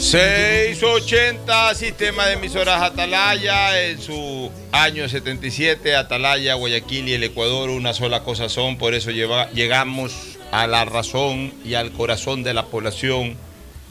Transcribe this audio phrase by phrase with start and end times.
[0.00, 7.92] 680 Sistema de Emisoras Atalaya en su año 77 Atalaya, Guayaquil y el Ecuador una
[7.92, 12.66] sola cosa son, por eso lleva- llegamos a la razón y al corazón de la
[12.66, 13.36] población.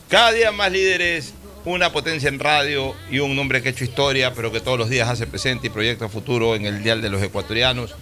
[0.07, 1.33] Cada día más líderes,
[1.65, 4.89] una potencia en radio y un hombre que ha hecho historia, pero que todos los
[4.89, 7.93] días hace presente y proyecta futuro en el Dial de los Ecuatorianos.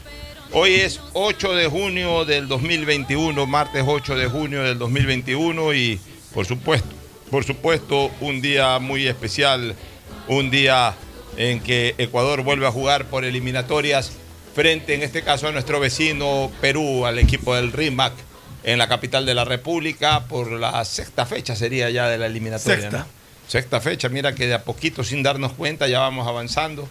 [0.52, 6.00] Hoy es 8 de junio del 2021, martes 8 de junio del 2021 y
[6.36, 6.88] por supuesto,
[7.30, 9.76] por supuesto un día muy especial,
[10.28, 10.96] un día
[11.38, 14.12] en que Ecuador vuelve a jugar por eliminatorias
[14.54, 18.14] frente en este caso a nuestro vecino Perú, al equipo del RIMAC
[18.64, 22.82] en la capital de la República por la sexta fecha sería ya de la eliminatoria.
[22.82, 22.98] Sexta.
[23.00, 23.06] ¿no?
[23.48, 26.90] Sexta fecha, mira que de a poquito sin darnos cuenta ya vamos avanzando.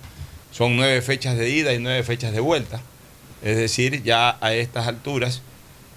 [0.53, 2.81] Son nueve fechas de ida y nueve fechas de vuelta.
[3.43, 5.43] Es decir, ya a estas alturas,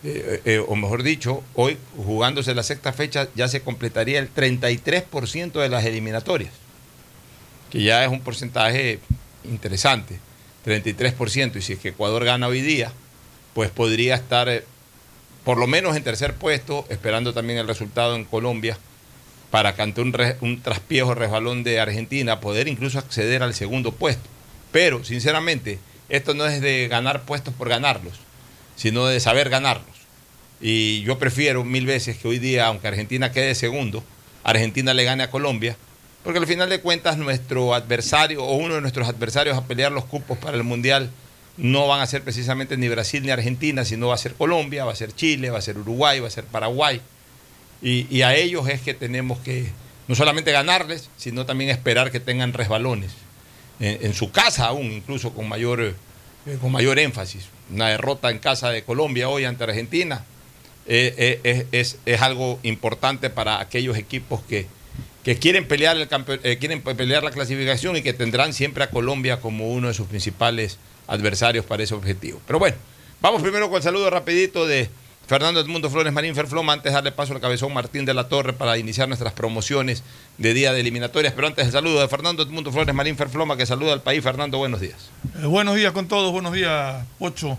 [0.09, 5.51] eh, eh, o mejor dicho, hoy jugándose la sexta fecha ya se completaría el 33%
[5.61, 6.53] de las eliminatorias,
[7.71, 8.99] que ya es un porcentaje
[9.43, 10.19] interesante,
[10.65, 11.57] 33%.
[11.57, 12.91] Y si es que Ecuador gana hoy día,
[13.53, 14.63] pues podría estar eh,
[15.43, 18.77] por lo menos en tercer puesto, esperando también el resultado en Colombia,
[19.51, 23.91] para que ante un, re- un traspiejo resbalón de Argentina, poder incluso acceder al segundo
[23.93, 24.27] puesto.
[24.71, 25.79] Pero, sinceramente,
[26.09, 28.13] esto no es de ganar puestos por ganarlos,
[28.75, 29.96] sino de saber ganarlos.
[30.59, 34.03] Y yo prefiero mil veces que hoy día, aunque Argentina quede segundo,
[34.43, 35.77] Argentina le gane a Colombia,
[36.23, 40.05] porque al final de cuentas nuestro adversario o uno de nuestros adversarios a pelear los
[40.05, 41.11] cupos para el Mundial
[41.57, 44.91] no van a ser precisamente ni Brasil ni Argentina, sino va a ser Colombia, va
[44.91, 47.01] a ser Chile, va a ser Uruguay, va a ser Paraguay.
[47.81, 49.71] Y, a ellos es que tenemos que
[50.07, 53.11] no solamente ganarles, sino también esperar que tengan resbalones.
[53.79, 57.45] En, en su casa aún, incluso con mayor, eh, con mayor énfasis.
[57.71, 60.25] Una derrota en casa de Colombia hoy ante Argentina
[60.87, 64.67] eh, eh, es, es- algo importante para aquellos equipos que,
[65.23, 66.07] que quieren, pelear el
[66.43, 69.93] eh, quieren pe- pelear la clasificación y que tendrán siempre a Colombia como uno de
[69.93, 70.77] sus principales
[71.07, 72.39] adversarios para ese objetivo.
[72.47, 72.77] Pero bueno,
[73.21, 74.89] vamos primero con el saludo rapidito de
[75.27, 78.53] Fernando Edmundo Flores Marín Ferfloma, antes de darle paso al cabezón Martín de la Torre
[78.53, 80.03] para iniciar nuestras promociones
[80.37, 81.33] de día de eliminatorias.
[81.33, 84.23] Pero antes el saludo de Fernando Edmundo Flores Marín Ferfloma, que saluda al país.
[84.23, 85.09] Fernando, buenos días.
[85.43, 87.57] Buenos días con todos, buenos días, Pocho.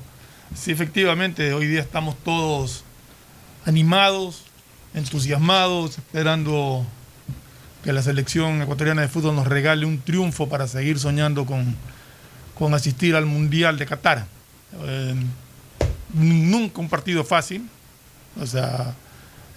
[0.57, 2.85] Sí, efectivamente, hoy día estamos todos
[3.65, 4.45] animados,
[4.95, 6.85] entusiasmados, esperando
[7.85, 11.77] que la selección ecuatoriana de fútbol nos regale un triunfo para seguir soñando con,
[12.59, 14.27] con asistir al Mundial de Qatar.
[14.85, 15.15] Eh,
[16.15, 17.69] nunca un partido fácil,
[18.41, 18.95] o sea,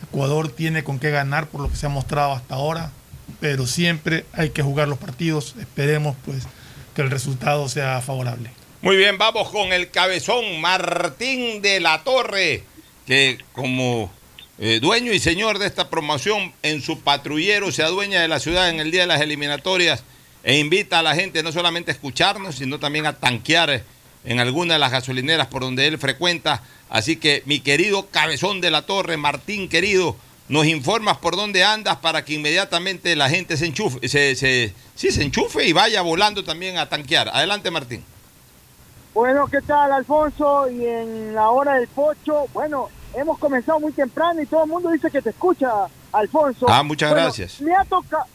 [0.04, 2.92] Ecuador tiene con qué ganar por lo que se ha mostrado hasta ahora.
[3.40, 5.56] pero siempre hay que jugar los partidos.
[5.60, 6.44] Esperemos pues
[6.96, 8.52] que el resultado sea favorable.
[8.82, 12.64] Muy bien, vamos con el cabezón Martín de la Torre,
[13.06, 14.12] que como
[14.60, 18.70] eh, dueño y señor de esta promoción en su patrullero se adueña de la ciudad
[18.70, 20.04] en el día de las eliminatorias
[20.44, 23.84] e invita a la gente no solamente a escucharnos, sino también a tanquear
[24.24, 26.64] en alguna de las gasolineras por donde él frecuenta.
[26.90, 30.16] Así que mi querido cabezón de la torre, Martín querido,
[30.48, 35.66] nos informas por dónde andas para que inmediatamente la gente se enchufe, sí, se enchufe
[35.66, 37.30] y vaya volando también a tanquear.
[37.34, 38.04] Adelante Martín.
[39.14, 40.70] Bueno, ¿qué tal, Alfonso?
[40.70, 44.90] Y en la hora del pocho, bueno, hemos comenzado muy temprano y todo el mundo
[44.90, 45.70] dice que te escucha,
[46.14, 46.66] Alfonso.
[46.70, 47.60] Ah, muchas Bueno, gracias.
[47.62, 48.26] Me ha, toca,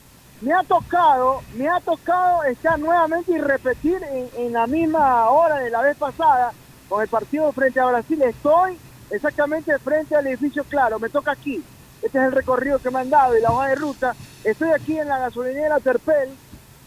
[0.42, 5.56] me ha tocado, me ha tocado estar nuevamente y repetir en, en la misma hora
[5.56, 6.52] de la vez pasada
[6.88, 8.20] con el partido frente a Brasil.
[8.22, 8.78] Estoy
[9.10, 11.62] exactamente frente al edificio Claro, me toca aquí.
[12.02, 14.14] Este es el recorrido que me han dado y la hoja de ruta.
[14.44, 16.28] Estoy aquí en la gasolinera Terpel,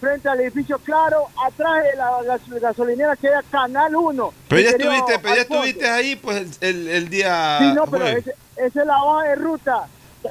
[0.00, 4.34] frente al edificio Claro, atrás de la, gas- gasolinera que era Canal 1.
[4.48, 8.30] Pero ya estuviste, pero ya estuviste ahí pues el, el- día Sí, no, pero esa
[8.56, 9.86] es la hoja de ruta.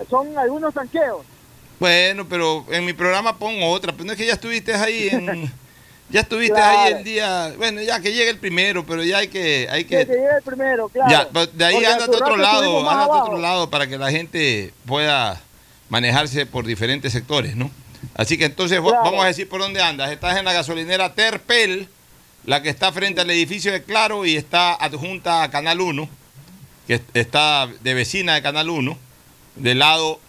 [0.10, 1.26] Son algunos tanqueos.
[1.80, 5.52] Bueno, pero en mi programa pongo otra, pero no es que ya estuviste ahí en
[6.10, 6.80] ya estuviste Claro.
[6.80, 10.04] ahí el día, bueno, ya que llegue el primero, pero ya hay que hay Que
[10.06, 11.10] llegue el primero, claro.
[11.12, 13.98] ya, pero de ahí Porque ándate a otro lado, ándate a otro lado para que
[13.98, 15.40] la gente pueda
[15.88, 17.72] manejarse por diferentes sectores, ¿no?
[18.16, 18.98] Así que entonces Claro.
[19.04, 20.12] vamos a decir por dónde andas.
[20.12, 21.88] Estás en la gasolinera Terpel,
[22.46, 26.08] la que está frente al edificio de Claro y está adjunta a Canal 1,
[26.88, 28.98] que est- está de vecina de Canal 1,
[29.56, 30.20] del lado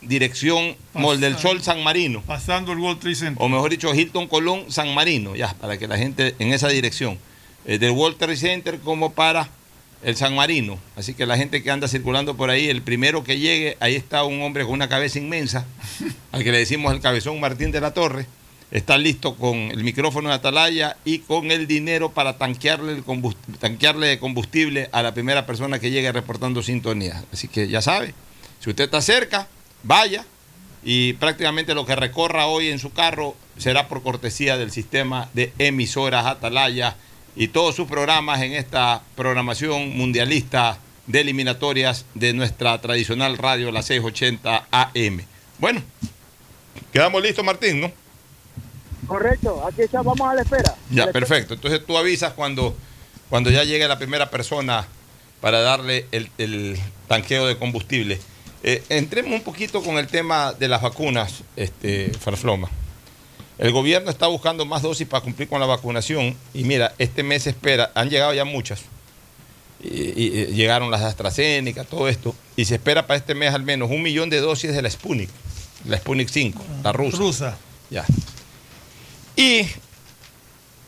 [0.00, 3.36] dirección Mol del Sol San Marino Pasando el World Trade Center.
[3.40, 7.18] o mejor dicho, Hilton Colón San Marino, ya, para que la gente en esa dirección,
[7.66, 9.48] eh, del World Trade Center como para
[10.02, 10.78] el San Marino.
[10.96, 14.24] Así que la gente que anda circulando por ahí, el primero que llegue, ahí está
[14.24, 15.66] un hombre con una cabeza inmensa,
[16.32, 18.26] al que le decimos el cabezón Martín de la Torre,
[18.70, 23.04] está listo con el micrófono de atalaya y con el dinero para tanquearle, el
[23.58, 27.22] tanquearle combustible a la primera persona que llegue reportando sintonía.
[27.32, 28.14] Así que ya sabe,
[28.60, 29.46] si usted está cerca,
[29.82, 30.24] vaya,
[30.84, 35.52] y prácticamente lo que recorra hoy en su carro será por cortesía del sistema de
[35.58, 36.96] emisoras Atalaya
[37.34, 43.82] y todos sus programas en esta programación mundialista de eliminatorias de nuestra tradicional radio, la
[43.82, 45.20] 680 AM.
[45.58, 45.82] Bueno,
[46.92, 47.92] quedamos listos, Martín, ¿no?
[49.06, 50.74] Correcto, aquí está, vamos a la espera.
[50.90, 51.54] Ya, la perfecto.
[51.54, 52.76] Entonces tú avisas cuando,
[53.28, 54.86] cuando ya llegue la primera persona
[55.40, 56.78] para darle el, el
[57.08, 58.20] tanqueo de combustible.
[58.62, 62.70] Eh, entremos un poquito con el tema de las vacunas, este, Farfloma.
[63.58, 67.44] El gobierno está buscando más dosis para cumplir con la vacunación y mira, este mes
[67.44, 68.82] se espera, han llegado ya muchas,
[69.82, 73.62] y, y- y llegaron las AstraZeneca, todo esto, y se espera para este mes al
[73.62, 75.28] menos un millón de dosis de la Sputnik,
[75.86, 77.16] la Sputnik 5, la rusa.
[77.18, 77.58] Rusa.
[77.90, 78.04] Ya.
[79.36, 79.66] Y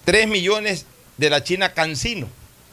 [0.04, 2.28] 3 millones de la China Cancino,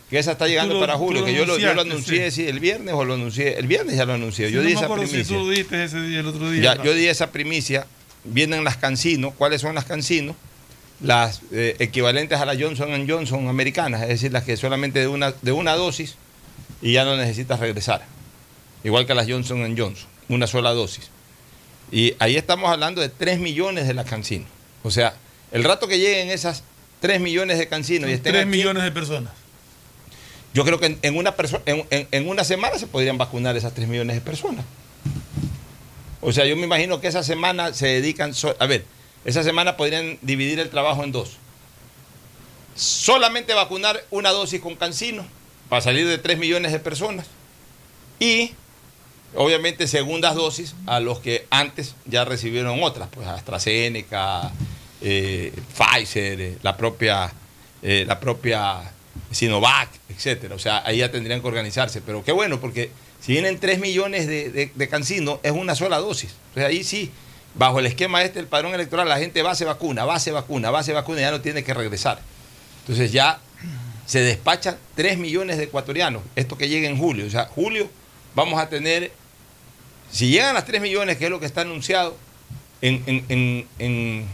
[0.09, 2.47] que esa está llegando lo- para julio, que yo lo, yo lo anunciaste, anuncié sí,
[2.49, 5.23] el viernes o lo anuncié, el viernes ya lo anuncié, yo no di esa primicia.
[5.25, 6.75] si tú lo diste ese día, el otro día.
[6.75, 7.88] Ya, yo di esa primicia,
[8.23, 10.35] vienen las Cancino, ¿cuáles son las Cancino?
[11.01, 15.33] Las eh, equivalentes a las Johnson Johnson americanas, es decir, las que solamente de una,
[15.41, 16.15] de una dosis
[16.81, 18.03] y ya no necesitas regresar.
[18.83, 21.09] Igual que las Johnson Johnson, una sola dosis.
[21.91, 24.45] Y ahí estamos hablando de 3 millones de las Cancino.
[24.83, 25.15] O sea,
[25.51, 26.63] el rato que lleguen esas
[27.01, 29.34] 3 millones de Cancino y estén 3 aquí, millones de personas.
[30.53, 31.34] yo creo que en, en una
[31.65, 34.65] en- en una semana se podrían vacunar esas 3 millones de personas.
[36.21, 38.33] O sea, yo me imagino que esa semana se dedican...
[38.59, 38.85] a ver,
[39.25, 41.37] esa semana podrían dividir el trabajo en dos.
[42.75, 45.25] Solamente vacunar una dosis con cancino
[45.67, 47.27] para salir de 3 millones de personas.
[48.19, 48.51] Y,
[49.35, 54.51] obviamente, segundas dosis a los que antes ya recibieron otras, pues AstraZeneca,
[55.01, 57.33] eh, Pfizer, eh, la propia,
[57.81, 58.91] eh, la propia
[59.31, 60.55] Sinovac, etcétera.
[60.55, 62.01] O sea, ahí ya tendrían que organizarse.
[62.01, 64.71] Pero qué bueno, porque si vienen 3 millones de, de,
[65.43, 66.31] es una sola dosis.
[66.49, 67.11] Entonces ahí sí,
[67.55, 70.71] bajo el esquema este del padrón electoral, la gente va, se vacuna, va, se vacuna,
[70.71, 72.19] va, se vacuna y ya no tiene que regresar.
[72.81, 73.39] Entonces ya
[74.07, 76.23] se despachan 3 millones de ecuatorianos.
[76.35, 77.27] Esto que llega en julio.
[77.27, 77.89] O sea, julio
[78.35, 79.11] vamos a tener,
[80.11, 82.17] si llegan las 3 millones, que es lo que está anunciado,
[82.81, 84.25] en, en- en- en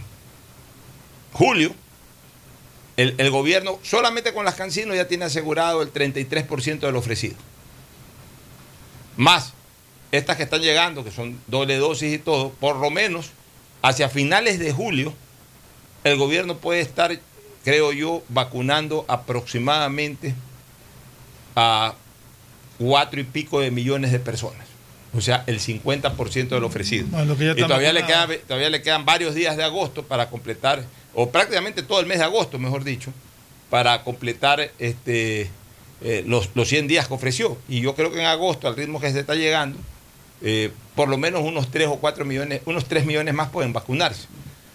[1.33, 1.73] julio,
[2.95, 7.35] el, el gobierno solamente con las cancinos ya tiene asegurado el 33% del ofrecido.
[9.17, 9.53] Más
[10.11, 13.31] estas que están llegando, que son doble dosis y todo, por lo menos
[13.81, 15.13] hacia finales de julio,
[16.03, 17.17] el gobierno puede estar,
[17.63, 20.33] creo yo, vacunando aproximadamente
[21.55, 21.95] a
[22.77, 24.67] cuatro y pico de millones de personas.
[25.13, 27.07] O sea, el 50% del ofrecido.
[27.07, 30.29] Bueno, lo ya y todavía le, queda, todavía le quedan varios días de agosto para
[30.29, 30.83] completar,
[31.13, 33.11] o prácticamente todo el mes de agosto, mejor dicho,
[33.69, 35.49] para completar este,
[36.01, 37.57] eh, los, los 100 días que ofreció.
[37.67, 39.79] Y yo creo que en agosto, al ritmo que se está llegando,
[40.41, 44.27] eh, por lo menos unos 3 o 4 millones, unos 3 millones más pueden vacunarse.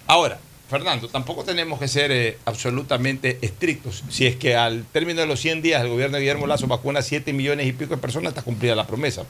[0.06, 0.38] Ahora,
[0.68, 4.02] Fernando, tampoco tenemos que ser eh, absolutamente estrictos.
[4.08, 7.02] Si es que al término de los 100 días el gobierno de Guillermo Lazo vacuna
[7.02, 9.24] 7 millones y pico de personas, está cumplida la promesa.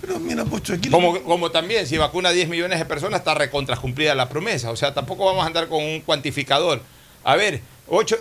[0.00, 0.88] Pero mira, Pocho, aquí.
[0.88, 4.70] Como, como también, si vacuna 10 millones de personas, está recontra cumplida la promesa.
[4.70, 6.80] O sea, tampoco vamos a andar con un cuantificador.
[7.24, 7.60] A ver,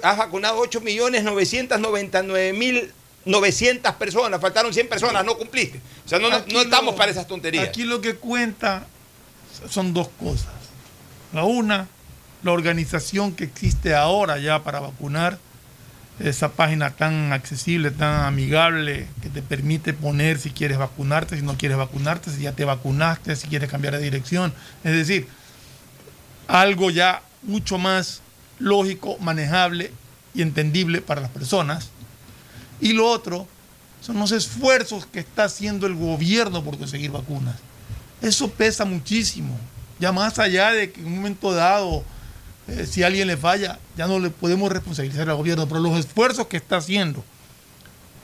[0.03, 2.91] has vacunado 8 millones 999 mil
[3.27, 5.79] 900 personas, faltaron 100 personas, no cumpliste.
[6.05, 7.67] O sea, no, no- Aquí no estamos lo- para esas tonterías.
[7.67, 8.87] Aquí lo que cuenta
[9.69, 10.47] son dos cosas.
[11.33, 11.87] La una,
[12.43, 15.39] la organización que existe ahora ya para vacunar,
[16.19, 21.57] esa página tan accesible, tan amigable, que te permite poner si quieres vacunarte, si no
[21.57, 24.51] quieres vacunarte, si ya te vacunaste, si quieres cambiar de dirección.
[24.83, 25.27] Es decir,
[26.47, 28.21] algo ya mucho más
[28.59, 29.91] lógico, manejable
[30.33, 31.89] y entendible para las personas.
[32.79, 33.47] Y lo otro
[34.01, 37.55] son los esfuerzos que está haciendo el gobierno por conseguir vacunas.
[38.21, 39.57] Eso pesa muchísimo.
[39.99, 42.03] Ya más allá de que en un momento dado,
[42.67, 45.97] eh, si a alguien le falla, ya no le podemos responsabilizar al gobierno, pero los
[45.97, 47.23] esfuerzos que está haciendo,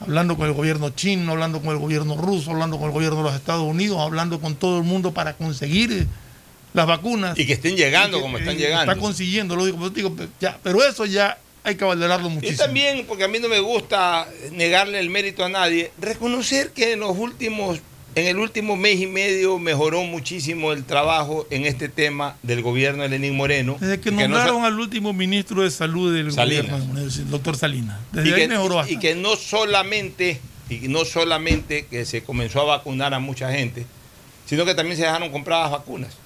[0.00, 3.24] hablando con el gobierno chino, hablando con el gobierno ruso, hablando con el gobierno de
[3.24, 6.06] los Estados Unidos, hablando con todo el mundo para conseguir eh,
[6.74, 7.38] las vacunas.
[7.38, 8.92] Y que estén llegando que, como están eh, llegando.
[8.92, 12.58] Está consiguiendo, lo digo, digo, ya, pero eso ya hay que valorarlo Y muchísimo.
[12.58, 17.00] también, porque a mí no me gusta negarle el mérito a nadie, reconocer que en
[17.00, 17.80] los últimos,
[18.14, 23.02] en el último mes y medio mejoró muchísimo el trabajo en este tema del gobierno
[23.02, 23.76] de Lenín Moreno.
[23.80, 26.70] Desde que Y no nombraron so- al último ministro de salud del Salinas.
[26.70, 27.98] gobierno, el doctor Salinas.
[28.12, 29.00] Desde y ahí que, mejoró y bastante.
[29.08, 30.40] que no solamente
[30.70, 33.84] y no solamente que se comenzó a vacunar a mucha gente,
[34.46, 36.16] sino que también se dejaron compradas vacunas,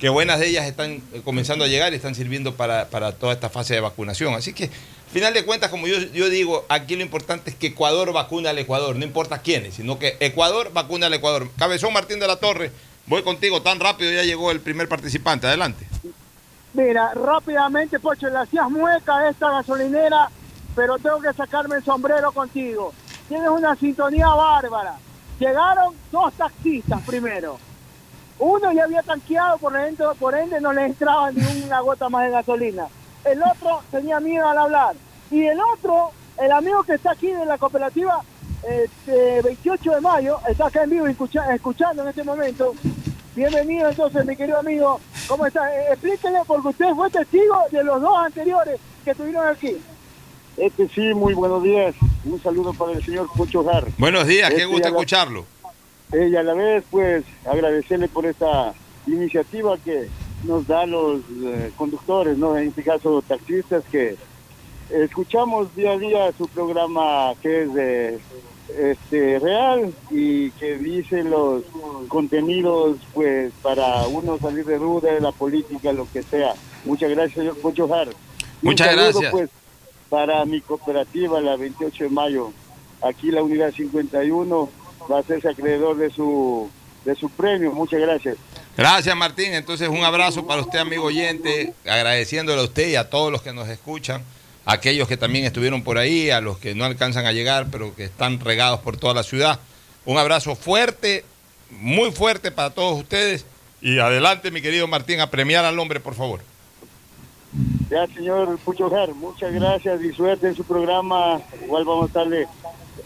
[0.00, 3.32] que buenas de ellas están eh, comenzando a llegar y están sirviendo para, para toda
[3.32, 4.34] esta fase de vacunación.
[4.34, 7.68] Así que, al final de cuentas, como yo, yo digo, aquí lo importante es que
[7.68, 11.48] Ecuador vacuna al Ecuador, no importa quiénes, sino que Ecuador vacuna al Ecuador.
[11.56, 12.70] Cabezón Martín de la Torre,
[13.06, 15.86] voy contigo tan rápido, ya llegó el primer participante, adelante.
[16.74, 20.28] Mira, rápidamente, Pocho, le hacías mueca a esta gasolinera,
[20.74, 22.92] pero tengo que sacarme el sombrero contigo.
[23.28, 24.98] Tienes una sintonía bárbara.
[25.38, 27.58] Llegaron dos taxistas primero.
[28.38, 32.24] Uno ya había tanqueado, por ende, por ende no le entraba ni una gota más
[32.26, 32.86] de gasolina.
[33.24, 34.94] El otro tenía miedo al hablar.
[35.30, 38.20] Y el otro, el amigo que está aquí de la cooperativa,
[38.68, 42.74] este, 28 de mayo, está acá en vivo escucha- escuchando en este momento.
[43.34, 45.00] Bienvenido entonces, mi querido amigo.
[45.28, 45.74] ¿Cómo está?
[45.74, 49.76] Eh, explíquele, porque usted fue testigo de los dos anteriores que estuvieron aquí.
[50.56, 51.94] Este sí, muy buenos días.
[52.24, 53.84] Un saludo para el señor Pucho Jar.
[53.98, 55.44] Buenos días, qué Este, gusto escucharlo.
[56.12, 58.72] Eh, y a la vez, pues, agradecerle por esta
[59.06, 60.08] iniciativa que
[60.44, 62.56] nos da los eh, conductores, ¿no?
[62.56, 64.16] En este caso, taxistas, que
[64.90, 68.18] escuchamos día a día su programa que es de,
[68.78, 71.62] este, real y que dice los
[72.08, 76.54] contenidos, pues, para uno salir de duda de la política, lo que sea.
[76.84, 78.08] Muchas gracias, señor Jar.
[78.08, 78.14] Un
[78.62, 79.32] Muchas saludo, gracias.
[79.32, 79.50] Pues,
[80.08, 82.52] para mi cooperativa, la 28 de mayo.
[83.02, 84.68] Aquí la unidad 51
[85.10, 86.70] va a hacerse acreedor de su,
[87.04, 87.72] de su premio.
[87.72, 88.36] Muchas gracias.
[88.76, 93.32] Gracias Martín, entonces un abrazo para usted amigo oyente, agradeciéndole a usted y a todos
[93.32, 94.22] los que nos escuchan,
[94.66, 97.94] a aquellos que también estuvieron por ahí, a los que no alcanzan a llegar pero
[97.94, 99.60] que están regados por toda la ciudad.
[100.04, 101.24] Un abrazo fuerte,
[101.70, 103.46] muy fuerte para todos ustedes
[103.80, 106.40] y adelante mi querido Martín a premiar al hombre por favor.
[107.88, 111.40] Ya, señor Pucho Jar, muchas gracias y suerte en su programa.
[111.64, 112.46] Igual vamos a estarle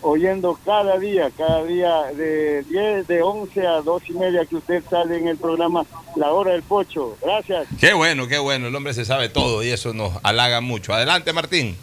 [0.03, 4.83] oyendo cada día, cada día de 10, de 11 a 2 y media que usted
[4.89, 5.85] sale en el programa
[6.17, 7.17] La Hora del Pocho.
[7.23, 7.67] Gracias.
[7.79, 10.93] Qué bueno, qué bueno, el hombre se sabe todo y eso nos halaga mucho.
[10.93, 11.77] Adelante Martín.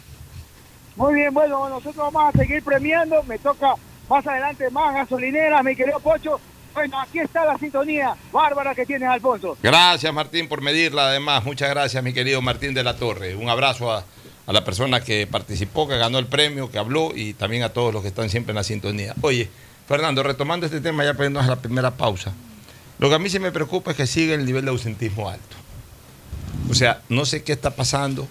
[0.96, 3.22] Muy bien, bueno, nosotros vamos a seguir premiando.
[3.24, 3.74] Me toca
[4.08, 6.40] más adelante más gasolineras, mi querido Pocho.
[6.74, 9.56] Bueno, aquí está la sintonía bárbara que tienes, Alfonso.
[9.62, 11.44] Gracias Martín por medirla además.
[11.44, 13.34] Muchas gracias mi querido Martín de la Torre.
[13.34, 14.04] Un abrazo a,
[14.48, 17.92] a la persona que participó, que ganó el premio, que habló y también a todos
[17.92, 19.14] los que están siempre en la sintonía.
[19.20, 19.50] Oye,
[19.86, 22.32] Fernando, retomando este tema ya poniéndonos a la primera pausa.
[22.98, 25.54] Lo que a mí sí me preocupa es que sigue el nivel de ausentismo alto.
[26.70, 28.26] O sea, no sé qué está pasando.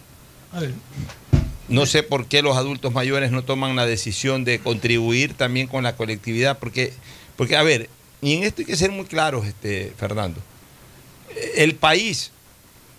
[1.70, 5.84] No sé por qué los adultos mayores no toman la decisión de contribuir también con
[5.84, 6.94] la colectividad, porque,
[7.36, 10.42] porque a ver, y en esto hay que ser muy claros, este, Fernando.
[11.56, 12.32] El país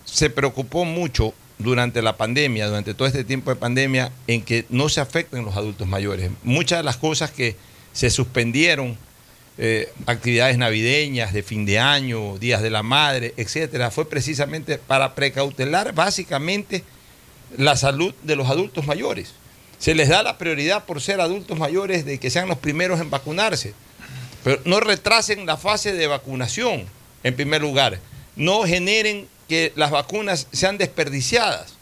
[0.05, 4.89] se preocupó mucho durante la pandemia, durante todo este tiempo de pandemia, en que no
[4.89, 6.31] se afecten los adultos mayores.
[6.43, 7.57] Muchas de las cosas que
[7.93, 8.97] se suspendieron
[9.61, 15.17] eh, actividades navideñas, de fin de año, días de la madre, etcétera, fue precisamente para
[15.17, 16.85] precautelar básicamente
[17.57, 19.35] la salud de los adultos mayores.
[19.81, 23.11] Se les da la prioridad por ser adultos mayores de que sean los primeros en
[23.11, 23.75] vacunarse.
[24.45, 26.85] Pero no retrasen la fase de vacunación,
[27.25, 27.99] en primer lugar.
[28.37, 31.75] No generen que las vacunas sean desperdiciadas.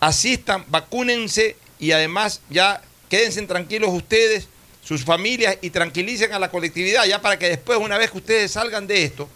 [0.00, 4.48] Asistan, vacúnense y además ya quédense tranquilos ustedes,
[4.84, 8.52] sus familias y tranquilicen a la colectividad, ya para que después, una vez que ustedes
[8.52, 9.28] salgan de esto,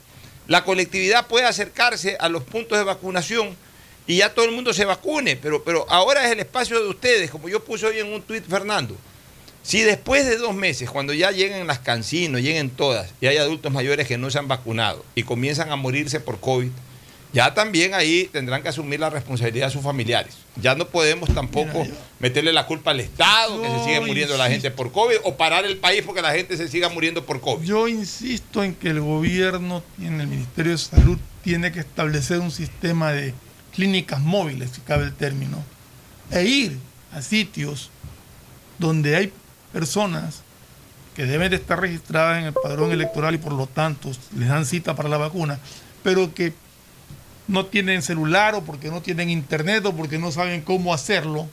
[0.46, 3.56] la colectividad pueda acercarse a los puntos de vacunación
[4.06, 5.36] y ya todo el mundo se vacune.
[5.36, 8.44] Pero, pero ahora es el espacio de ustedes, como yo puse hoy en un tuit,
[8.48, 8.96] Fernando.
[9.62, 13.70] Si después de dos meses, cuando ya lleguen las cancinos, lleguen todas, y hay adultos
[13.72, 16.70] mayores que no se han vacunado y comienzan a morirse por COVID,
[17.32, 20.36] ya también ahí tendrán que asumir la responsabilidad de sus familiares.
[20.56, 21.86] Ya no podemos tampoco
[22.18, 25.64] meterle la culpa al Estado, que se sigue muriendo la gente por COVID, o parar
[25.64, 27.64] el país porque la gente se siga muriendo por COVID.
[27.64, 32.50] Yo insisto en que el gobierno, en el Ministerio de Salud, tiene que establecer un
[32.50, 33.32] sistema de
[33.72, 35.62] clínicas móviles, si cabe el término,
[36.30, 36.78] e ir
[37.12, 37.90] a sitios
[38.78, 39.32] donde hay
[39.72, 40.42] personas
[41.14, 44.64] que deben de estar registradas en el padrón electoral y por lo tanto les dan
[44.64, 45.58] cita para la vacuna,
[46.02, 46.52] pero que
[47.50, 51.48] no tienen celular o porque no tienen internet o porque no saben cómo hacerlo,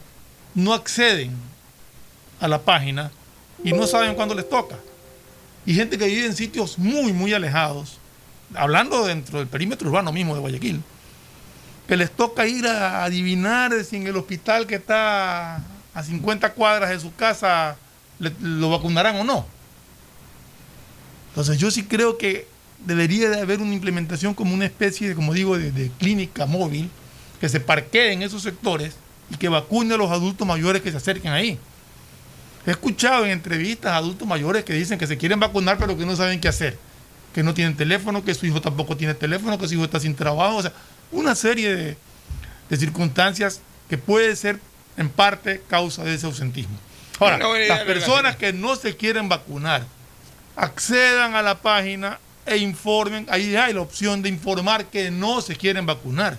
[0.53, 1.31] no acceden
[2.39, 3.11] a la página
[3.63, 4.77] y no saben cuándo les toca.
[5.65, 7.97] Y gente que vive en sitios muy, muy alejados,
[8.53, 10.81] hablando dentro del perímetro urbano mismo de Guayaquil,
[11.87, 15.55] que les toca ir a adivinar si en el hospital que está
[15.93, 17.75] a 50 cuadras de su casa
[18.19, 19.45] le- lo vacunarán o no.
[21.29, 22.47] Entonces yo sí creo que
[22.85, 26.89] debería de haber una implementación como una especie de, como digo, de, de clínica móvil
[27.39, 28.95] que se parquee en esos sectores
[29.29, 31.59] y que vacune a los adultos mayores que se acerquen ahí.
[32.65, 36.05] He escuchado en entrevistas a adultos mayores que dicen que se quieren vacunar pero que
[36.05, 36.77] no saben qué hacer,
[37.33, 40.15] que no tienen teléfono, que su hijo tampoco tiene teléfono, que su hijo está sin
[40.15, 40.73] trabajo, o sea,
[41.11, 41.97] una serie de,
[42.69, 44.59] de circunstancias que puede ser
[44.97, 46.77] en parte causa de ese ausentismo.
[47.19, 49.85] Ahora, las personas que no se quieren vacunar,
[50.55, 55.55] accedan a la página e informen, ahí hay la opción de informar que no se
[55.55, 56.37] quieren vacunar,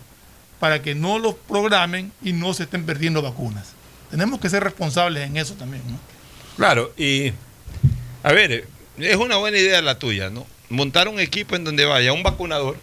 [0.58, 3.68] para que no los programen y no se estén perdiendo vacunas.
[4.10, 5.98] Tenemos que ser responsables en eso también, ¿no?
[6.56, 7.32] Claro, y
[8.22, 8.66] a ver,
[8.98, 10.46] es una buena idea la tuya, ¿no?
[10.70, 12.76] Montar un equipo en donde vaya un vacunador,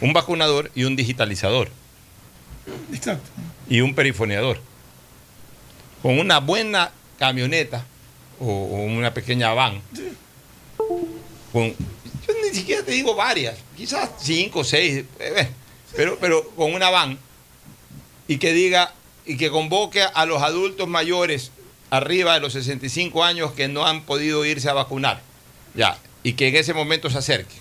[0.00, 1.68] un vacunador y un digitalizador
[2.92, 3.30] Exacto.
[3.68, 4.60] y un perifoneador.
[6.02, 7.84] Con una buena camioneta
[8.40, 9.80] o, o una pequeña van.
[11.54, 15.48] Yo ni siquiera te digo varias, quizás cinco, seis, eh,
[15.94, 17.18] pero, pero con una van
[18.26, 18.92] y que diga
[19.24, 21.52] y que convoque a los adultos mayores
[21.90, 25.22] arriba de los 65 años que no han podido irse a vacunar.
[25.74, 27.54] Ya, y que en ese momento se acerque.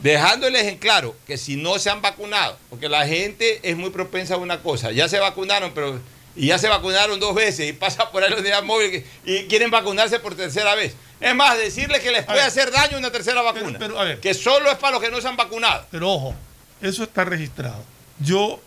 [0.00, 4.34] Dejándoles en claro que si no se han vacunado, porque la gente es muy propensa
[4.34, 6.00] a una cosa, ya se vacunaron, pero
[6.42, 9.70] y ya se vacunaron dos veces y pasa por ahí la unidad móvil y quieren
[9.70, 10.94] vacunarse por tercera vez.
[11.20, 12.48] Es más, decirles que les puede ver.
[12.48, 13.78] hacer daño una tercera vacuna.
[13.78, 14.20] pero, a ver.
[14.20, 15.86] que solo es para los que no se han vacunado.
[15.90, 16.34] Pero ojo,
[16.80, 17.84] eso está registrado.
[18.18, 18.58] Yo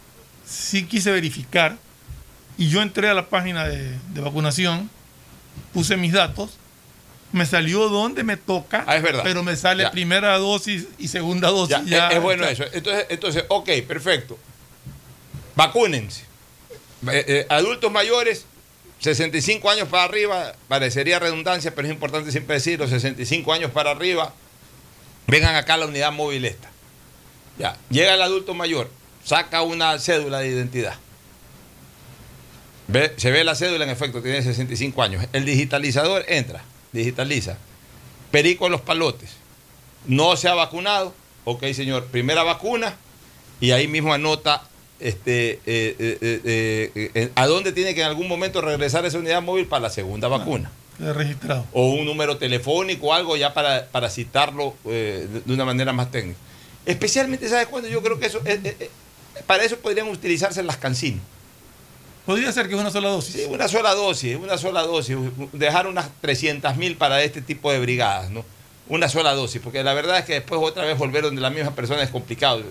[0.45, 1.77] sí quise verificar
[2.57, 4.89] y yo entré a la página de, de vacunación,
[5.73, 6.51] puse mis datos,
[7.31, 9.21] me salió donde me toca, Ah, es verdad.
[9.23, 9.89] pero me sale Ya.
[9.91, 11.77] primera dosis y segunda dosis.
[11.77, 12.65] Ya, ya, es, es bueno eso.
[12.71, 14.37] Entonces, entonces, ok, perfecto.
[15.55, 16.25] Vacúnense.
[17.11, 18.45] Eh, eh, adultos mayores,
[18.99, 24.33] 65 años para arriba, parecería redundancia, pero es importante siempre decirlo, 65 años para arriba,
[25.27, 26.69] vengan acá a la unidad móvil esta.
[27.59, 28.89] Ya, llega el adulto mayor,
[29.23, 30.95] saca una cédula de identidad.
[32.87, 35.25] Ve- se ve la cédula, en efecto, tiene 65 años.
[35.33, 37.57] El digitalizador entra, digitaliza.
[38.31, 39.31] Perico los palotes.
[40.05, 41.13] No se ha vacunado.
[41.45, 42.95] Ok, señor, primera vacuna.
[43.61, 44.63] Y ahí mismo anota
[45.03, 49.65] este, eh, eh, eh, a dónde tiene que en algún momento regresar esa unidad móvil
[49.67, 50.71] para la segunda vacuna.
[50.97, 51.65] queda registrado.
[51.73, 56.11] O un número telefónico o algo ya para, para citarlo de- de una manera más
[56.11, 56.37] técnica.
[56.85, 57.89] Especialmente, ¿sabes cuándo?
[57.89, 58.41] Yo creo que eso,
[59.47, 61.21] para eso podrían utilizarse las cancinas.
[62.25, 63.35] Podría ser que es una sola dosis.
[63.35, 65.17] Sí, una sola dosis, una sola dosis.
[65.51, 68.45] Dejar unas 300 mil para este tipo de brigadas, ¿no?
[68.87, 71.73] Una sola dosis, porque la verdad es que después otra vez volver donde la misma
[71.75, 72.61] persona es complicado.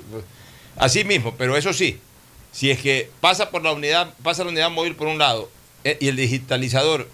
[0.77, 1.99] Así mismo, pero eso sí,
[2.53, 5.51] si es que pasa por la unidad, pasa la unidad móvil por un lado
[5.85, 7.09] eh, y el digitalizador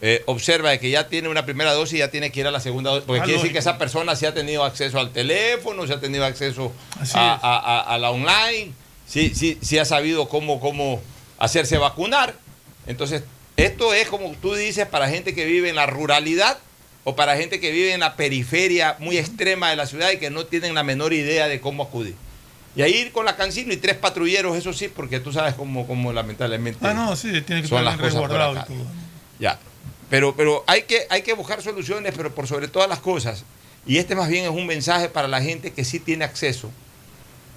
[0.00, 2.50] eh, observa de que ya tiene una primera dosis y ya tiene que ir a
[2.50, 5.12] la segunda dosis, porque Ah, quiere decir que esa persona sí ha tenido acceso al
[5.12, 6.72] teléfono, sí ha tenido acceso
[7.18, 8.72] a, a- a- a la online,
[9.06, 11.02] sí, sí, sí ha sabido cómo, cómo
[11.38, 12.34] hacerse vacunar.
[12.86, 13.22] Entonces,
[13.56, 16.58] esto es como tú dices para gente que vive en la ruralidad
[17.04, 20.30] o para gente que vive en la periferia muy extrema de la ciudad y que
[20.30, 22.14] no tienen la menor idea de cómo acudir.
[22.76, 25.86] Y ahí ir con la cancino y tres patrulleros, eso sí, porque tú sabes cómo,
[25.86, 28.86] cómo lamentablemente Ah, no, sí, tiene que son estar las cosas resguardado y todo.
[29.38, 29.58] Ya.
[30.10, 33.44] Pero, pero hay, que, hay que buscar soluciones, pero por sobre todas las cosas.
[33.86, 36.70] Y este más bien es un mensaje para la gente que sí tiene acceso,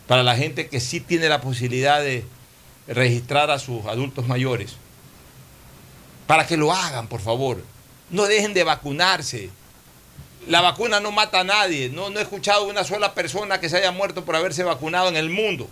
[0.08, 2.26] para la gente que sí tiene la posibilidad de
[2.88, 4.76] registrar a sus adultos mayores.
[6.28, 7.64] Para que lo hagan, por favor.
[8.10, 9.50] No dejen de vacunarse.
[10.48, 11.90] La vacuna no mata a nadie.
[11.90, 15.16] No, no he escuchado una sola persona que se haya muerto por haberse vacunado en
[15.16, 15.68] el mundo.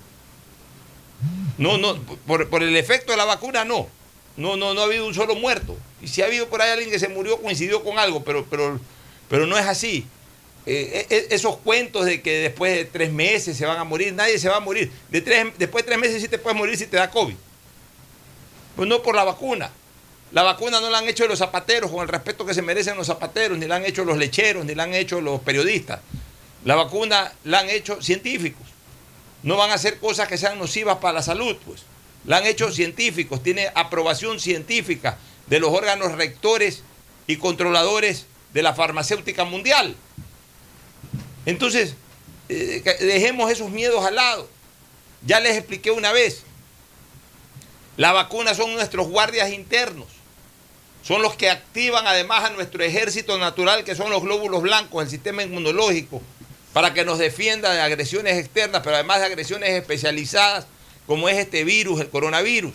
[1.58, 3.88] No, no, por, el efecto de la vacuna no.
[4.38, 5.76] No, no, no ha habido un solo muerto.
[6.02, 8.80] Y si ha habido por ahí alguien que se murió, coincidió con algo, pero, pero,
[9.28, 10.06] pero no es así.
[10.66, 14.38] Eh, eh, esos cuentos de que después de tres meses se van a morir, nadie
[14.40, 14.92] se va a morir.
[15.10, 17.36] De tres, después de tres meses sí te puedes morir si te da COVID.
[18.76, 19.72] Pues no por la vacuna.
[20.32, 23.08] La vacuna no la han hecho los zapateros con el respeto que se merecen los
[23.08, 26.02] zapateros, ni la han hecho los lecheros, ni la han hecho los periodistas.
[26.66, 28.68] La vacuna la han hecho científicos.
[29.42, 31.82] No van a hacer cosas que sean nocivas para la salud, pues.
[32.26, 36.84] La han hecho científicos, tiene aprobación científica de los órganos rectores
[37.26, 39.96] y controladores de la farmacéutica mundial.
[41.46, 41.96] Entonces,
[42.50, 44.48] eh, dejemos esos miedos al lado.
[45.26, 46.44] Ya les expliqué una vez.
[47.98, 50.19] Las vacunas son nuestros guardias internos.
[51.04, 55.10] Son los que activan además a nuestro ejército natural, que son los glóbulos blancos, el
[55.10, 56.22] sistema inmunológico,
[56.74, 60.68] para que nos defienda de agresiones externas, pero además de agresiones especializadas,
[61.08, 62.74] como es este virus, el coronavirus.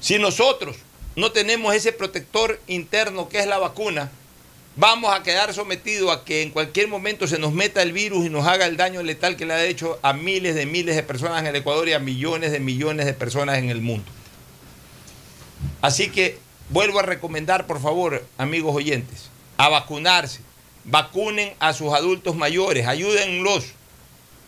[0.00, 0.76] Si nosotros
[1.16, 4.10] no tenemos ese protector interno que es la vacuna,
[4.76, 8.30] vamos a quedar sometidos a que en cualquier momento se nos meta el virus y
[8.30, 11.40] nos haga el daño letal que le ha hecho a miles de miles de personas
[11.40, 14.10] en el Ecuador y a millones de millones de personas en el mundo.
[15.82, 16.38] Así que
[16.68, 20.40] vuelvo a recomendar, por favor, amigos oyentes, a vacunarse.
[20.84, 23.66] Vacunen a sus adultos mayores, ayúdenlos.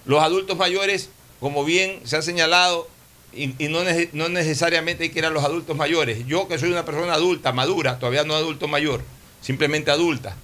[0.05, 2.89] Los adultos mayores, como bien se ha señalado,
[3.35, 3.81] y, no,
[4.13, 6.27] no necesariamente hay que ir a los adultos mayores.
[6.27, 9.03] Yo que soy una persona adulta, madura, todavía no adulto mayor,
[9.41, 10.37] simplemente adulta,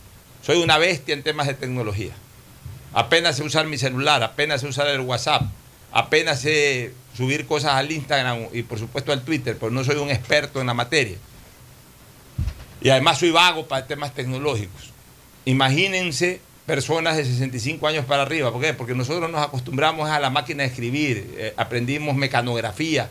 [0.42, 2.14] soy una bestia en temas de tecnología.
[2.94, 5.42] Apenas sé usar mi celular, apenas sé usar el WhatsApp,
[5.92, 10.08] apenas sé subir cosas al Instagram y por supuesto al Twitter, pero no soy un
[10.08, 11.16] experto en la materia.
[12.80, 14.92] Y además soy vago para temas tecnológicos.
[15.44, 18.52] Imagínense personas de 65 años para arriba.
[18.52, 18.72] ¿Por qué?
[18.72, 23.10] Porque nosotros nos acostumbramos a la máquina de escribir, eh, aprendimos mecanografía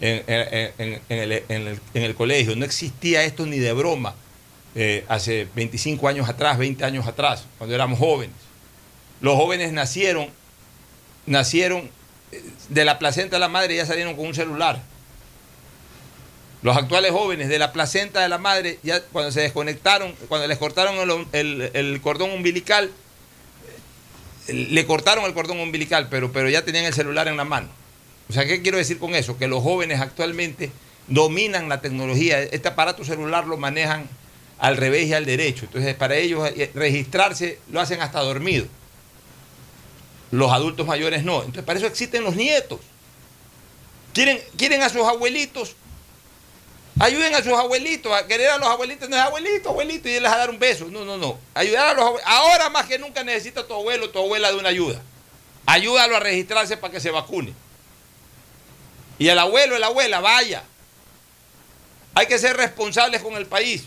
[0.00, 0.24] en,
[1.08, 2.56] el, colegio.
[2.56, 4.16] No existía esto ni de broma
[4.74, 8.34] eh, hace 25 años atrás, 20 años atrás, cuando éramos jóvenes.
[9.20, 10.30] Los jóvenes nacieron,
[11.26, 11.90] nacieron
[12.68, 14.82] de la placenta de la madre ya salieron con un celular.
[16.62, 20.58] Los actuales jóvenes de la placenta de la madre, ya cuando se desconectaron, cuando les
[20.58, 22.90] cortaron el, el- el cordón umbilical,
[24.48, 27.68] eh, le cortaron el cordón umbilical, pero, pero ya tenían el celular en la mano.
[28.28, 29.38] O sea, ¿qué quiero decir con eso?
[29.38, 30.72] Que los jóvenes actualmente
[31.06, 32.42] dominan la tecnología.
[32.42, 34.08] Este aparato celular lo manejan
[34.58, 35.66] al revés y al derecho.
[35.66, 38.66] Entonces, para ellos eh, registrarse lo hacen hasta dormido.
[40.36, 41.38] Los adultos mayores no.
[41.38, 42.78] Entonces, para eso existen los nietos.
[44.12, 45.74] ¿Quieren, quieren a sus abuelitos?
[47.00, 50.30] Ayuden a sus abuelitos, a querer a los abuelitos, no es abuelito, abuelito, y irles
[50.30, 50.86] a dar un beso.
[50.90, 51.38] No, no, no.
[51.54, 52.30] Ayudar a los abuelitos.
[52.30, 55.00] Ahora más que nunca necesita tu abuelo tu abuela de una ayuda.
[55.64, 57.54] Ayúdalo a registrarse para que se vacune.
[59.18, 60.64] Y el abuelo la abuela, vaya.
[62.14, 63.84] Hay que ser responsables con el país.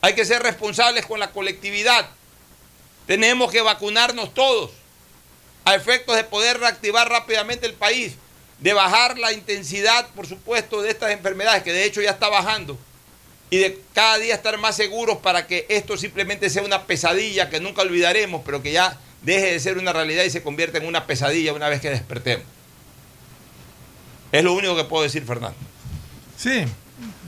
[0.00, 2.08] Hay que ser responsables con la colectividad.
[3.06, 4.70] Tenemos que vacunarnos todos
[5.64, 8.14] a efectos de poder reactivar rápidamente el país,
[8.60, 12.78] de bajar la intensidad, por supuesto, de estas enfermedades, que de hecho ya está bajando,
[13.50, 17.60] y de cada día estar más seguros para que esto simplemente sea una pesadilla que
[17.60, 21.06] nunca olvidaremos, pero que ya deje de ser una realidad y se convierta en una
[21.06, 22.46] pesadilla una vez que despertemos.
[24.32, 25.56] Es lo único que puedo decir, Fernando.
[26.36, 26.64] Sí,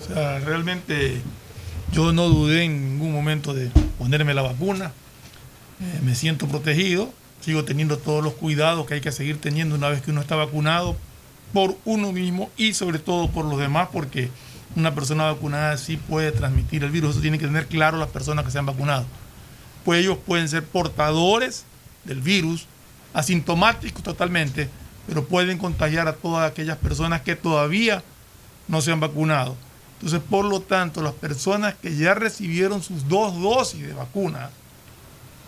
[0.01, 1.21] o sea, realmente
[1.93, 4.93] yo no dudé en ningún momento de ponerme la vacuna.
[5.81, 7.13] Eh, me siento protegido,
[7.47, 10.35] sigo teniendo todos los cuidados que hay que seguir teniendo una vez que uno está
[10.35, 10.97] vacunado
[11.53, 14.31] por uno mismo y sobre todo por los demás, porque
[14.75, 17.13] una persona vacunada sí puede transmitir el virus.
[17.13, 19.07] Eso tienen que tener claro las personas que se han vacunado.
[19.85, 21.67] Pues ellos pueden ser portadores
[22.03, 22.67] del virus,
[23.15, 24.69] asintomáticos totalmente,
[25.07, 28.03] pero pueden contagiar a todas aquellas personas que todavía
[28.67, 29.55] no se han vacunado.
[30.01, 34.51] Entonces, por lo tanto, las personas que ya recibieron sus dos dosis de vacuna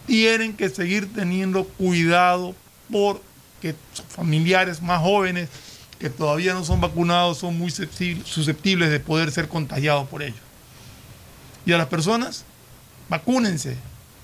[0.09, 2.55] tienen que seguir teniendo cuidado
[2.91, 3.77] porque
[4.09, 5.51] familiares más jóvenes
[5.99, 10.41] que todavía no son vacunados son muy susceptibles de poder ser contagiados por ellos.
[11.67, 12.47] Y a las personas
[13.11, 13.77] vacúnense.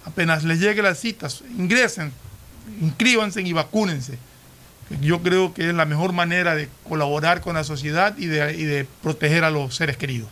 [0.07, 2.13] Apenas les llegue las citas, ingresen,
[2.81, 4.19] inscríbanse y vacúnense.
[5.01, 8.65] Yo creo que es la mejor manera de colaborar con la sociedad y de, y
[8.65, 10.29] de proteger a los seres queridos.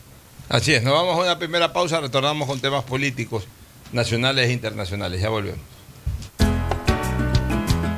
[0.49, 3.47] Así es, nos vamos a una primera pausa, retornamos con temas políticos
[3.93, 5.21] nacionales e internacionales.
[5.21, 5.61] Ya volvemos.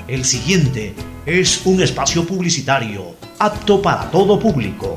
[0.07, 0.95] El siguiente
[1.27, 4.97] es un espacio publicitario apto para todo público.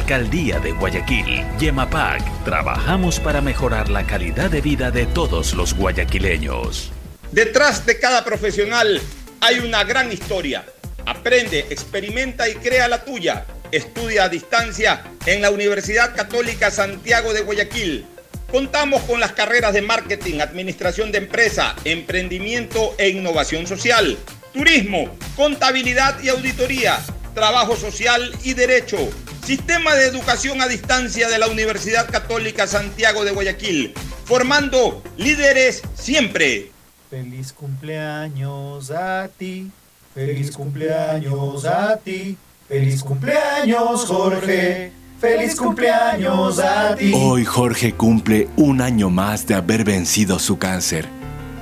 [0.01, 6.91] Alcaldía de Guayaquil, Yemapac, trabajamos para mejorar la calidad de vida de todos los guayaquileños.
[7.31, 8.99] Detrás de cada profesional
[9.41, 10.65] hay una gran historia.
[11.05, 13.45] Aprende, experimenta y crea la tuya.
[13.71, 18.07] Estudia a distancia en la Universidad Católica Santiago de Guayaquil.
[18.49, 24.17] Contamos con las carreras de marketing, administración de empresa, emprendimiento e innovación social,
[24.51, 26.97] turismo, contabilidad y auditoría,
[27.33, 28.97] trabajo social y derecho.
[29.45, 33.93] Sistema de Educación a Distancia de la Universidad Católica Santiago de Guayaquil,
[34.25, 36.71] formando líderes siempre.
[37.09, 39.69] Feliz cumpleaños a ti,
[40.13, 47.11] feliz cumpleaños a ti, feliz cumpleaños Jorge, feliz cumpleaños a ti.
[47.13, 51.09] Hoy Jorge cumple un año más de haber vencido su cáncer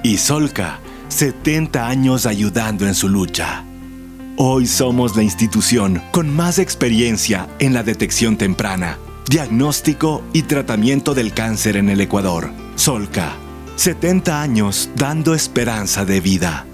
[0.03, 3.65] y Solca 70 años ayudando en su lucha.
[4.41, 8.97] Hoy somos la institución con más experiencia en la detección temprana,
[9.27, 12.49] diagnóstico y tratamiento del cáncer en el Ecuador.
[12.75, 13.33] Solca,
[13.75, 16.65] 70 años dando esperanza de vida.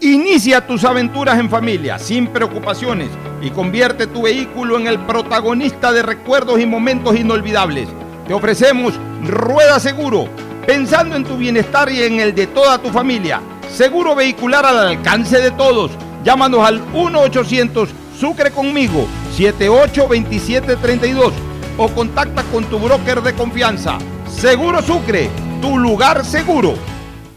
[0.00, 6.02] Inicia tus aventuras en familia, sin preocupaciones, y convierte tu vehículo en el protagonista de
[6.02, 7.88] recuerdos y momentos inolvidables.
[8.26, 10.28] Te ofrecemos Rueda Seguro,
[10.66, 13.40] pensando en tu bienestar y en el de toda tu familia.
[13.72, 15.92] Seguro vehicular al alcance de todos.
[16.24, 19.06] Llámanos al 1-800 Sucre conmigo
[19.36, 21.32] 782732
[21.76, 23.98] o contacta con tu broker de confianza.
[24.28, 25.28] Seguro Sucre,
[25.60, 26.74] tu lugar seguro.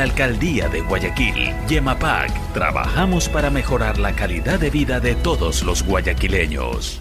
[0.00, 7.00] Alcaldía de Guayaquil, Yemapac, trabajamos para mejorar la calidad de vida de todos los guayaquileños.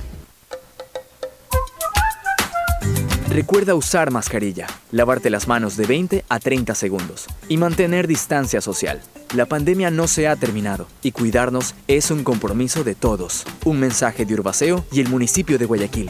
[3.29, 9.01] Recuerda usar mascarilla, lavarte las manos de 20 a 30 segundos y mantener distancia social.
[9.35, 13.45] La pandemia no se ha terminado y cuidarnos es un compromiso de todos.
[13.65, 16.09] Un mensaje de Urbaceo y el municipio de Guayaquil.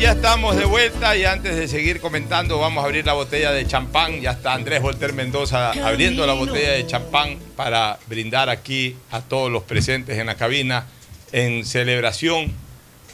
[0.00, 3.66] Ya estamos de vuelta y antes de seguir comentando vamos a abrir la botella de
[3.66, 4.22] champán.
[4.22, 9.52] Ya está Andrés Volter Mendoza abriendo la botella de champán para brindar aquí a todos
[9.52, 10.86] los presentes en la cabina
[11.32, 12.50] en celebración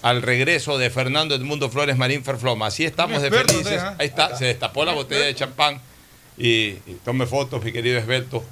[0.02, 2.68] al regreso de Fernando Edmundo Flores Marín Ferfloma.
[2.68, 3.80] Así estamos de felices.
[3.82, 3.96] ¿ah?
[3.98, 5.80] Ahí está, se destapó la botella de champán
[6.38, 8.44] y, y tome fotos, mi querido Esberto.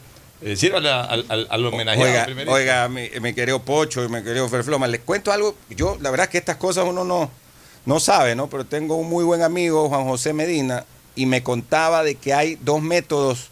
[0.43, 4.49] Eh, sírvale al, al, al homenajeado Oiga, oiga mi, mi querido Pocho y mi querido
[4.49, 5.57] Ferfloma, les cuento algo.
[5.71, 7.31] Yo, la verdad es que estas cosas uno no,
[7.87, 8.49] no sabe, ¿no?
[8.49, 12.57] Pero tengo un muy buen amigo, Juan José Medina, y me contaba de que hay
[12.57, 13.49] dos métodos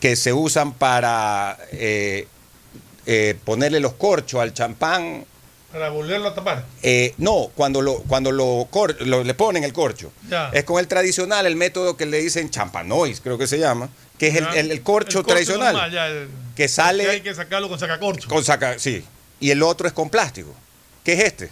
[0.00, 2.28] que se usan para eh,
[3.06, 5.24] eh, ponerle los corchos al champán.
[5.72, 6.64] Para volverlo a tapar.
[6.82, 10.12] Eh, no, cuando lo, cuando lo, cor- lo- le ponen el corcho.
[10.28, 10.50] Ya.
[10.52, 14.28] Es con el tradicional, el método que le dicen champanois, creo que se llama, que
[14.28, 15.72] es el, el- el corcho El tradicional.
[15.72, 18.28] normal, ya, el- que sale que hay que sacarlo con sacacorcho.
[18.28, 19.04] con saca, sí.
[19.40, 20.54] Y el otro es con plástico.
[21.04, 21.50] ¿Qué es este?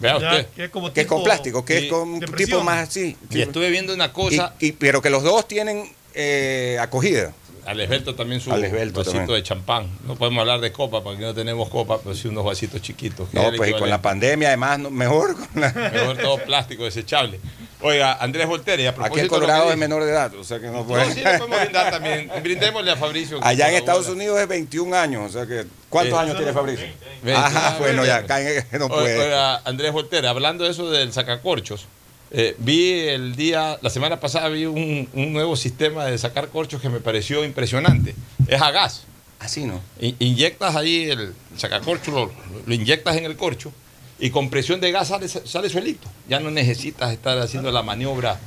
[0.00, 0.46] Vea usted.
[0.54, 3.16] que es como Que es con plástico, que y- es con un tipo más así.
[3.30, 4.54] Y estuve viendo una cosa.
[4.60, 7.32] Y- y- pero que los dos tienen eh, acogida.
[7.66, 9.36] Al Esbelto también su Al Esbelto vasito también.
[9.36, 9.86] de champán.
[10.06, 13.28] No podemos hablar de copa porque no tenemos copa, pero sí unos vasitos chiquitos.
[13.32, 16.38] No, es el pues y con la pandemia, además, no- mejor con la- Mejor todo
[16.38, 17.40] plástico desechable.
[17.80, 20.34] Oiga, Andrés Voltaire, y a Aquí propósito el lo que Colorado es menor de edad,
[20.34, 21.12] o sea que no No, puede.
[21.12, 22.30] sí, le podemos brindar también.
[22.42, 23.38] Brindémosle a Fabricio.
[23.42, 23.74] Allá en.
[23.74, 25.66] Estados Unidos es 21 años, o sea que.
[25.90, 26.86] ¿Cuántos Eh, años tiene Fabricio?
[27.22, 27.34] 20.
[27.40, 28.38] Ajá, bueno, ya, acá
[28.78, 29.18] no puede.
[29.20, 31.86] Oiga, Andrés Voltaire, hablando de eso del sacacorchos,
[32.30, 36.80] eh, vi el día, la semana pasada vi un, un nuevo sistema de sacar corchos
[36.80, 38.14] que me pareció impresionante.
[38.48, 39.04] Es a gas.
[39.38, 39.80] Así, ¿no?
[40.00, 42.32] Inyectas ahí el sacacorcho, lo,
[42.64, 43.72] lo inyectas en el corcho
[44.18, 46.08] y con presión de gas sale, sale solito.
[46.28, 48.38] Ya no necesitas estar haciendo la maniobra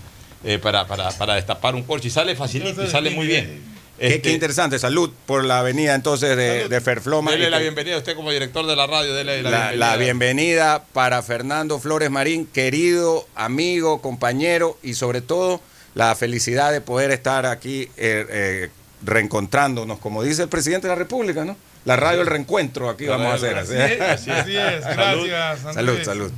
[0.44, 3.77] eh, para, para, para destapar un corcho y sale facilito y sale muy bien.
[4.00, 7.32] Qué, Este, qué interesante, salud por la avenida entonces de, de Ferfloma.
[7.32, 9.88] Dele la bienvenida a usted como director de la radio, dele la, La, bienvenida.
[9.92, 15.62] la bienvenida para Fernando Flores Marín, querido amigo, compañero y sobre todo
[15.96, 18.70] la felicidad de poder estar aquí eh, eh,
[19.04, 21.58] reencontrándonos, como dice el presidente de la República, ¿no?
[21.86, 23.66] La radio del reencuentro aquí La vamos a hacer.
[23.66, 24.30] del- así.
[24.30, 24.84] Es, así es.
[24.86, 26.32] Gracias, Salud, salud.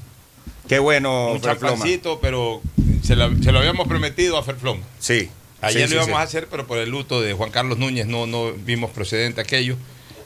[0.67, 1.83] Qué bueno, un Ferfloma.
[2.21, 2.61] pero
[3.03, 4.81] se lo, se lo habíamos prometido a Ferfloma.
[4.99, 5.29] Sí.
[5.61, 6.21] Ayer sí, lo íbamos sí.
[6.21, 9.75] a hacer, pero por el luto de Juan Carlos Núñez no, no vimos procedente aquello.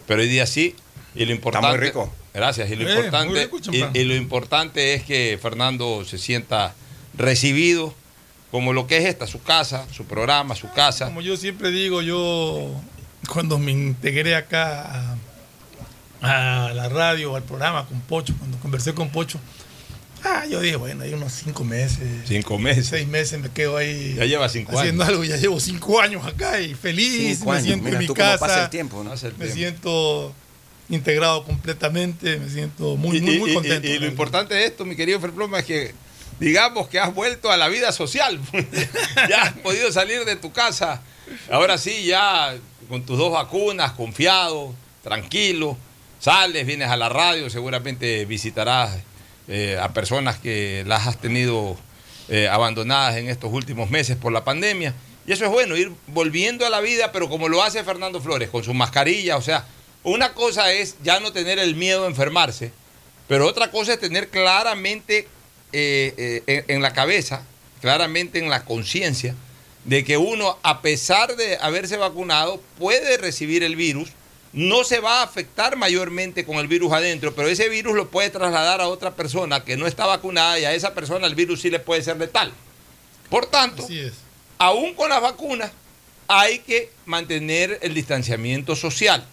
[0.07, 0.75] Pero hoy día sí.
[1.15, 1.67] Y lo importante.
[1.69, 2.11] muy rico.
[2.33, 2.69] Gracias.
[2.71, 6.73] Y lo, Eh, muy importante, rico y lo importante es que Fernando se sienta
[7.15, 7.93] recibido
[8.51, 11.05] como lo que es esta, su casa, su programa, su casa.
[11.05, 12.69] Como yo siempre digo, yo
[13.27, 15.17] cuando me integré acá
[16.21, 19.39] a, a la radio, al programa con Pocho, cuando conversé con Pocho,
[20.23, 21.99] ah, yo dije, bueno, hay unos cinco meses.
[22.27, 22.87] Cinco meses.
[22.87, 24.15] Seis meses me quedo ahí.
[24.17, 25.11] Ya lleva cinco haciendo años.
[25.13, 27.65] algo, ya llevo cinco años acá y feliz, Cinco me años.
[27.67, 28.39] siento Mira en mi tú casa.
[28.39, 29.11] pasa el tiempo, ¿no?
[29.11, 29.55] Pasa el Me tiempo.
[29.55, 30.35] siento
[30.89, 33.87] integrado completamente, me siento muy, Y- muy, y- muy y- contento.
[33.87, 35.93] Y, lo importante de esto, mi querido Ferploma, es que
[36.39, 38.39] digamos que has vuelto a la vida social.
[39.29, 41.01] ya has podido salir de tu casa.
[41.49, 42.53] Ahora sí, ya
[42.89, 45.77] con tus dos vacunas, confiado, tranquilo.
[46.19, 48.97] Sales, vienes a la radio, seguramente visitarás
[49.47, 51.77] eh, a personas que las has tenido
[52.29, 54.93] eh, abandonadas en estos últimos meses por la pandemia.
[55.27, 58.49] Y eso es bueno, ir volviendo a la vida, pero como lo hace Fernando Flores,
[58.49, 59.37] con su mascarilla.
[59.37, 59.65] O sea,
[60.03, 62.71] una cosa es ya no tener el miedo a enfermarse,
[63.27, 65.27] pero otra cosa es tener claramente
[65.71, 67.43] eh, en la cabeza,
[67.81, 69.35] claramente en la conciencia,
[69.85, 74.09] de que uno, a pesar de haberse vacunado, puede recibir el virus,
[74.53, 78.29] no se va a afectar mayormente con el virus adentro, pero ese virus lo puede
[78.29, 81.71] trasladar a otra persona que no está vacunada y a esa persona el virus sí
[81.71, 82.53] le puede ser letal.
[83.29, 83.85] Por tanto,
[84.59, 85.71] aún con las vacunas,
[86.27, 89.25] hay que mantener el distanciamiento social.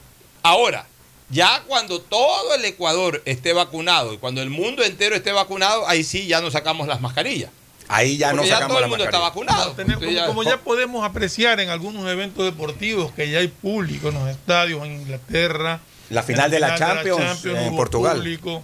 [0.42, 0.86] Ahora,
[1.28, 6.02] ya cuando todo el Ecuador esté vacunado y cuando el mundo entero esté vacunado, ahí
[6.02, 7.50] sí ya nos sacamos las mascarillas.
[7.92, 9.74] Ahí ya no Porque ya sacamos todo el la mundo está vacunado.
[9.76, 14.14] Como, ya- como ya podemos apreciar en algunos eventos deportivos que ya hay público en
[14.14, 15.80] los estadios en Inglaterra.
[16.08, 18.16] La final en de la Champions en hubo Portugal.
[18.18, 18.62] público.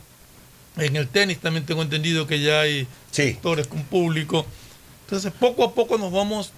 [0.76, 4.46] En el tenis también tengo entendido que ya hay sectores con público.
[5.06, 6.52] Entonces poco a poco nos vamos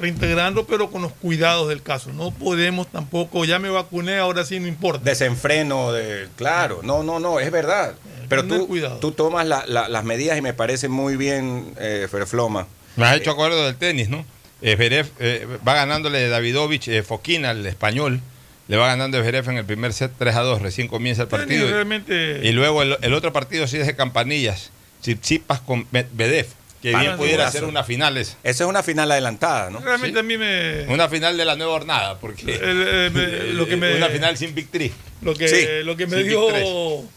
[0.00, 2.12] reintegrando, pero con los cuidados del caso.
[2.12, 5.04] No podemos tampoco, ya me vacuné, ahora sí no importa.
[5.04, 7.94] Desenfreno, de, claro, no, no, no, es verdad.
[8.28, 12.06] Pero tener tú, tú tomas la- la- las medidas y me parece muy bien, eh,
[12.10, 12.66] Ferfloma.
[12.96, 14.24] Me has hecho acuerdo del tenis, ¿no?
[14.62, 14.76] Eh,
[15.20, 18.20] eh, va ganándole Davidovich, eh, Foquina, el español,
[18.68, 21.60] le va ganando Zverev en el primer set 3 a 2, recién comienza el partido.
[21.60, 24.70] Tenis realmente- Y luego el, el otro partido sí es de campanillas,
[25.00, 26.46] Tsitsipas con Medvedev,
[26.82, 28.36] que bien pudiera ser una final esa.
[28.42, 29.80] Esa es una final adelantada, ¿no?
[29.80, 30.86] Realmente a mí me...
[30.88, 34.36] Una final de la nueva hornada, porque El- eh, me- lo que me- una final
[34.36, 34.90] sin victory.
[35.22, 37.08] Lo que, Sí, lo que me dio victory.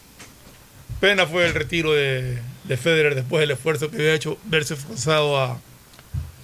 [1.00, 5.38] pena fue el retiro de, de Federer después del esfuerzo que había hecho, verse forzado
[5.40, 5.60] a,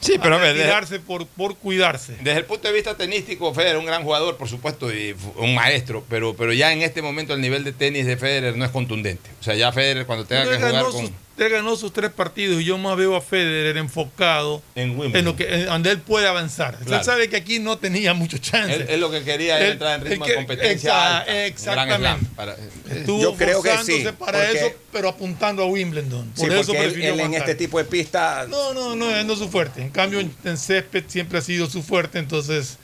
[0.00, 2.14] Sí, pero a desde- retirarse por, por cuidarse.
[2.22, 5.54] Desde el punto de vista tenístico, Federer es un gran jugador, por supuesto, y un
[5.54, 8.70] maestro, pero, pero ya en este momento el nivel de tenis de Federer no es
[8.70, 9.28] contundente.
[9.40, 10.92] O sea, ya Federer cuando tenga que jugar con...
[11.02, 11.10] sus,
[11.46, 15.52] él ganó sus tres partidos y yo más veo a Federer enfocado En lo que
[15.54, 16.76] en donde él puede avanzar.
[16.78, 16.98] Claro.
[16.98, 18.74] Él sabe que aquí no tenía mucho chance.
[18.74, 21.46] Él, él lo que quería Él- entrar en ritmo él de que- competencia exa- alta,
[21.46, 22.26] exactamente.
[22.36, 22.56] para-
[22.90, 26.32] Estuvo Yo creo que sí, para porque- eso, pero apuntando a Wimbledon.
[26.34, 29.14] Sí, Por eso porque él, prefirió él en este tipo de pista No, no, no,
[29.16, 29.82] es no es su fuerte.
[29.82, 32.78] En cambio, en, césped siempre ha sido su fuerte, entonces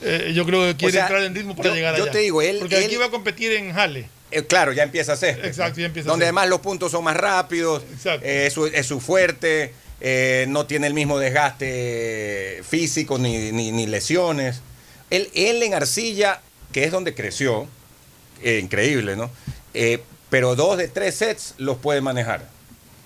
[0.00, 2.12] eh, yo creo que quiere sea, entrar en ritmo para yo- llegar yo allá.
[2.12, 4.08] te digo, él- Porque aquí él- va a competir en Halle.
[4.30, 5.44] Eh, claro, ya empieza a ser.
[5.44, 7.82] Exacto, ya empieza a Donde además los puntos son más rápidos,
[8.24, 13.72] eh, es, su, es su fuerte, eh, no tiene el mismo desgaste físico ni, ni-
[13.72, 14.60] ni lesiones.
[15.10, 16.40] Él, él en arcilla,
[16.72, 17.66] que es donde creció,
[18.42, 19.30] eh, increíble, ¿no?
[20.30, 22.46] Pero dos de tres sets los puede manejar.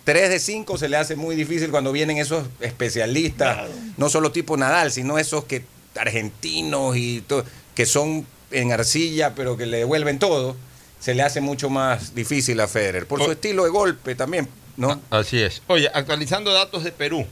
[0.04, 4.56] Tres de cinco se le hace muy difícil cuando vienen esos especialistas, no solo tipo
[4.56, 5.62] Nadal, sino esos que
[5.94, 7.44] argentinos y todo,
[7.76, 10.56] que son en arcilla, pero que le devuelven todo,
[11.02, 13.06] se le hace mucho más difícil a Federer.
[13.06, 15.00] Por su estilo de golpe también, ¿no?
[15.10, 15.60] Así es.
[15.66, 17.26] Oye, actualizando datos de Perú.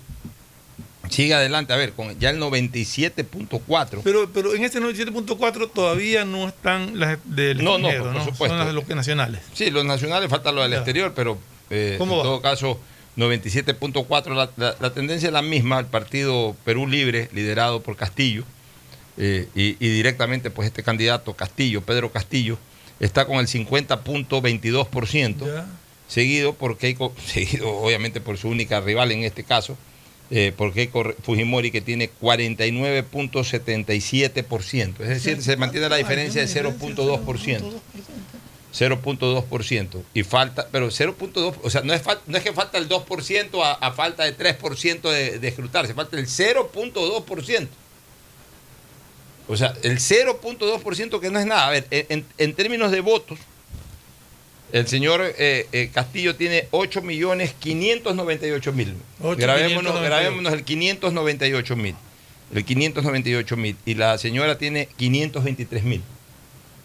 [1.09, 4.01] Sigue adelante, a ver, con ya el 97.4.
[4.05, 8.21] Pero, pero en este 97.4 todavía no están las del No, no, extranjero, por ¿no?
[8.25, 8.47] supuesto.
[8.49, 9.41] Son las de los que nacionales.
[9.53, 10.77] Sí, los nacionales falta lo del Ya.
[10.79, 11.39] exterior, pero
[11.71, 12.23] eh, ¿Cómo en va?
[12.25, 12.81] todo caso,
[13.17, 14.35] 97.4.
[14.35, 15.79] La, la- la tendencia es la misma.
[15.81, 18.45] El partido Perú Libre, liderado por Castillo,
[19.17, 22.57] eh, y, y directamente, pues este candidato Castillo, Pedro Castillo,
[23.01, 25.67] está con el 50.22%, Ya.
[26.09, 29.77] seguido por Keiko, seguido obviamente por su única rival en este caso,
[30.31, 35.01] eh, por Keiko Fujimori, que tiene 49.77%.
[35.01, 37.63] Es decir, se mantiene la diferencia de 0.2%.
[38.73, 43.65] 0.2% y falta, pero 0.2, o sea, no es, no es que falta el 2%
[43.65, 47.67] a, a falta de 3% de, de escrutarse, falta el 0.2%.
[49.51, 51.67] O sea, el 0.2% que no es nada.
[51.67, 53.39] A ver, en, en términos de votos,
[54.73, 58.95] el señor eh, eh, Castillo tiene 8.598.000.
[59.21, 60.05] Ocho Grabémonos, 598.
[60.05, 61.95] grabémonos el 598.000.
[62.55, 63.77] El 598.000.
[63.87, 66.01] Y la señora tiene 523.000.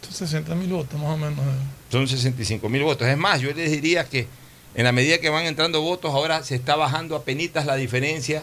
[0.02, 1.38] Son 60 mil votos más o menos.
[1.38, 1.58] eh.
[1.90, 3.06] Son 65 mil votos.
[3.06, 4.26] Es más, yo les diría que
[4.74, 8.42] en la medida que van entrando votos, ahora se está bajando a penitas la diferencia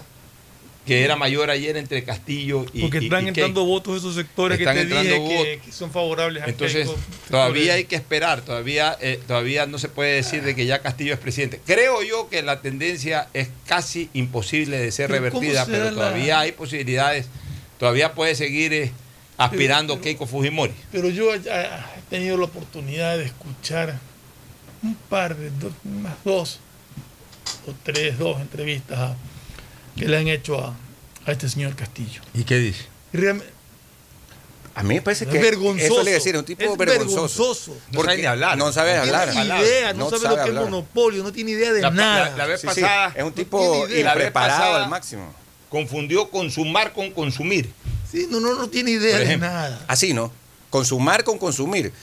[0.85, 4.75] que era mayor ayer entre Castillo y Porque están y entrando votos esos sectores Están
[4.75, 7.01] que te dije que, son favorables a Entonces, Keiko.
[7.29, 11.13] todavía hay que esperar, todavía, eh, todavía no se puede decir de que ya Castillo
[11.13, 11.61] es presidente.
[11.65, 15.91] Creo yo que la tendencia es casi imposible de ser Pero ¿cómo revertida, pero la-
[15.91, 17.27] todavía hay posibilidades,
[17.79, 18.91] todavía puede seguir eh,
[19.37, 20.73] aspirando Keiko Fujimori.
[20.91, 23.99] Pero yo ya he tenido la oportunidad de escuchar
[24.81, 26.59] un par de dos, más dos
[27.67, 29.15] o tres, dos entrevistas a-
[29.97, 30.75] que le han hecho a,
[31.25, 32.21] a este señor Castillo.
[32.33, 32.85] ¿Y qué dice?
[33.11, 33.51] Realmente-
[34.75, 35.93] A mí me parece Es que vergonzoso.
[35.93, 37.71] eso le decir, un tipo Es vergonzoso.
[37.71, 37.77] vergonzoso.
[37.91, 38.57] No sabe ni hablar.
[38.57, 39.29] No sabe No hablar.
[39.31, 40.63] tiene idea, no, sabe, lo que hablar.
[40.63, 42.29] es monopolio, no tiene idea de La- nada.
[42.31, 45.31] la- la vez Sí, sí, pasada- es un no tipo vez impreparado al máximo.
[45.69, 47.71] Confundió consumar con consumir.
[48.11, 49.85] Sí, no, no, no tiene idea de nada.
[49.87, 50.31] Así, ¿no?
[50.71, 51.93] Consumar con consumir.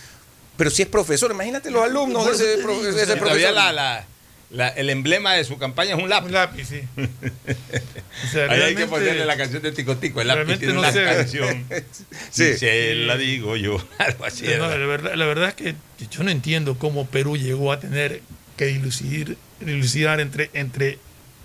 [0.57, 3.53] Pero si es profesor, imagínate los alumnos de ese, digo, ese profesor.
[3.55, 4.07] la,
[4.51, 6.26] la- el emblema de su campaña es un lápiz.
[6.26, 6.80] Un lápiz, sí.
[8.24, 10.20] O sea, Ahí hay que ponerle la canción de Tico Tico.
[10.20, 11.05] El lápiz tiene no una ve.
[11.05, 11.64] canción.
[12.30, 12.57] Sí.
[12.59, 13.76] Se la digo yo.
[13.98, 14.44] Algo así.
[14.59, 15.74] No, la, verdad, la verdad es que
[16.11, 18.20] yo no entiendo cómo Perú llegó a tener
[18.57, 20.98] que dilucidar, dilucidar entre, entre,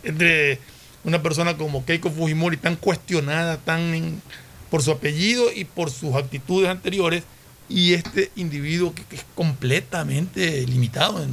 [0.04, 0.60] entre
[1.04, 4.22] una persona como Keiko Fujimori tan cuestionada tan en-
[4.70, 7.24] por su apellido y por sus actitudes anteriores
[7.70, 11.30] y este individuo que, que es completamente limitado en,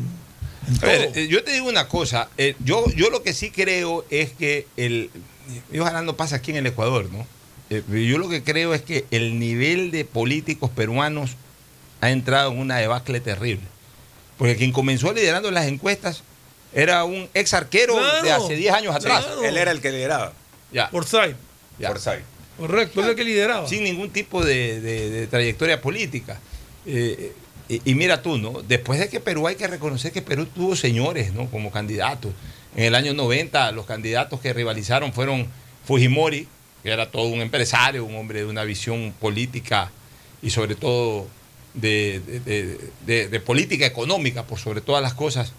[0.83, 4.05] A ver, eh, yo te digo una cosa, eh, yo, yo lo que sí creo
[4.11, 5.11] es que el,
[5.73, 7.27] y ojalá no pasa aquí en el Ecuador, ¿no?
[7.71, 11.33] Eh, yo lo que creo es que el nivel de políticos peruanos
[12.01, 13.65] ha entrado en una debacle terrible.
[14.39, 16.23] Porque quien comenzó liderando las encuestas
[16.75, 19.25] era un ex arquero de hace 10 años atrás.
[19.25, 19.45] claro.
[19.45, 20.33] Él era el que lideraba.
[20.73, 20.89] Ya.
[20.89, 21.37] Forsyth.
[21.79, 21.89] Ya.
[22.59, 23.69] Correcto, es el que lideraba.
[23.69, 26.39] Sin ningún tipo de, de- de trayectoria política.
[26.87, 27.33] Eh,
[27.69, 28.63] y, mira tú, ¿no?
[28.63, 31.51] Después de que Perú hay que reconocer que Perú tuvo señores, ¿no?
[31.51, 32.33] Como candidatos.
[32.77, 35.47] En el año 90 los candidatos que rivalizaron fueron
[35.85, 36.49] Fujimori,
[36.83, 39.91] que era todo un empresario, un hombre de una visión política
[40.43, 41.27] y sobre todo
[41.75, 45.53] de política económica, por sobre todas las cosas,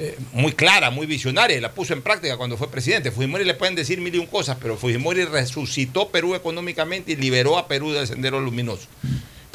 [0.00, 3.10] eh, muy clara, muy visionaria, y la puso en práctica cuando fue presidente.
[3.10, 7.58] Fujimori le pueden decir mil y un cosas, pero Fujimori resucitó Perú económicamente y liberó
[7.58, 8.86] a Perú del sendero luminoso.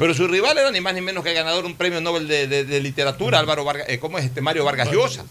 [0.04, 2.28] Pero su rival era ni más ni menos que el ganador de un premio Nobel
[2.28, 4.42] de, de- de literatura, Álvaro Vargas, eh, ¿cómo es este?
[4.42, 5.24] Mario Vargas Llosa.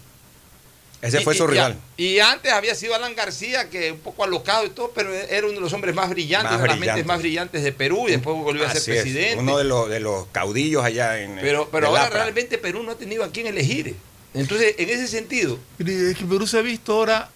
[1.00, 1.76] Ese fue y- su rival.
[1.96, 5.54] Y antes había sido Alan García, que un poco alocado y todo, pero era uno
[5.54, 8.36] de los hombres más brillantes, Más de las mentes más brillantes de Perú, y después
[8.36, 9.36] volvió a ser es, presidente.
[9.38, 11.36] Uno de los, de los caudillos allá en.
[11.40, 13.94] Pero, pero ahora realmente Perú no ha tenido a quién elegir.
[14.34, 17.30] Entonces, en ese sentido, Es que Perú se ha visto ahora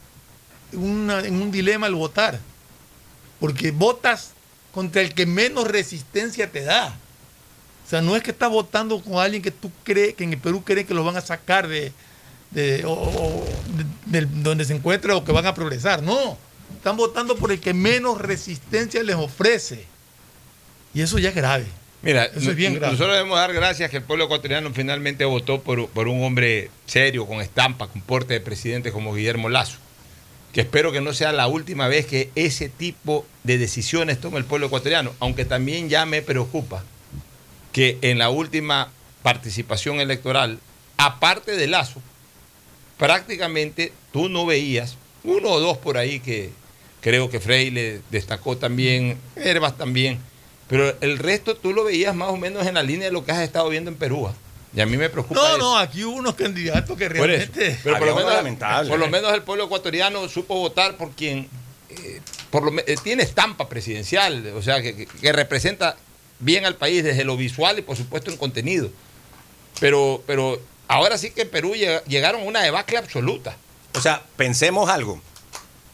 [0.73, 2.41] en, una- en un dilema al votar.
[3.39, 4.33] Porque votas
[4.75, 6.99] contra el que menos resistencia te da.
[7.89, 10.39] O sea, no es que estás votando con alguien que tú crees, que en el
[10.39, 11.91] Perú creen que lo van a sacar de,
[12.51, 13.45] de- o- o
[14.05, 16.03] de- donde se encuentra o que van a progresar.
[16.03, 16.37] No.
[16.77, 19.87] Están votando por el que menos resistencia les ofrece.
[20.93, 21.65] Y eso ya es grave.
[22.03, 22.93] Mira, Eso es bien grave.
[22.93, 27.27] nosotros debemos dar gracias que el pueblo ecuatoriano finalmente votó por, por un hombre serio,
[27.27, 29.79] con estampa, con porte de presidente como Guillermo Lazo.
[30.53, 34.45] Que espero que no sea la última vez que ese tipo de decisiones tome el
[34.45, 36.85] pueblo ecuatoriano, aunque también ya me preocupa
[37.79, 38.91] que en la última
[39.23, 40.59] participación electoral,
[40.97, 42.03] aparte de Lazo,
[42.97, 46.51] prácticamente tú no veías, uno o dos por ahí que
[47.01, 50.19] creo que Freire destacó también, Herbas también,
[50.67, 53.31] pero el resto tú lo veías más o menos en la línea de lo que
[53.31, 54.27] has estado viendo en Perú.
[54.27, 54.35] ¿ah?
[54.75, 55.59] Y a mí me preocupa No, eso.
[55.59, 57.53] no, aquí hubo unos candidatos que Por eso.
[57.53, 57.79] realmente.
[57.85, 58.91] Pero por lo, menos, lamentable.
[58.91, 61.47] por lo menos el pueblo ecuatoriano supo votar por quien
[61.91, 62.21] eh,
[62.51, 65.97] por lo eh, tiene estampa presidencial, o sea, que, que- que representa
[66.41, 68.91] bien al país desde lo visual y por supuesto en contenido.
[69.81, 73.57] Pero, pero ahora sí que en Perú llega- llegaron a una debacle absoluta.
[73.95, 75.21] O sea, pensemos algo.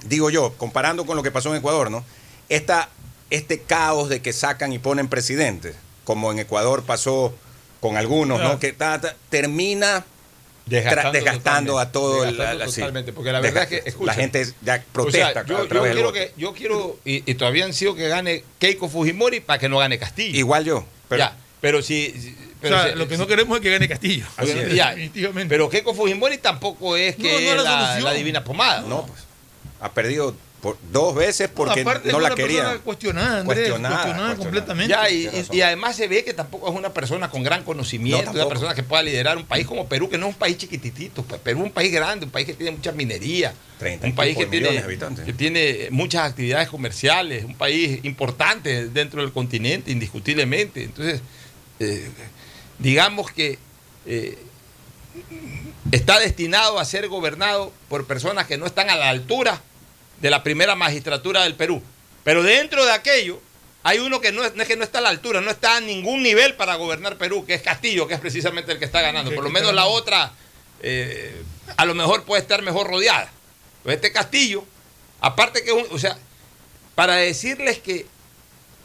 [0.06, 2.04] Digo yo, comparando con lo que pasó en Ecuador, ¿no?
[2.48, 2.88] Esta,
[3.30, 7.34] este caos de que sacan y ponen presidentes, como en Ecuador pasó
[7.80, 8.58] con algunos, ¿no?
[8.58, 10.04] Que ta- ta- termina
[10.66, 14.74] Desgastando desgastando a todo la- totalmente, porque la verdad es que, escucha, la gente ya
[14.74, 17.94] O sea, protesta yo, a yo quiero que, yo quiero, y, y todavía han sido
[17.94, 20.38] que gane Keiko Fujimori para que no gane Castillo.
[20.38, 20.86] Igual yo.
[21.08, 22.34] Pero, Ya, pero si.
[22.62, 24.24] pero o sea, si- lo que no queremos es que gane Castillo.
[24.38, 24.72] Así O es.
[24.74, 25.48] Definitivamente.
[25.50, 28.04] Pero Keiko Fujimori tampoco es que No, no es la la, solución.
[28.04, 28.80] la divina pomada.
[28.88, 29.20] no, pues.
[29.82, 30.34] Ha perdido
[30.64, 32.78] por dos veces porque Aparte, no es la querían.
[32.78, 34.90] Cuestionada, Andrés, Cuestionada, completamente.
[34.90, 38.48] Ya, y, además se ve que tampoco es una persona con gran conocimiento, No, una
[38.48, 41.22] persona que pueda liderar un país como Perú, que no es un país chiquititito.
[41.22, 44.16] pues, Perú es un país grande, un país que tiene mucha minería, Treinta y un
[44.16, 45.26] país que tiene, habitantes.
[45.26, 50.84] que tiene muchas actividades comerciales, un país importante dentro del continente, indiscutiblemente.
[50.84, 51.20] Entonces,
[51.78, 52.08] eh,
[52.78, 53.58] digamos que
[54.06, 54.38] eh,
[55.92, 59.60] está destinado a ser gobernado por personas que no están a la altura
[60.20, 61.82] de la primera magistratura del Perú.
[62.22, 63.40] Pero dentro de aquello
[63.82, 65.76] hay uno que no es, no es que no está a la altura, no está
[65.76, 69.02] a ningún nivel para gobernar Perú, que es Castillo, que es precisamente el que está
[69.02, 69.30] ganando.
[69.34, 70.32] Por lo menos la otra,
[70.82, 71.42] eh,
[71.76, 73.30] a lo mejor puede estar mejor rodeada.
[73.82, 74.64] Pues este Castillo,
[75.20, 76.16] aparte que, es un- o sea,
[76.94, 78.06] para decirles que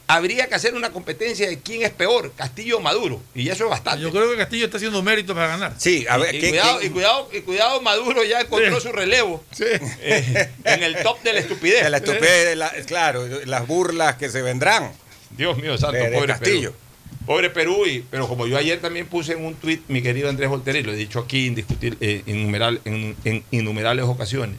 [0.10, 3.70] habría que hacer una competencia de quién es peor, Castillo o Maduro, y eso es
[3.70, 4.01] bastante.
[4.01, 5.76] Yo creo que Castillo está haciendo mérito para ganar.
[5.78, 8.91] Sí, a ver, y, ¿qué- cuidado, qué- y, cuidado, y cuidado, Maduro ya encontró su
[8.91, 11.84] relevo eh, en el top de la estupidez.
[11.84, 14.91] de la estupidez, la- claro, las burlas que se vendrán.
[15.38, 16.72] Dios mío santo, De- de pobre Castillo.
[16.72, 17.26] Perú.
[17.28, 20.49] Pobre Perú, y, pero como yo ayer también puse en un tuit, mi querido Andrés
[20.49, 24.57] Volter, y lo he dicho aquí indiscutir, eh, innumeral- en, en innumerables ocasiones,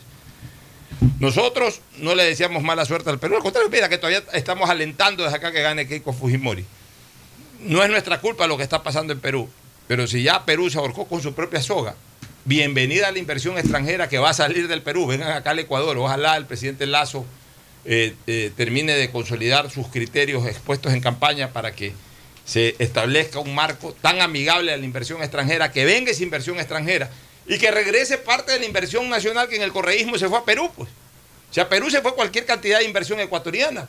[1.19, 5.25] nosotros no le decíamos mala suerte al Perú, al contrario, mira que todavía estamos alentando
[5.25, 6.65] desde acá que gane Keiko Fujimori.
[7.61, 9.49] No es nuestra culpa lo que está pasando en Perú,
[9.87, 11.95] pero si ya Perú se ahorcó con su propia soga,
[12.45, 15.97] bienvenida a la inversión extranjera que va a salir del Perú, vengan acá al Ecuador,
[15.99, 17.25] ojalá el presidente Lazo
[17.85, 21.95] eh, eh, termine de consolidar sus criterios expuestos en campaña para que
[22.45, 27.11] se establezca un marco tan amigable a la inversión extranjera, que venga esa inversión extranjera
[27.51, 30.45] y que regrese parte de la inversión nacional que en el correísmo se fue a
[30.45, 30.89] Perú, pues.
[30.89, 33.89] O sea, Perú se fue cualquier cantidad de inversión ecuatoriana.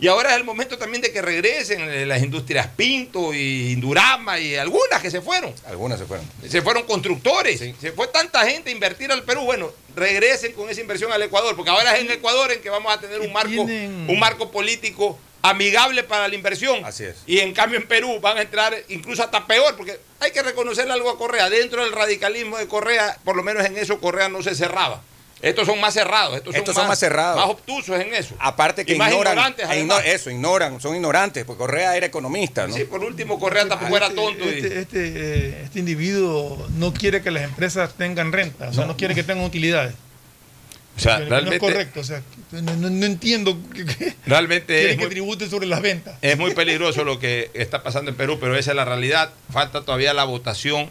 [0.00, 4.38] Y ahora es el momento también de que regresen eh, las industrias Pinto y Indurama
[4.38, 5.52] y algunas que se fueron.
[5.66, 6.24] Algunas se fueron.
[6.48, 7.58] Se fueron constructores.
[7.80, 9.42] Se fue tanta gente a invertir al Perú.
[9.42, 12.92] Bueno, regresen con esa inversión al Ecuador, porque ahora es en Ecuador en que vamos
[12.92, 16.84] a tener un marco, un marco político amigable para la inversión.
[16.84, 17.16] Así es.
[17.26, 20.92] Y en cambio en Perú van a entrar incluso hasta peor, porque hay que reconocerle
[20.92, 21.50] algo a Correa.
[21.50, 25.02] Dentro del radicalismo de Correa, por lo menos en eso Correa no se cerraba.
[25.40, 26.36] Estos son más cerrados.
[26.36, 27.36] Estos, Estos son más cerrados.
[27.40, 28.34] Más obtusos en eso.
[28.40, 32.06] Aparte que Y más ignoran, ignorantes, e igno- eso, ignoran, son ignorantes, porque Correa era
[32.06, 32.74] economista, ¿no?
[32.74, 34.44] Sí, por último, Correa tampoco era tonto.
[34.44, 38.84] y- Este, este, eh, este individuo no quiere que las empresas tengan renta, o sea,
[38.86, 39.94] no, quiere que tengan utilidades.
[40.96, 44.14] O sea, Que no realmente- es correcto, o sea, no, no- no entiendo que, que
[44.26, 46.16] Realmente es que muy, tributen sobre las ventas.
[46.20, 49.30] es muy peligroso lo que está pasando en Perú, pero esa es la realidad.
[49.52, 50.90] Falta todavía la votación,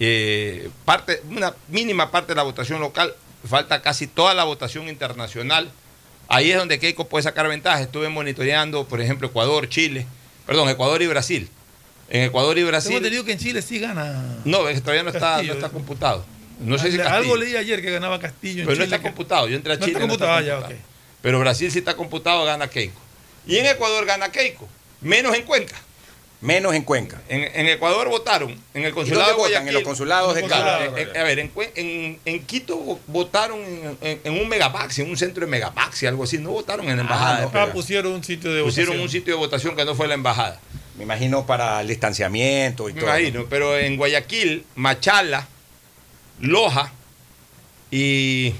[0.00, 3.14] eh, parte, una mínima parte de la votación local,
[3.48, 5.70] falta casi toda la votación internacional.
[6.28, 7.80] Ahí es donde Keiko puede sacar ventaja.
[7.80, 10.06] Estuve monitoreando, por ejemplo, Ecuador, Chile,
[10.46, 11.48] perdón, Ecuador y Brasil.
[12.08, 12.96] En Ecuador y Brasil.
[12.96, 14.38] entendido que en Chile sí gana.
[14.44, 15.54] No, todavía no está, Castillo.
[15.54, 16.24] no está computado.
[16.60, 17.36] No sé si Algo Castillo.
[17.36, 19.48] leí ayer que ganaba Castillo en Pero no está computado.
[19.48, 19.92] Yo entré a No Chile.
[19.92, 20.68] está no computado, ah, ya.
[21.22, 23.00] Pero Brasil sí está computado, gana Keiko.
[23.46, 24.68] Y en Ecuador gana Keiko.
[25.00, 25.76] Menos en Cuenca.
[26.40, 27.22] Menos en Cuenca.
[27.28, 28.54] En, en Ecuador votaron.
[28.74, 29.68] En el consulado dónde de votan?
[29.68, 30.46] En los consulados de en-
[30.98, 35.08] en- A ver, en, en- en Quito vo- votaron en, en- en un megapaxi, en
[35.10, 36.36] un centro de megapaxi, algo así.
[36.36, 37.46] No votaron en la embajada.
[37.46, 39.02] de Ah, pusieron un sitio de Pusieron votación.
[39.06, 40.60] un sitio de votación que no fue la embajada.
[40.98, 43.10] Me imagino para el distanciamiento y Me todo.
[43.10, 45.48] imagino, pero en Guayaquil, Machala,
[46.40, 46.92] Loja
[47.90, 48.52] y,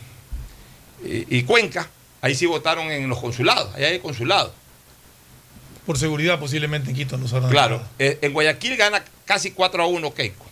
[1.05, 1.89] y, y Cuenca,
[2.22, 4.53] ahí sí votaron en los consulados, ahí hay consulados.
[5.87, 9.87] Por seguridad, posiblemente en Quito no se Claro, eh, en Guayaquil gana casi 4 a
[9.87, 10.47] 1 Keiko.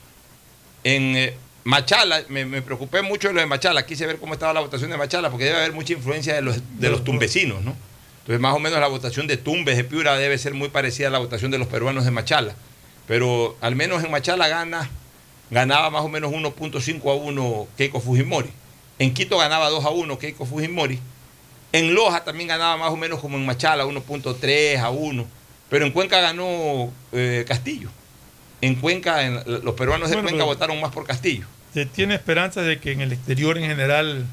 [0.85, 4.61] En eh, Machala, me, preocupé mucho de lo de Machala, quise ver cómo estaba la
[4.61, 7.77] votación de Machala, porque debe haber mucha influencia de los, de los ¿no?
[8.23, 11.11] Entonces, más o menos la votación de Tumbes, de Piura, debe ser muy parecida a
[11.11, 12.55] la votación de los peruanos de Machala.
[13.07, 14.89] Pero al menos en Machala gana,
[15.51, 18.51] ganaba más o menos 1.5 a 1 Keiko Fujimori.
[18.99, 21.01] En Quito ganaba 2 a 1 Keiko Fujimori.
[21.73, 25.27] En Loja también ganaba más o menos como en Machala, 1.3 a 1.
[25.71, 27.89] Pero en Cuenca ganó eh, Castillo.
[28.61, 31.47] En Cuenca, en- los peruanos de Bueno, Cuenca votaron más por Castillo.
[31.73, 34.27] Se tiene esperanza de que en el exterior en general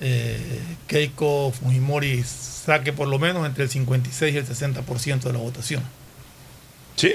[0.00, 5.38] eh, Keiko Fujimori saque por lo menos entre el 56 y el 60% de la
[5.38, 5.82] votación.
[6.96, 7.14] Sí.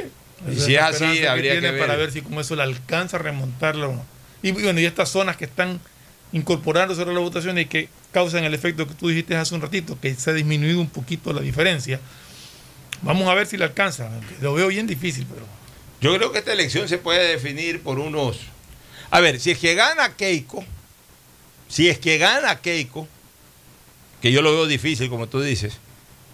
[0.52, 1.80] Y si es así, que habría que ver.
[1.80, 3.94] para ver si con eso le alcanza a remontarlo.
[4.42, 5.80] Y bueno, y estas zonas que están
[6.32, 9.98] incorporándose a la votación y que causan el efecto que tú dijiste hace un ratito,
[10.00, 12.00] que se ha disminuido un poquito la diferencia.
[13.02, 14.10] Vamos a ver si le alcanza.
[14.42, 15.46] Lo veo bien difícil, pero
[16.02, 18.40] Yo creo que esta elección se puede definir por unos.
[19.12, 20.64] A ver, si es que gana Keiko,
[21.68, 23.08] si es que gana Keiko,
[24.22, 25.78] que yo lo veo difícil, como tú dices,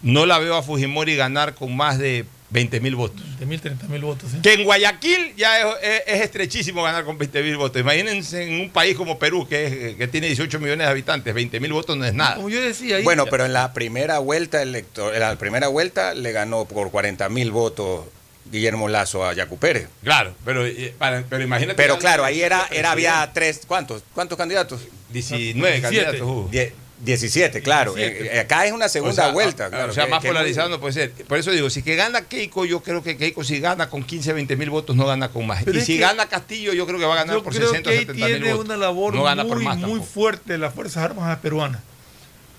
[0.02, 3.20] no la veo a Fujimori ganar con más de 20 mil votos.
[3.24, 4.32] 20 mil, 30 mil votos.
[4.34, 4.38] ¿eh?
[4.42, 7.80] Que en Guayaquil ya es, es- es estrechísimo ganar con 20 mil votos.
[7.80, 11.58] Imagínense en un país como Perú, que, es- que tiene 18 millones de habitantes, 20
[11.60, 12.36] mil votos no es nada.
[12.36, 16.14] Como yo decía, ahí- Bueno, pero en la primera vuelta elector- en la primera vuelta
[16.14, 18.04] le ganó por 40 mil votos
[18.48, 19.88] Guillermo Lazo a Yacu Pérez.
[20.04, 21.74] Claro, pero, eh, para- pero imagínate.
[21.76, 24.04] Pero claro, ahí era, era había tres, ¿cuántos?
[24.14, 24.82] ¿Cuántos candidatos?
[25.10, 26.48] 19 candidatos hubo.
[26.48, 26.72] Die-
[27.04, 27.94] 17, claro.
[27.94, 28.24] 17.
[28.26, 29.66] Eh, eh, acá es una segunda O sea, vuelta.
[29.66, 30.32] ah, claro, o sea, que- más que
[30.68, 31.12] no puede ser.
[31.12, 34.32] Por eso digo, si que gana Keiko, yo creo que Keiko si gana con 15,
[34.32, 35.62] 20 mil votos, no gana con más.
[35.64, 37.68] Pero y si que- gana Castillo, yo creo que va a ganar Yo por creo
[37.68, 38.64] 60 que ahí 70 mil tiene votos.
[38.66, 41.82] una labor no gana por muy, más muy fuerte de las Fuerzas Armadas peruanas.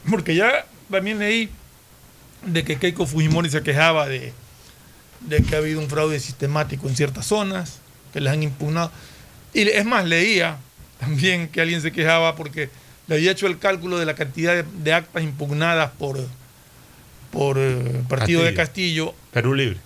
[0.09, 1.49] Porque ya también leí
[2.45, 4.33] de que Keiko Fujimori se quejaba de,
[5.21, 7.79] de que ha habido un fraude sistemático en ciertas zonas,
[8.13, 8.91] que les han impugnado.
[9.53, 10.57] Y es más, leía
[10.99, 12.69] también que alguien se quejaba porque
[13.08, 16.20] le había hecho el cálculo de la cantidad de, de actas impugnadas por,
[17.32, 19.78] por eh, partido de Castillo, Perú Libre.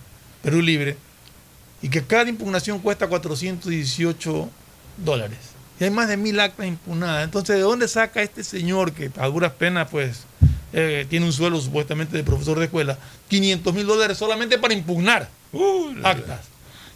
[0.42, 0.96] Perú Libre,
[1.82, 4.50] y que cada impugnación cuesta 418
[4.98, 5.38] dólares.
[5.80, 7.24] Y hay más de mil actas impugnadas.
[7.24, 10.24] Entonces, ¿de dónde saca este señor que a duras penas, pues,
[10.72, 12.98] eh, tiene un suelo supuestamente de profesor de escuela,
[13.28, 15.28] 500 mil dólares solamente para impugnar
[16.04, 16.40] actas?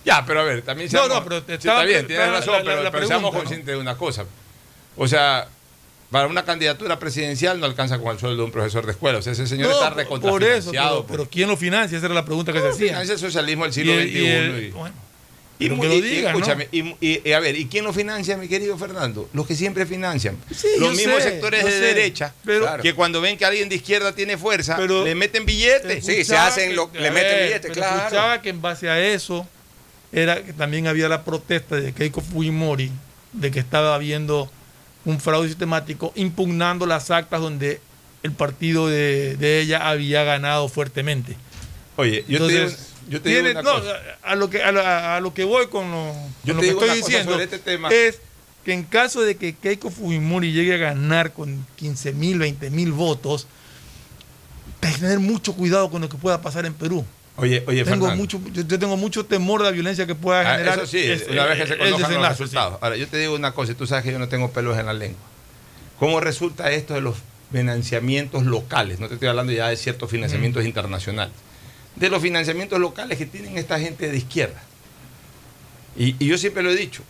[0.04, 2.26] Ya, pero a ver, también No, seamos- no, pero te sí, estaba- está bien, tienes
[2.28, 3.38] la- razón, la- pero, la pero seamos ¿no?
[3.40, 4.24] conscientes de una cosa.
[4.96, 5.48] O sea,
[6.10, 9.18] para una candidatura presidencial no alcanza con el sueldo de un profesor de escuela.
[9.18, 10.98] O sea, ese señor No, está por recontrafinanciado.
[11.00, 11.96] eso, pero, pero ¿quién lo financia?
[11.98, 12.88] Esa era la pregunta que se hacía.
[12.88, 14.08] Financia el socialismo del siglo XXI.
[14.18, 14.94] y el- y- bueno,
[15.58, 18.46] Y, que lo diga, escúchame, y, y- y a ver, ¿y quién lo financia, mi
[18.46, 19.28] querido Fernando?
[19.32, 20.36] Los que siempre financian.
[20.54, 23.76] Sí, Los mismos sé, sectores de sé, derecha, pero- que cuando ven que alguien de
[23.76, 26.04] izquierda tiene fuerza, Pero- le meten billetes.
[26.04, 27.96] Sí, se hacen que- lo- le a meten ver, billetes, claro.
[27.96, 29.48] Escuchaba que en base a eso
[30.12, 32.92] era que también había la protesta de Keiko Fujimori
[33.32, 34.50] de que estaba habiendo
[35.06, 37.80] un fraude sistemático impugnando las actas donde
[38.22, 41.36] el partido de, de ella había ganado fuertemente.
[41.96, 43.70] Oye, yo te digo- Entonces, yo te digo tiene- no,
[44.22, 46.12] a, lo que, a, lo, a lo que voy con lo,
[46.44, 47.88] Yo con lo que estoy diciendo este tema.
[47.90, 48.18] es
[48.64, 52.90] que en caso de que Keiko Fujimori llegue a ganar con 15 mil, 20 mil
[52.90, 53.46] votos,
[54.80, 57.04] tener mucho cuidado con lo que pueda pasar en Perú.
[57.38, 58.16] Oye, oye, tengo Fernando.
[58.16, 60.78] mucho, yo, yo tengo mucho temor de la violencia que pueda Ah, generar.
[60.78, 62.78] eso sí, es- una vez que se conozcan los resultados.
[62.80, 64.86] Ahora, yo te digo una cosa, y tú sabes que yo no tengo pelos en
[64.86, 65.20] la lengua.
[65.98, 67.16] ¿Cómo resulta esto de los
[67.52, 69.00] financiamientos locales?
[69.00, 71.34] No te estoy hablando ya de ciertos financiamientos internacionales.
[71.94, 74.62] De los financiamientos locales que tienen esta gente de izquierda.
[75.96, 77.02] Y, y yo siempre lo he dicho,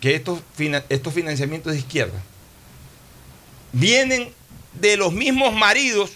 [0.00, 2.20] que estos, fina- estos financiamientos de izquierda
[3.72, 4.30] vienen
[4.80, 6.10] de los mismos maridos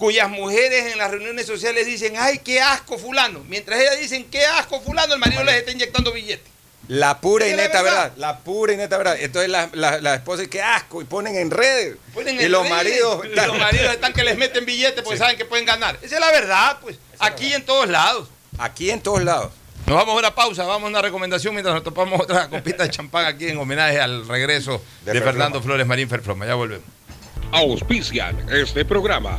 [0.00, 3.44] cuyas mujeres en las reuniones sociales dicen, ay, qué asco fulano.
[3.48, 6.48] Mientras ellas dicen, qué asco fulano, el marido les está inyectando billetes.
[6.88, 8.02] La pura y neta verdad.
[8.04, 8.16] verdad.
[8.16, 9.16] La pura y neta verdad.
[9.20, 11.98] Entonces la, la, la esposa dice, qué asco, y ponen en redes.
[12.14, 13.26] Ponen y en los redes, maridos.
[13.26, 15.98] y los maridos están que les meten billetes porque saben que pueden ganar.
[16.00, 16.96] Esa es la verdad, pues.
[17.18, 18.26] Aquí en todos lados.
[18.58, 19.52] Aquí en todos lados.
[19.86, 22.90] Nos vamos a una pausa, vamos a una recomendación mientras nos topamos otra copita de
[22.90, 25.60] champán aquí en homenaje al regreso de, De Fernando.
[25.60, 26.46] Flores Marín Ferfloma.
[26.46, 26.86] Ya volvemos.
[27.52, 29.38] Auspician este programa.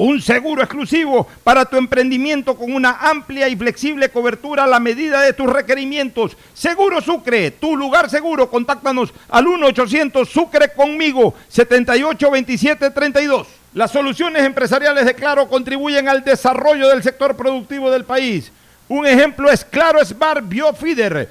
[0.00, 5.20] un seguro exclusivo para tu emprendimiento con una amplia y flexible cobertura a la medida
[5.20, 6.38] de tus requerimientos.
[6.54, 8.48] Seguro Sucre, tu lugar seguro.
[8.48, 13.46] Contáctanos al 1-800 Sucre conmigo, 782732.
[13.74, 18.50] Las soluciones empresariales de Claro contribuyen al desarrollo del sector productivo del país.
[18.88, 21.30] Un ejemplo es Claro Smart Biofeeder,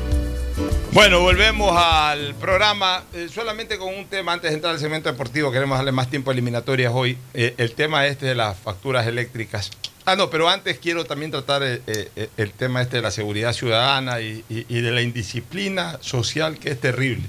[0.93, 3.05] Bueno, volvemos al programa.
[3.13, 5.49] eh, solamente con un tema antes de entrar al segmento deportivo.
[5.49, 7.17] Queremos darle más tiempo a eliminatorias hoy.
[7.33, 9.71] Eh, el tema este de las facturas eléctricas.
[10.03, 14.19] Ah, no, pero antes quiero también tratar eh, el tema este de la seguridad ciudadana
[14.19, 17.23] y de la indisciplina social que es terrible.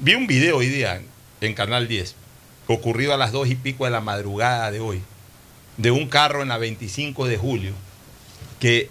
[0.00, 1.06] Vi un video hoy día en,
[1.40, 2.16] en Canal 10,
[2.66, 5.02] ocurrido a las dos y pico de la madrugada de hoy,
[5.76, 7.74] de un carro en la 25 de julio
[8.58, 8.88] que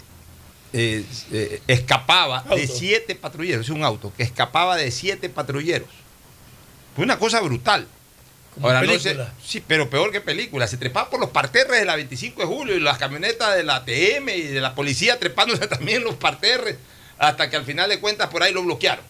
[0.73, 5.89] eh, eh, escapaba de siete patrulleros, es un auto, que escapaba de siete patrulleros.
[6.95, 7.87] Fue una cosa brutal.
[8.53, 9.25] Como Ahora, no película.
[9.25, 10.67] sé, sí, pero peor que película.
[10.67, 13.85] Se trepaba por los parterres de la 25 de julio y las camionetas de la
[13.85, 16.77] TM y de la policía trepándose también en los parterres,
[17.17, 19.05] hasta que al final de cuentas por ahí lo bloquearon.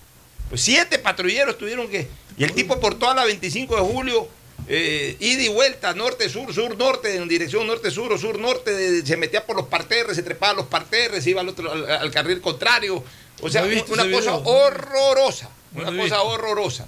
[0.49, 2.07] Pues siete patrulleros tuvieron que.
[2.38, 4.28] Y el tipo por toda la 25 de julio,
[4.74, 9.67] eh, ida y vuelta, norte-sur, sur-norte, en dirección norte-sur o sur-norte, se metía por los
[9.67, 13.03] parterres, se trepaba a los parterres, se iba al, otro, al, al carril contrario.
[13.41, 15.49] O sea, visto una cosa horrorosa.
[15.76, 16.88] Una cosa horrorosa.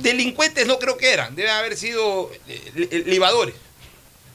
[0.00, 3.54] Delincuentes no creo que eran, deben haber sido eh, li- libadores.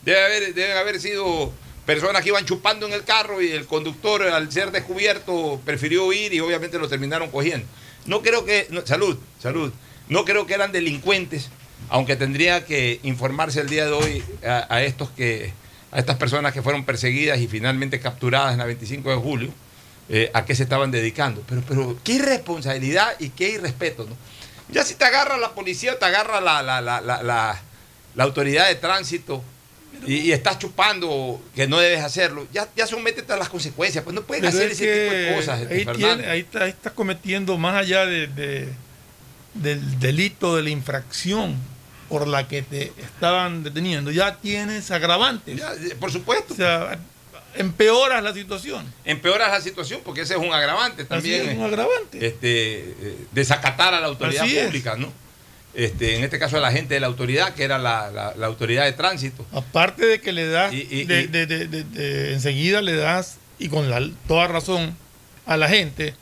[0.04, 1.52] Deben haber, deben haber sido
[1.86, 6.34] personas que iban chupando en el carro y el conductor al ser descubierto prefirió huir
[6.34, 7.66] y obviamente lo terminaron cogiendo.
[8.06, 9.72] No creo que, no, salud, salud,
[10.10, 11.50] no creo que eran delincuentes,
[11.90, 15.54] aunque tendría que informarse el día de hoy a, a estos que,
[15.92, 19.50] a estas personas que fueron perseguidas y finalmente capturadas en la 25 de julio,
[20.10, 21.44] eh, a qué se estaban dedicando.
[21.48, 24.16] Pero, pero qué irresponsabilidad y qué irrespeto, ¿no?
[24.70, 28.76] Ya si te agarra la policía, te agarra la, la, la, la, la- autoridad de
[28.76, 29.44] tránsito,
[30.08, 34.04] y, y estás chupando que no debes hacerlo, ya, ya sométete a las consecuencias.
[34.04, 35.62] Pues no pueden Pero hacer es ese tipo de cosas.
[35.62, 36.16] este, Ahí, Fernando.
[36.18, 38.70] tiene- ahí está, ahí está cometiendo, más allá de, de-
[39.54, 41.56] del delito de la infracción
[42.10, 45.62] por la que te estaban deteniendo, ya tienes agravantes.
[46.00, 46.54] por supuesto.
[46.54, 46.98] O sea,
[47.56, 48.86] empeoras la situación.
[49.06, 51.50] Empeoras la situación porque ese es un agravante también.
[51.50, 52.26] es, un agravante.
[52.28, 54.66] Este, eh, desacatar a la autoridad Así es.
[54.66, 55.12] pública, ¿no?
[55.74, 58.46] Este, en este caso a la gente de la autoridad, que era la, la- la
[58.46, 59.46] autoridad de tránsito.
[59.52, 63.38] Aparte de que le das, Y- y- de- de- de- de- de- enseguida le das,
[63.60, 64.96] y con la, toda razón,
[65.46, 66.14] a la gente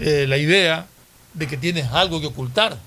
[0.00, 0.86] eh, la idea
[1.34, 2.78] de que tienes algo que ocultar.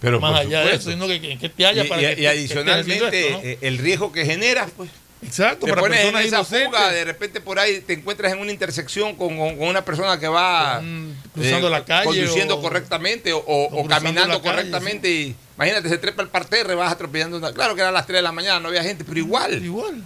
[0.00, 2.12] Pero más allá de eso, sino que, que- que te haya y, para y- que,
[2.12, 4.90] y que- que adicionalmente haciendo esto, eh, el riesgo que genera, pues.
[4.90, 5.06] ¿no?
[5.28, 6.66] Exacto, Te para pones en personas esa inocentes.
[6.68, 10.20] fuga, de repente por ahí te encuentras en una intersección con, con- con una persona
[10.20, 14.54] que va eh, cruzando la calle conduciendo o- correctamente o, o- o cruzando caminando calle,
[14.54, 18.18] correctamente y imagínate se trepa el parterre vas atropellando una, claro que eran las 3
[18.18, 20.02] de la mañana no había gente pero igual igual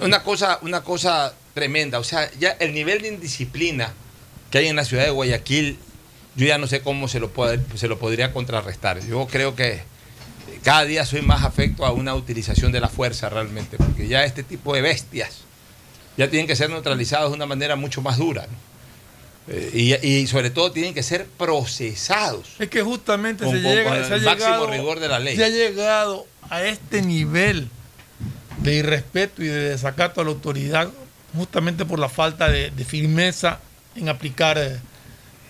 [0.00, 3.92] una cosa una cosa tremenda o sea ya el nivel de indisciplina
[4.50, 5.76] que hay en la ciudad de Guayaquil
[6.38, 9.82] yo ya no sé cómo se lo puede- se lo podría contrarrestar yo creo que
[10.62, 14.42] cada día soy más afecto a una utilización de la fuerza realmente, porque ya este
[14.42, 15.38] tipo de bestias
[16.16, 18.46] ya tienen que ser neutralizados de una manera mucho más dura.
[18.46, 19.54] ¿no?
[19.54, 22.48] Eh, y, y sobre todo tienen que ser procesados.
[22.58, 25.18] Es que justamente Con- se, con- llega, con se ha máximo llegado, rigor de la
[25.20, 25.36] ley.
[25.36, 27.68] se ha llegado a este nivel
[28.58, 30.90] de irrespeto y de desacato a la autoridad
[31.36, 33.60] justamente por la falta de, de firmeza
[33.94, 34.58] en aplicar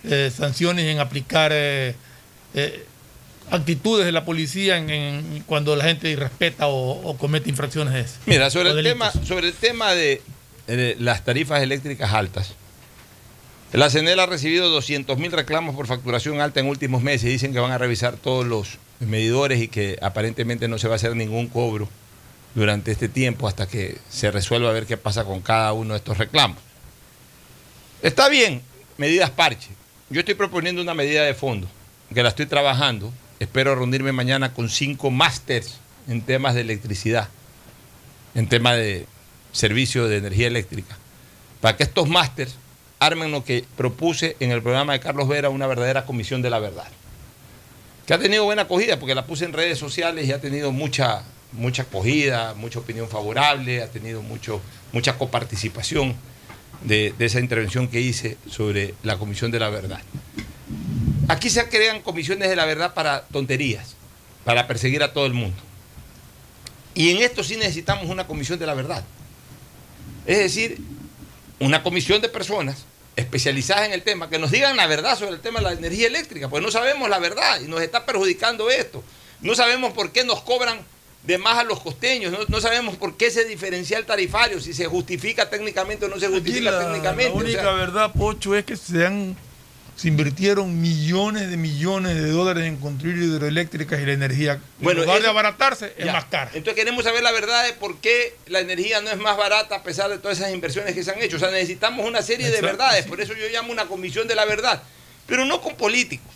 [0.03, 1.95] eh, sanciones, en aplicar eh,
[2.53, 2.85] eh,
[3.51, 8.01] actitudes de la policía en, en- cuando la gente irrespeta o, o comete infracciones de
[8.01, 8.19] esas.
[8.25, 10.21] Mira, sobre el, tema, sobre el tema de,
[10.99, 12.53] las tarifas eléctricas altas,
[13.73, 17.29] la CNEL ha recibido 200 mil reclamos por facturación alta en últimos meses.
[17.29, 20.97] Dicen que van a revisar todos los medidores y que aparentemente no se va a
[20.97, 21.87] hacer ningún cobro
[22.55, 25.99] durante este tiempo hasta que se resuelva a ver qué pasa con cada uno de
[25.99, 26.57] estos reclamos.
[28.01, 28.61] Está bien,
[28.97, 29.69] medidas parche.
[30.11, 31.67] Yo estoy proponiendo una medida de fondo,
[32.11, 33.13] que la estoy trabajando.
[33.39, 37.29] Espero reunirme mañana con cinco másters en temas de electricidad,
[38.33, 39.05] en temas de
[39.51, 40.97] servicio de energía eléctrica,
[41.61, 42.55] para que estos másters
[42.97, 46.57] armen lo que propuse en el programa de Carlos Vera, una verdadera comisión de la
[46.57, 46.87] verdad.
[48.07, 51.21] Que ha tenido buena acogida, porque la puse en redes sociales y ha tenido mucha,
[51.51, 54.59] mucha acogida, mucha opinión favorable, ha tenido mucho,
[54.91, 56.15] mucha coparticipación
[56.83, 60.01] de, esa intervención que hice sobre la comisión de la verdad.
[61.27, 63.95] Aquí se crean comisiones de la verdad para tonterías,
[64.45, 65.57] para perseguir a todo el mundo.
[66.95, 69.03] Y en esto sí necesitamos una comisión de la verdad.
[70.25, 70.79] Es decir,
[71.59, 75.41] una comisión de personas especializadas en el tema que nos digan la verdad sobre el
[75.41, 79.03] tema de la energía eléctrica, porque no sabemos la verdad y nos está perjudicando esto.
[79.41, 80.79] No sabemos por qué nos cobran
[81.23, 84.85] de más a los costeños, no, no sabemos por qué ese diferencial tarifario, si se
[84.85, 87.29] justifica técnicamente o no se justifica la, técnicamente.
[87.29, 89.35] la o única sea, verdad, Pocho, es que se han
[89.99, 95.07] se invirtieron millones de millones de dólares en construir hidroeléctricas y la energía, Bueno, en
[95.07, 96.51] lugar de abaratarse, es más cara.
[96.53, 99.83] Entonces queremos saber la verdad de por qué la energía no es más barata a
[99.83, 101.35] pesar de todas esas inversiones que se han hecho.
[101.35, 103.03] O sea, necesitamos una serie de verdades.
[103.03, 103.09] sí.
[103.09, 104.81] Por eso yo llamo una comisión de la verdad.
[105.27, 106.31] Pero no con políticos,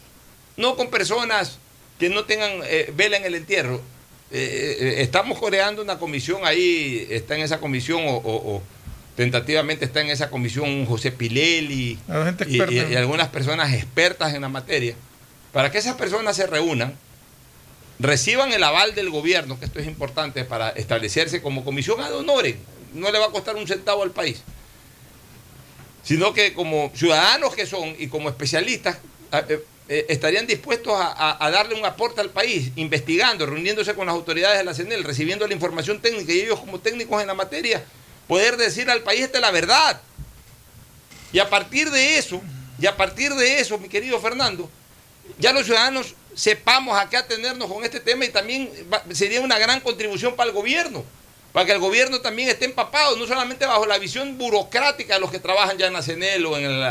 [0.57, 1.57] no con personas
[1.99, 3.81] que no tengan eh, vela en el entierro.
[4.35, 8.63] Eh, eh, estamos creando una comisión ahí, está en esa comisión o, o- o
[9.15, 11.97] tentativamente está en esa comisión José gente
[12.47, 14.95] y, y- y algunas personas expertas en la materia,
[15.51, 16.95] para que esas personas se reúnan,
[17.99, 22.55] reciban el aval del gobierno, que esto es importante para establecerse como comisión ad honorem,
[22.95, 24.41] no le va a costar un centavo al país,
[26.03, 28.97] sino que como ciudadanos que son y como especialistas
[29.89, 34.63] eh, estarían dispuestos a, darle un aporte al país, investigando, reuniéndose con las autoridades de
[34.63, 37.83] la CNEL, recibiendo la información técnica y ellos como técnicos en la materia,
[38.27, 40.01] poder decir al país esta es la verdad.
[41.33, 42.41] Y a partir de eso,
[42.79, 44.69] y a partir de eso, mi querido Fernando,
[45.37, 48.71] ya los ciudadanos sepamos a qué atendernos con este tema y también
[49.11, 51.03] sería una gran contribución para el gobierno,
[51.51, 55.29] para que el gobierno también esté empapado, no solamente bajo la visión burocrática de los
[55.29, 56.83] que trabajan ya en la CNEL o en el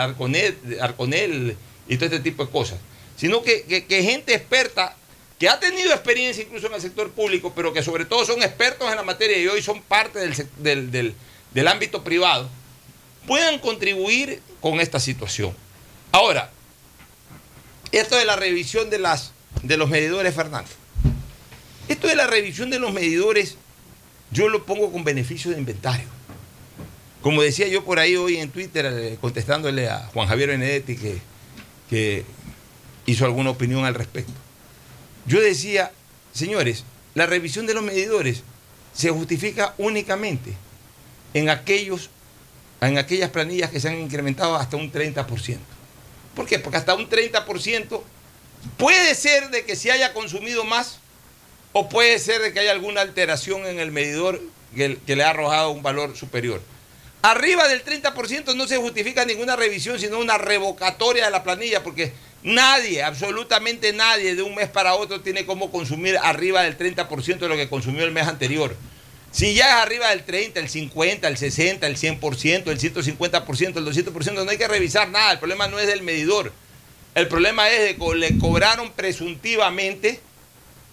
[0.81, 1.57] Arconel
[1.89, 2.79] y todo este tipo de cosas,
[3.17, 4.97] sino que, que- gente experta
[5.39, 8.89] que ha tenido experiencia incluso en el sector público, pero que sobre todo son expertos
[8.91, 11.15] en la materia y hoy son parte del, del- del-
[11.53, 12.49] del ámbito privado,
[13.27, 15.55] puedan contribuir con esta situación.
[16.13, 16.51] Ahora,
[17.91, 20.71] esto de la revisión de, las, de los medidores, Fernando.
[21.89, 23.57] Esto de la revisión de los medidores,
[24.31, 26.07] yo lo pongo con beneficio de inventario.
[27.21, 31.19] Como decía yo por ahí hoy en Twitter, eh, contestándole a Juan Javier Benedetti, que,
[31.93, 32.25] que
[33.05, 34.33] hizo alguna opinión al respecto.
[35.27, 35.93] Yo decía,
[36.33, 38.45] señores, la revisión de los medidores
[38.95, 40.55] se justifica únicamente
[41.35, 42.09] en aquellos
[42.81, 45.59] en aquellas planillas que se han incrementado hasta un 30%.
[46.35, 46.59] ¿Por qué?
[46.59, 48.03] Porque hasta un 30%
[48.79, 50.99] puede ser de que se haya consumido más
[51.73, 54.41] o puede ser de que haya alguna alteración en el medidor
[54.75, 56.63] que, que le ha arrojado un valor superior.
[57.23, 62.13] Arriba del 30% no se justifica ninguna revisión, sino una revocatoria de la planilla, porque
[62.43, 67.49] nadie, absolutamente nadie, de un mes para otro tiene como consumir arriba del 30% de
[67.49, 68.75] lo que consumió el mes anterior.
[69.31, 73.87] Si ya es arriba del 30, el 50, el 60, el 100%, el 150%, el
[73.87, 75.33] 200%, no hay que revisar nada.
[75.33, 76.53] El problema no es del medidor.
[77.15, 80.21] El problema es de que le cobraron presuntivamente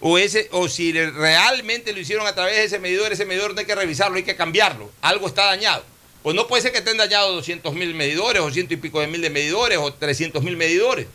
[0.00, 3.60] o, ese, o si realmente lo hicieron a través de ese medidor, ese medidor no
[3.60, 4.90] hay que revisarlo, hay que cambiarlo.
[5.02, 5.84] Algo está dañado.
[6.22, 9.06] Pues no puede ser que estén dañados 200 mil medidores, o ciento y pico de
[9.06, 11.06] mil de medidores, o 300 mil medidores.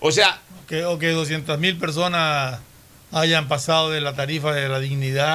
[0.00, 0.40] O sea...
[0.66, 2.60] Que, o que 200 mil personas
[3.12, 5.26] hayan pasado de la tarifa de la dignidad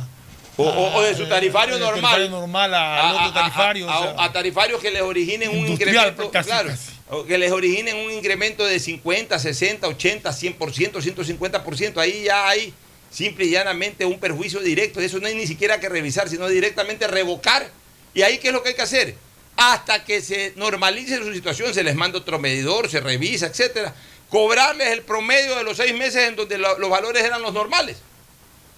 [0.00, 0.08] a,
[0.56, 2.00] o, de su tarifario de normal.
[2.02, 4.24] tarifario normal a- otro tarifario, A, o sea.
[4.24, 6.30] a tarifarios que les originen un incremento.
[6.30, 6.92] casi, claro, casi.
[7.10, 10.56] o que les originen un incremento de 50, 60, 80, 100%,
[11.02, 11.98] 150%.
[11.98, 12.72] Ahí ya hay
[13.10, 15.00] simple y llanamente un perjuicio directo.
[15.00, 17.68] Eso no hay ni siquiera que revisar, sino directamente revocar.
[18.16, 19.14] ¿Y ahí qué es lo que hay que hacer?
[19.58, 23.94] Hasta que se normalice su situación, se les manda otro medidor, se revisa, etcétera.
[24.30, 27.98] Cobrarles el promedio de los seis meses en donde lo- los valores eran los normales.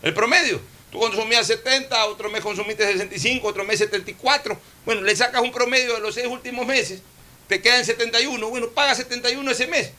[0.03, 0.61] El promedio.
[0.91, 4.61] Tú consumías 70, otro mes consumiste 65, otro mes 74.
[4.85, 7.01] Bueno, le sacas un promedio de los seis últimos meses,
[7.47, 8.49] te quedan 71.
[8.49, 9.91] Bueno, paga 71 ese mes.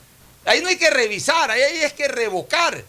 [0.46, 2.84] Ahí no hay que revisar, ahí es que revocar.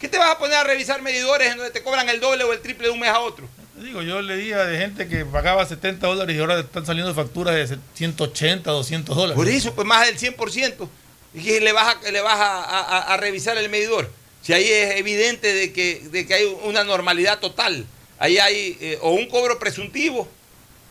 [0.00, 2.52] ¿Qué te vas a poner a revisar medidores en donde te cobran el doble o
[2.54, 3.46] el triple de un mes a otro?
[3.82, 7.78] Digo, yo leía de gente que pagaba 70 dólares y ahora están saliendo facturas de
[7.94, 9.36] 180, 200 dólares.
[9.36, 10.88] Por eso, pues más del 100%.
[11.34, 14.10] Y que le vas a, le vas a, revisar el medidor.
[14.42, 17.86] Si ahí es evidente de que, de que hay una normalidad total.
[18.18, 20.28] Ahí hay eh, o un cobro presuntivo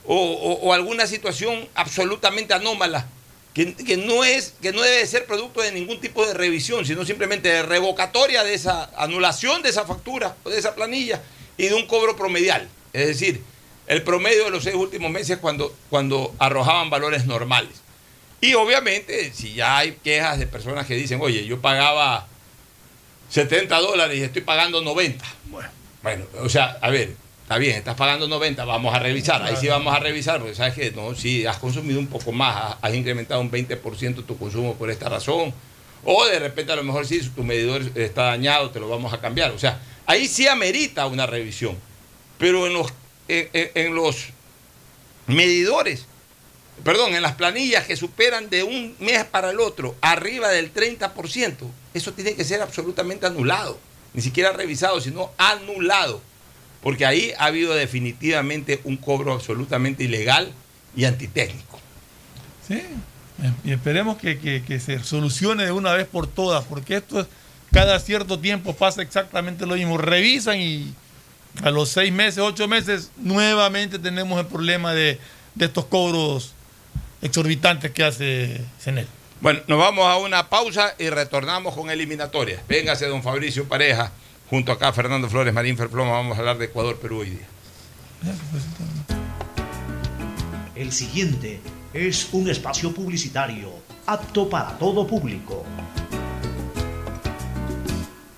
[0.06, 3.08] o, o- o alguna situación absolutamente anómala
[3.54, 7.04] que, que no es, que no debe ser producto de ningún tipo de revisión, sino
[7.04, 11.22] simplemente de revocatoria de esa anulación de esa factura o de esa planilla
[11.58, 12.70] y de un cobro promedial.
[12.94, 13.42] Es decir,
[13.88, 17.82] el promedio de los seis últimos meses cuando, cuando arrojaban valores normales.
[18.42, 22.28] Y obviamente, si ya hay quejas de personas que dicen, oye, yo pagaba
[23.30, 25.26] 70 dólares y estoy pagando 90.
[25.46, 25.70] Bueno,
[26.04, 29.42] bueno, o sea, a ver, está bien, estás pagando 90, vamos a revisar.
[29.44, 32.56] Ahí sí vamos a revisar, porque sabes que no, si has consumido un poco más,
[32.56, 35.54] has- has incrementado un 20% tu consumo por esta razón.
[36.06, 39.20] O de repente a lo mejor sí, tu medidor está dañado, te lo vamos a
[39.20, 39.52] cambiar.
[39.52, 41.76] O sea, ahí sí amerita una revisión.
[42.38, 42.88] Pero en los,
[43.28, 44.28] en- en- en los
[45.28, 46.06] medidores,
[46.84, 51.56] perdón, en las planillas que superan de un mes para el otro arriba del 30%,
[51.94, 53.80] eso tiene que ser absolutamente anulado.
[54.14, 56.22] Ni siquiera revisado, sino anulado.
[56.82, 60.52] Porque ahí ha habido definitivamente un cobro absolutamente ilegal
[60.96, 61.80] y antitécnico.
[62.68, 62.82] Sí,
[63.64, 67.28] y esperemos que, que- que se solucione de una vez por todas, porque esto es,
[67.72, 69.98] cada cierto tiempo pasa exactamente lo mismo.
[69.98, 70.94] Revisan y
[71.64, 75.20] a los seis meses, ocho meses, nuevamente tenemos el problema de,
[75.55, 76.53] de estos cobros
[77.22, 79.08] exorbitantes que hace CENEL.
[79.41, 82.62] Bueno, nos vamos a una pausa y retornamos con eliminatorias.
[82.68, 84.12] Véngase don Fabricio Pareja,
[84.49, 87.47] junto acá Fernando Flores, Marín Ferfloma, vamos a hablar de Ecuador, Perú hoy día.
[90.76, 91.60] El siguiente
[91.93, 93.72] es un espacio publicitario
[94.05, 95.66] apto para todo público.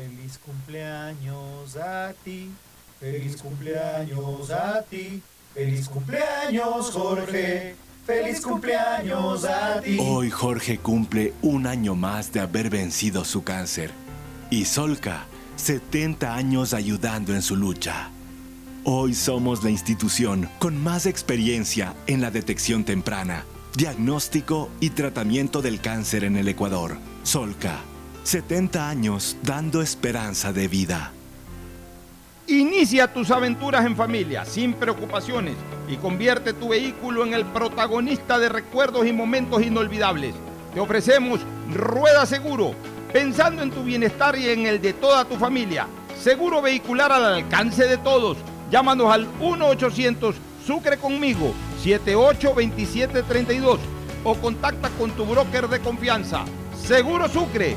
[0.00, 2.50] Feliz cumpleaños a ti,
[2.98, 5.22] feliz cumpleaños a ti,
[5.52, 7.74] feliz cumpleaños Jorge,
[8.06, 9.98] Feliz cumpleaños a ti.
[10.00, 13.90] Hoy Jorge cumple un año más de haber vencido su cáncer.
[14.48, 15.26] Y Solca,
[15.56, 18.08] 70 años ayudando en su lucha.
[18.84, 23.44] Hoy somos la institución con más experiencia en la detección temprana,
[23.76, 26.96] diagnóstico y tratamiento del cáncer en el Ecuador.
[27.22, 27.80] Solca,
[28.22, 31.12] 70 años dando esperanza de vida.
[32.46, 35.54] Inicia tus aventuras en familia, sin preocupaciones,
[35.88, 40.34] y convierte tu vehículo en el protagonista de recuerdos y momentos inolvidables.
[40.74, 41.40] Te ofrecemos
[41.72, 42.74] Rueda Seguro,
[43.12, 45.86] pensando en tu bienestar y en el de toda tu familia.
[46.20, 48.36] Seguro vehicular al alcance de todos.
[48.70, 50.34] Llámanos al 1-800
[50.66, 53.80] Sucre conmigo, 782732
[54.22, 56.44] o contacta con tu broker de confianza.
[56.80, 57.76] Seguro Sucre,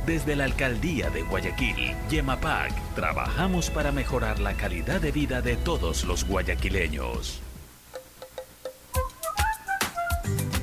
[0.05, 6.05] Desde la Alcaldía de Guayaquil, Yemapac, trabajamos para mejorar la calidad de vida de todos
[6.05, 7.39] los guayaquileños.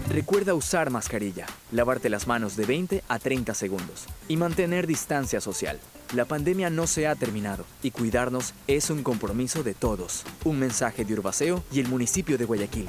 [0.09, 5.79] Recuerda usar mascarilla, lavarte las manos de 20 a 30 segundos y mantener distancia social.
[6.15, 10.25] La pandemia no se ha terminado y cuidarnos es un compromiso de todos.
[10.45, 12.89] Un mensaje de Urbaceo y el municipio de Guayaquil.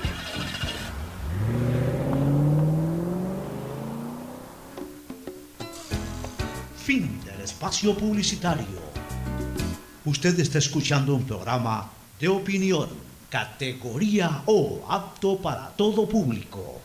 [6.91, 8.81] Fin del espacio publicitario.
[10.03, 11.89] Usted está escuchando un programa
[12.19, 12.89] de opinión,
[13.29, 16.81] categoría O, apto para todo público.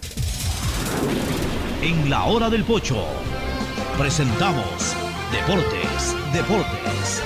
[1.82, 3.04] En la hora del pocho,
[3.98, 4.94] presentamos
[5.32, 7.22] Deportes, Deportes.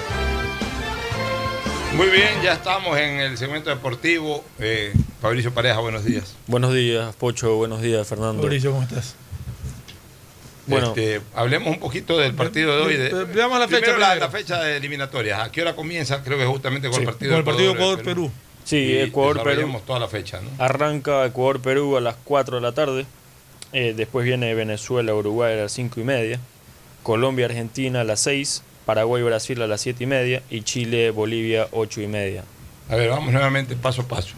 [1.98, 4.42] Muy bien, ya estamos en el segmento deportivo.
[4.58, 6.34] Eh, Fabricio Pareja, buenos días.
[6.46, 7.56] Buenos días, Pocho.
[7.56, 8.42] Buenos días, Fernando.
[8.42, 9.16] Mauricio, ¿cómo estás?
[10.70, 10.88] Bueno.
[10.88, 12.96] Este, hablemos un poquito del partido de hoy.
[12.96, 15.40] De, Ve- veamos la fecha la, la fecha de eliminatorias.
[15.40, 16.22] ¿A qué hora comienza?
[16.22, 18.30] Creo que justamente con Sí, el partido con el partido Ecuador-Perú.
[18.64, 19.80] Sí, Ecuador-Perú.
[19.86, 20.50] toda la fecha, ¿no?
[20.62, 23.06] Arranca Ecuador-Perú a las 4 de la tarde.
[23.72, 26.38] Eh, después viene Venezuela-Uruguay a las 5 y media.
[27.02, 28.62] Colombia-Argentina a las 6.
[28.86, 30.42] Paraguay-Brasil a las 7 y media.
[30.50, 32.44] Y Chile-Bolivia 8 y media.
[32.88, 34.34] A ver, vamos nuevamente paso a paso.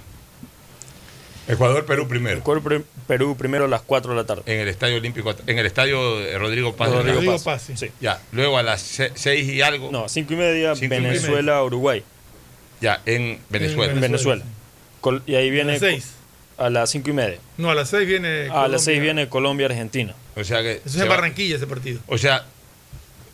[1.48, 2.38] Ecuador-Perú primero.
[2.38, 4.42] Ecuador-Perú primero a las 4 de la tarde.
[4.46, 6.90] En el Estadio Olímpico, en el Estadio eh, Rodrigo Paz.
[6.90, 7.70] de Rodrigo La Paz, Paz.
[7.74, 7.90] sí.
[8.00, 8.80] Ya, luego a las
[9.14, 9.90] 6 y algo.
[9.90, 11.08] No, 5 y media, Cinco y media.
[11.12, 12.02] Venezuela-Uruguay.
[12.80, 13.92] Ya, en Venezuela.
[13.92, 14.44] En Venezuela.
[15.00, 15.70] Col- y ahí viene.
[15.70, 16.12] A las seis.
[16.58, 17.38] A las 5 y media.
[17.56, 18.48] No, a las 6 viene.
[18.50, 20.14] A las 6 viene Colombia-Argentina.
[20.36, 20.72] O sea que.
[20.72, 22.00] Eso es se en va- Barranquilla ese partido.
[22.06, 22.44] O sea,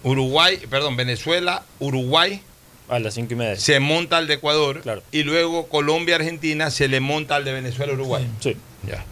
[0.03, 2.41] Uruguay, perdón, Venezuela, Uruguay.
[2.89, 3.57] A las 5 y media.
[3.57, 4.83] Se monta al de Ecuador.
[5.13, 8.27] Y luego Colombia, Argentina se le monta al de Venezuela, Uruguay.
[8.41, 8.57] Sí.
[8.87, 9.05] Ya.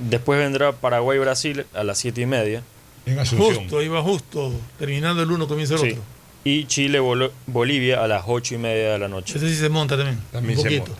[0.00, 2.62] Después vendrá Paraguay-Brasil a las 7 y media.
[3.04, 3.54] En Asunción.
[3.64, 4.52] Justo, iba justo.
[4.78, 5.88] Terminando el uno, comienza el Sí.
[5.90, 6.02] otro.
[6.44, 9.36] Y Chile-Bolivia a las 8 y media de la noche.
[9.38, 10.20] Ese sí se monta también.
[10.32, 10.92] También un se monta.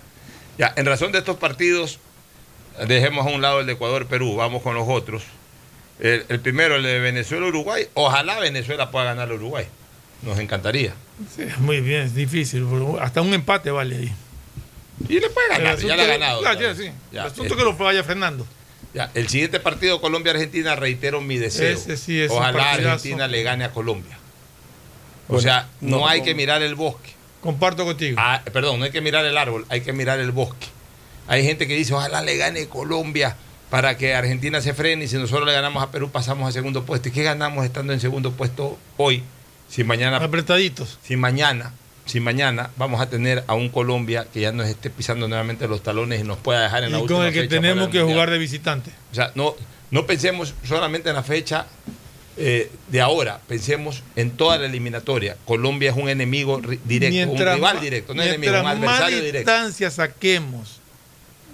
[0.59, 2.01] Ya, en razón de estos partidos,
[2.86, 5.23] dejemos a un lado el de Ecuador-Perú, vamos con los otros.
[6.01, 7.86] El, el primero, el de Venezuela-Uruguay.
[7.94, 9.66] Ojalá Venezuela pueda ganar a Uruguay.
[10.23, 10.95] Nos encantaría.
[11.35, 12.66] Sí, muy bien, es difícil.
[13.01, 14.12] Hasta un empate vale ahí.
[15.09, 16.43] Y le puede ganar, ya le ha ganado.
[16.43, 16.90] Ya, ya, sí.
[17.12, 18.47] Ya, el asunto eh, que lo vaya frenando.
[18.95, 21.73] ya, el siguiente partido, Colombia-Argentina, reitero mi deseo.
[21.77, 22.95] Ese sí es un Ojalá partidazo.
[22.95, 24.16] Argentina le gane a Colombia.
[25.28, 27.12] O Bueno, sea, no, no, hay que mirar el bosque.
[27.40, 28.16] Comparto contigo.
[28.19, 30.66] Ah, perdón, no hay que mirar el árbol, hay que mirar el bosque.
[31.28, 33.36] Hay gente que dice, ojalá le gane Colombia
[33.70, 36.85] para que Argentina se frene y si nosotros le ganamos a Perú pasamos a segundo
[36.85, 37.09] puesto.
[37.11, 39.23] ¿Y qué ganamos estando en segundo puesto hoy?
[39.69, 40.16] Si mañana...
[40.16, 40.99] Apretaditos.
[41.03, 41.73] Si mañana,
[42.07, 45.82] si mañana vamos a tener a un Colombia que ya nos esté pisando nuevamente los
[45.82, 48.01] talones y nos pueda dejar en la Y última con el que fecha tenemos que
[48.03, 48.90] jugar de visitante.
[49.12, 49.55] O sea, no,
[49.90, 51.66] no pensemos solamente en la fecha
[52.40, 55.36] eh, de ahora, pensemos en toda la eliminatoria.
[55.45, 59.39] Colombia es un enemigo directo, un rival directo, no enemigo, mientras un más adversario directo.
[59.39, 60.78] distancia saquemos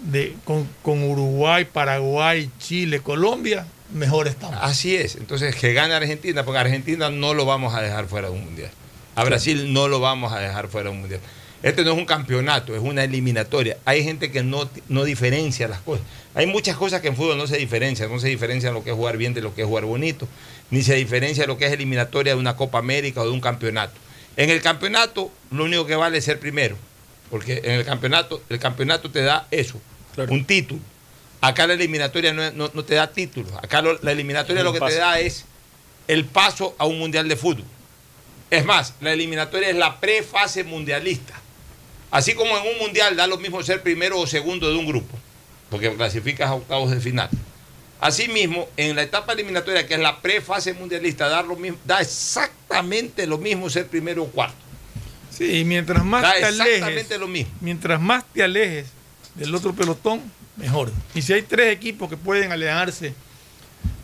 [0.03, 4.59] de, con, con Uruguay, Paraguay, Chile, Colombia, mejor estamos.
[4.61, 8.35] Así es, entonces que gane Argentina, porque Argentina no lo vamos a dejar fuera de
[8.35, 8.71] un mundial.
[9.15, 11.21] A Brasil no lo vamos a dejar fuera de un mundial.
[11.62, 13.79] Este no es un campeonato, es una eliminatoria.
[13.87, 16.05] Hay gente que no, no diferencia las cosas.
[16.35, 18.12] Hay muchas cosas que en fútbol no se diferencian.
[18.12, 20.29] No se diferencia lo que es jugar bien de lo que es jugar bonito,
[20.71, 23.95] ni se diferencia lo que es eliminatoria de una Copa América o de un campeonato.
[24.37, 26.77] En el campeonato, lo único que vale es ser primero,
[27.31, 29.81] porque en el campeonato, el campeonato te da eso,
[30.29, 30.83] un título.
[31.47, 33.53] Acá la eliminatoria no, no- no te da títulos.
[33.62, 34.95] Acá lo- la eliminatoria lo que paso.
[34.95, 35.45] te da es
[36.09, 37.65] el paso a un mundial de fútbol.
[38.51, 41.35] Es más, la eliminatoria es la prefase mundialista.
[42.11, 45.19] Así como en un mundial da lo mismo ser primero o segundo de un grupo,
[45.71, 47.29] porque clasificas a octavos de final.
[48.01, 53.27] Asimismo, en la etapa eliminatoria, que es la prefase mundialista, da, lo mismo, da exactamente
[53.27, 54.57] lo mismo ser primero o cuarto.
[55.37, 57.53] Sí, y mientras más Da te exactamente alejes, lo mismo.
[57.61, 58.87] mientras más te alejes
[59.35, 60.21] del otro pelotón,
[60.56, 60.90] mejor.
[61.14, 63.14] Y si hay tres equipos que pueden alejarse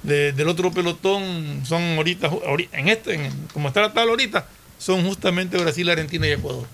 [0.03, 4.47] de- del otro pelotón, son ahorita, ahori- en este, en- como está la tabla ahorita,
[4.79, 6.67] son justamente Brasil, Argentina y Ecuador.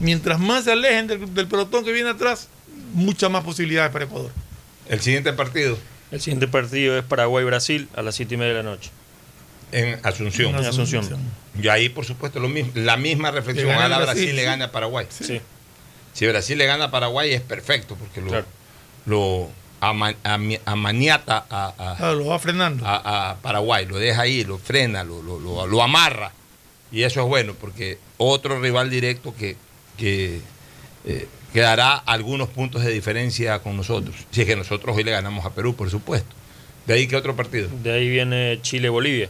[0.00, 2.48] Mientras más se alejen del, del pelotón que viene atrás,
[2.92, 4.30] muchas más posibilidades para Ecuador.
[4.88, 5.78] El siguiente partido.
[6.10, 8.90] El siguiente partido es Paraguay-Brasil a las 7 y media de la noche.
[9.72, 10.54] En Asunción.
[10.54, 11.04] En Asunción.
[11.60, 13.68] Y ahí, por supuesto, lo mismo, la misma reflexión.
[13.70, 15.06] Ojalá Brasil, Brasil, le gane a Paraguay.
[15.08, 15.40] Sí.
[16.12, 18.44] Si Brasil le gana a Paraguay es perfecto, porque lo,
[19.06, 19.48] lo
[20.64, 22.84] amaniata a, a- Ah, lo va frenando.
[22.86, 26.32] a- a Paraguay, lo deja ahí, lo frena, lo, lo- lo- lo amarra.
[26.92, 29.56] Y eso es bueno, porque otro rival directo que,
[29.98, 30.40] que
[31.04, 34.14] eh, quedará algunos puntos de diferencia con nosotros.
[34.30, 36.34] Si es que nosotros hoy le ganamos a Perú, por supuesto.
[36.86, 37.68] De ahí que otro partido.
[37.82, 39.28] De ahí viene Chile-Bolivia.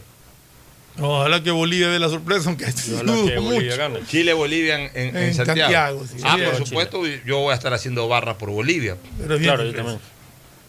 [0.99, 3.77] Ojalá que Bolivia dé la sorpresa, aunque Ojalá que Bolivia mucho.
[3.77, 3.99] gane.
[4.07, 5.61] Chile-Bolivia en, en- en En Santiago.
[5.61, 6.17] Santiago, sí.
[6.23, 6.65] Ah, Sí, por Chile.
[6.65, 8.97] supuesto, yo voy a estar haciendo barra por Bolivia.
[9.19, 9.99] Pero es bien Claro, yo también.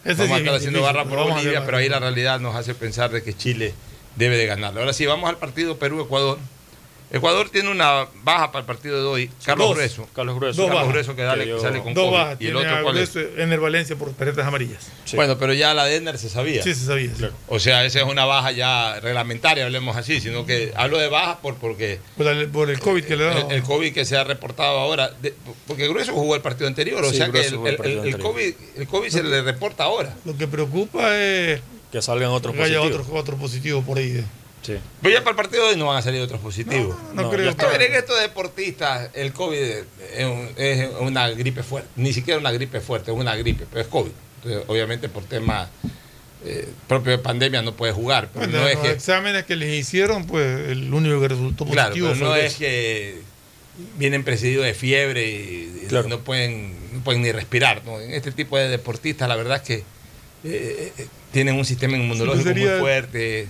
[0.05, 2.39] Ese vamos sí a es estar haciendo difícil, barra por Bolivia, pero ahí la realidad
[2.39, 3.73] nos hace pensar de que Chile
[4.15, 4.79] debe de ganarlo.
[4.81, 6.37] Ahora sí, vamos al partido Perú-Ecuador.
[7.11, 9.31] Ecuador tiene una baja para el partido de hoy.
[9.43, 9.77] Carlos Dos.
[9.77, 10.07] Grueso.
[10.13, 10.57] Carlos Grueso.
[10.61, 10.93] Dos Carlos bajas.
[10.93, 12.17] Grueso que, dale- Que sale con Dos COVID.
[12.17, 12.37] bajas.
[12.39, 13.15] ¿Y el tiene otro cuál es?
[13.15, 14.91] Ener Valencia por tarjetas amarillas.
[15.15, 16.61] Bueno, pero ya la de Enner se sabía.
[16.61, 17.09] Sí, se sabía.
[17.17, 17.25] sí.
[17.47, 21.37] O sea, esa es una baja ya reglamentaria, hablemos así, sino que hablo de bajas
[21.41, 23.39] por, porque Por, el COVID que le da.
[23.39, 25.33] el, el COVID que se ha reportado ahora, de-
[25.65, 28.17] porque Grueso jugó el partido anterior, o Sí, sea que el.
[28.19, 30.15] COVID, el COVID se le reporta ahora.
[30.25, 31.59] Lo que preocupa es
[31.91, 33.07] Que salgan otros que haya positivos.
[33.07, 34.23] otro, otro positivo por ahí.
[34.75, 34.79] Sí.
[35.01, 36.95] Pero ya para el partido de hoy no van a salir otros positivos.
[37.13, 37.65] No, No, creo ya que.
[37.65, 41.89] A ver, en estos deportistas, el COVID es, un- es una gripe fuerte.
[41.95, 44.11] Ni siquiera una gripe fuerte, es una gripe, pero es COVID.
[44.43, 45.69] Entonces, obviamente, por tema
[46.45, 48.29] eh, propio de pandemia no puede jugar.
[48.33, 51.65] Pero Bueno, no es los que, exámenes que les hicieron, pues el único que resultó
[51.65, 53.21] claro, positivo pero fue no es que
[53.97, 56.07] vienen precedidos de fiebre y, y Claro.
[56.07, 57.81] no, pueden, no pueden ni respirar.
[57.85, 57.99] ¿no?
[57.99, 59.73] En este tipo de deportistas, la verdad es que
[60.45, 63.47] eh, eh, tienen un sistema inmunológico Sí, sería- muy fuerte.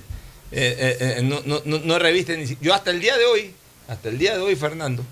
[0.52, 3.54] Eh, eh, eh, no, no, revisten ni Yo hasta el día de hoy,
[3.88, 5.04] hasta el día de hoy, Fernando,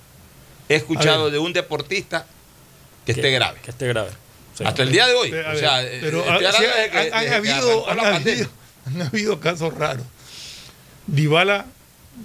[0.70, 2.26] he escuchado de un deportista
[3.06, 3.60] que Que- esté grave.
[3.64, 4.10] Que esté grave.
[4.58, 4.64] Sí.
[4.66, 5.32] Hasta el día de hoy.
[5.32, 8.44] O sea, pero han, habido, arrancó han, la pandemia.
[8.44, 8.50] habido,
[8.86, 10.06] han habido casos raros.
[11.06, 11.66] Dybala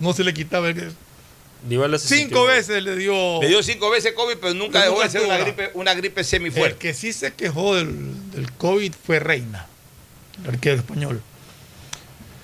[0.01, 0.93] no se le quitaba el,
[1.69, 3.41] Dybala se Cinco veces le dio.
[3.41, 5.95] Le dio cinco veces COVID, pero nunca Pero dejó nunca de ser una gripe, una
[5.95, 6.79] gripe El semifuerte.
[6.79, 9.67] que sí se quejó del, del COVID fue Reina,
[10.43, 11.23] el arquero español.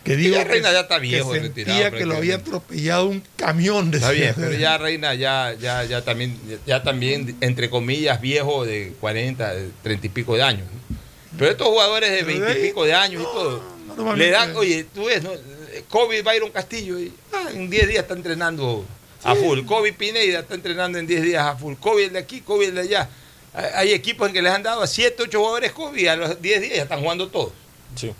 [0.08, 3.06] Que digo ya que- Reina ya está que viejo, sentía retirado que lo había atropellado
[3.08, 3.92] un camión.
[3.92, 4.32] Está decía.
[4.32, 9.54] bien, pero ya Reina ya, ya, ya también, ya también, entre comillas, viejo de 40,
[9.54, 10.62] de 30 y pico de años.
[10.72, 10.96] ¿no?
[11.38, 13.62] Pero estos jugadores de 20 y pico de años y todo,
[14.16, 15.30] le dan, oye, tú ves, ¿no?
[15.88, 18.84] COVID Byron Castillo, y, ah, en 10 días está entrenando
[19.22, 19.60] a full.
[19.66, 21.74] COVID Pineda está entrenando en 10 días a full.
[21.78, 23.08] COVID el de aquí, COVID el de allá.
[23.74, 26.40] Hay- equipos en que les han dado a 7, 8 jugadores COVID y a los
[26.40, 27.52] 10 días ya están jugando todos.
[27.94, 28.12] Sí.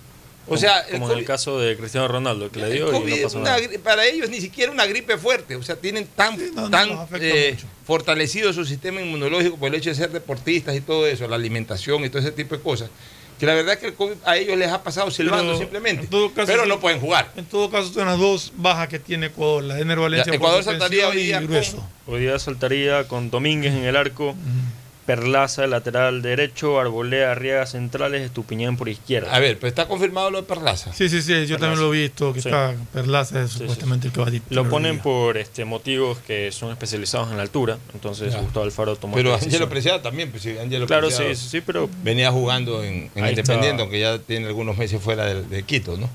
[0.49, 2.93] O sea, el como en el caso de Cristiano Ronaldo, que le el dio y
[2.93, 3.63] COVID no es pasó una nada.
[3.63, 7.09] gri- para ellos ni siquiera una gripe fuerte, o sea, tienen tan, no, tan no,
[7.21, 11.37] eh, fortalecido su sistema inmunológico por el hecho de ser deportistas y todo eso, la
[11.37, 12.91] alimentación y todo ese tipo de cosas,
[13.39, 16.09] que la verdad es que el COVID a ellos les ha pasado silbando Pero, simplemente,
[16.35, 17.31] caso, pero no pueden jugar.
[17.37, 19.83] En todo caso, son las dos bajas que tiene Ecuador: la de
[20.35, 21.89] Ecuador saltaría hoy y día con-.
[22.07, 24.35] Hoy día saltaría con Domínguez en el arco,
[25.09, 29.35] Perlaza lateral derecho, Arbolea, Arriaga centrales, Estupiñán por izquierda.
[29.35, 30.93] A ver, pero está confirmado lo de Perlaza.
[30.93, 32.49] Sí, sí, sí, yo también lo he visto, que Sí.
[32.51, 36.53] está Perlaza, es supuestamente el que va a titular Lo ponen por este motivos que
[36.53, 38.41] son especializados en la altura, entonces Ya.
[38.43, 39.35] Gustavo Alfaro tomó Pero.
[39.35, 43.69] Angelo Preciado también, pues sí, Angelo Claro, Preciado sí, sí, pero venía jugando en, Independiente,
[43.71, 43.83] está.
[43.85, 46.11] aunque ya tiene algunos meses fuera de, de Quito, ¿no?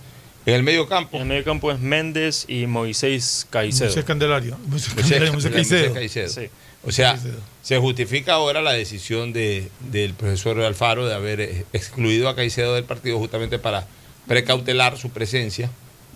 [0.46, 3.86] En el medio campo, en el medio campo es Méndez y Moisés Caicedo.
[3.88, 4.56] Moisés Candelario.
[4.68, 5.94] Moisés Moisés- Candelario, Moisés Moisés Caicedo.
[5.96, 6.30] Caicedo.
[6.30, 6.50] Sí.
[6.86, 7.40] O sea, Caicedo.
[7.62, 12.76] se justifica ahora la decisión de, del profesor Alfaro de haber eh, excluido a Caicedo
[12.76, 13.88] del partido justamente para
[14.28, 15.70] precautelar su presencia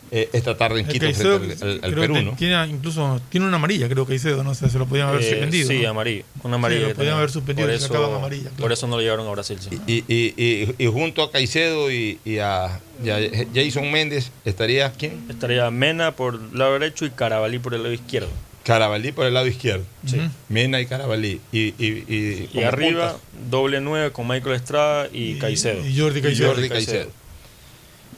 [0.10, 2.32] eh, esta tarde en El Quito Caicedo, frente al, al- al creo Perú, que ¿no?
[2.38, 5.30] tiene incluso tiene una amarilla, creo que Caicedo, no sé, se lo podían haber Eh,
[5.32, 5.68] suspendido.
[5.68, 5.90] Sí, ¿no?
[5.90, 6.24] amarillo.
[6.44, 6.82] Una amarilla.
[6.84, 8.56] Sí, lo podían haber suspendido Por eso, amarilla, claro.
[8.58, 9.58] por eso no lo llevaron a Brasil.
[9.60, 9.78] sí.
[9.86, 13.20] Y, y- y- y junto a Caicedo y, y a, y a
[13.54, 15.26] Jason Méndez estaría ¿quién?
[15.30, 18.30] Estaría Mena por el lado derecho y Carabalí por el lado izquierdo.
[18.68, 19.86] Carabalí por el lado izquierdo.
[20.06, 20.20] Sí.
[20.50, 21.40] Mena y Carabalí.
[21.54, 25.88] Y, y, y, Y como arriba, puntas, doble nueve con Michael Estrada y, Caicedo.
[25.88, 26.50] y Jordi Caicedo.
[26.50, 27.10] Jordi Caicedo.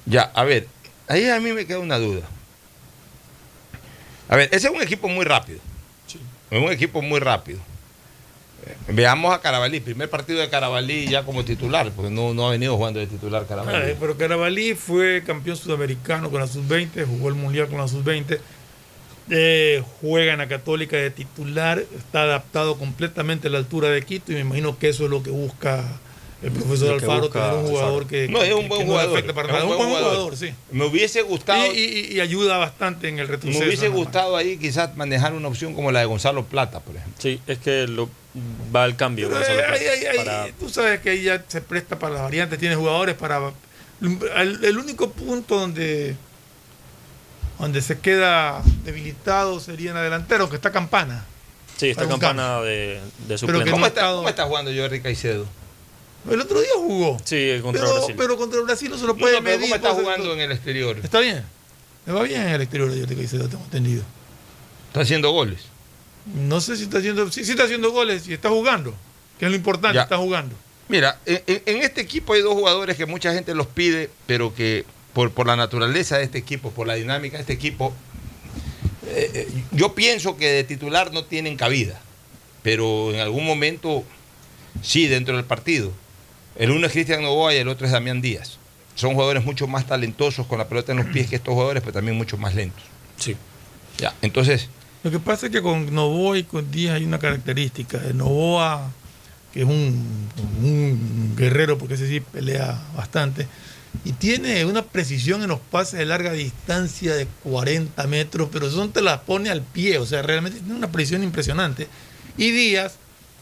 [0.07, 0.65] Ya, a ver,
[1.07, 2.21] ahí a mí me queda una duda.
[4.27, 5.59] A ver, ese es un equipo muy rápido.
[6.49, 7.59] Es un equipo muy rápido.
[8.87, 12.75] Veamos a Carabalí, primer partido de Carabalí ya como titular, porque no, no ha venido
[12.75, 13.93] jugando de titular Carabalí.
[13.99, 18.39] pero Carabalí fue campeón sudamericano con la sub-20, jugó el mundial con la sub-20,
[19.29, 24.31] eh, juega en la Católica de titular, está adaptado completamente a la altura de Quito
[24.31, 25.83] y me imagino que eso es lo que busca
[26.41, 28.07] el profesor Alfaro, busca tener un jugador Alfaro.
[28.07, 29.33] que, No, es un buen no jugador.
[29.33, 29.63] para es nada.
[29.63, 30.11] un buen buen jugador.
[30.15, 30.53] jugador, sí.
[30.71, 33.59] Me hubiese gustado, Y, y- y ayuda bastante en el retroceso.
[33.59, 37.15] me hubiese gustado ahí quizás manejar una opción como la de Gonzalo Plata, por ejemplo.
[37.21, 38.09] Sí, es que lo,
[38.73, 39.27] va al cambio.
[39.27, 41.99] Pero, Gonzalo eh, Plata, ahí- ahí- ahí, para- Tú sabes que ahí ya se presta
[41.99, 43.51] para las variantes, tiene jugadores para...
[44.01, 46.15] El, el único punto donde,
[47.59, 51.25] donde se queda debilitado sería en la delantera, que está Campana.
[51.77, 55.45] sí, un campana de, de que ¿Cómo no está, cómo está jugando Jordi Caicedo?
[56.29, 57.17] El otro día jugó.
[57.23, 58.15] Sí, contra Pero, Brasil.
[58.17, 59.61] pero contra Brasil no se lo puede no, medir.
[59.61, 60.97] ¿Cómo está jugando en el exterior?
[61.03, 61.43] Está bien.
[62.05, 64.03] Le va bien en el exterior de Jordi Caicedo, tengo entendido.
[64.87, 65.61] Está haciendo goles.
[66.33, 67.31] No sé si está haciendo...
[67.31, 68.93] Sí, sí está haciendo goles y está jugando.
[69.37, 70.03] Que es lo importante, Ya.
[70.03, 70.55] está jugando.
[70.89, 75.31] Mira, en este equipo hay dos jugadores que mucha gente los pide, pero que por,
[75.31, 77.93] por la naturaleza de este equipo, por la dinámica de este equipo,
[79.07, 81.99] eh, eh, yo pienso que de titular no tienen cabida,
[82.61, 84.03] pero en algún momento
[84.81, 85.91] sí dentro del partido.
[86.55, 88.57] El uno es Cristian Novoa y el otro es Damián Díaz.
[88.95, 91.93] Son jugadores mucho más talentosos con la pelota en los pies que estos jugadores, pero
[91.93, 92.83] también mucho más lentos.
[93.17, 93.35] Sí.
[93.97, 94.69] Ya, entonces,
[95.03, 97.97] Lo que pasa es que con Novoa y con Díaz hay una característica.
[97.97, 98.91] De Novoa,
[99.53, 100.29] que es un,
[100.61, 103.47] un guerrero, porque ese sí pelea bastante,
[104.05, 108.91] y tiene una precisión en los pases de larga distancia de 40 metros, pero son
[108.91, 111.87] te las pone al pie, o sea, realmente tiene una precisión impresionante.
[112.37, 112.95] Y Díaz,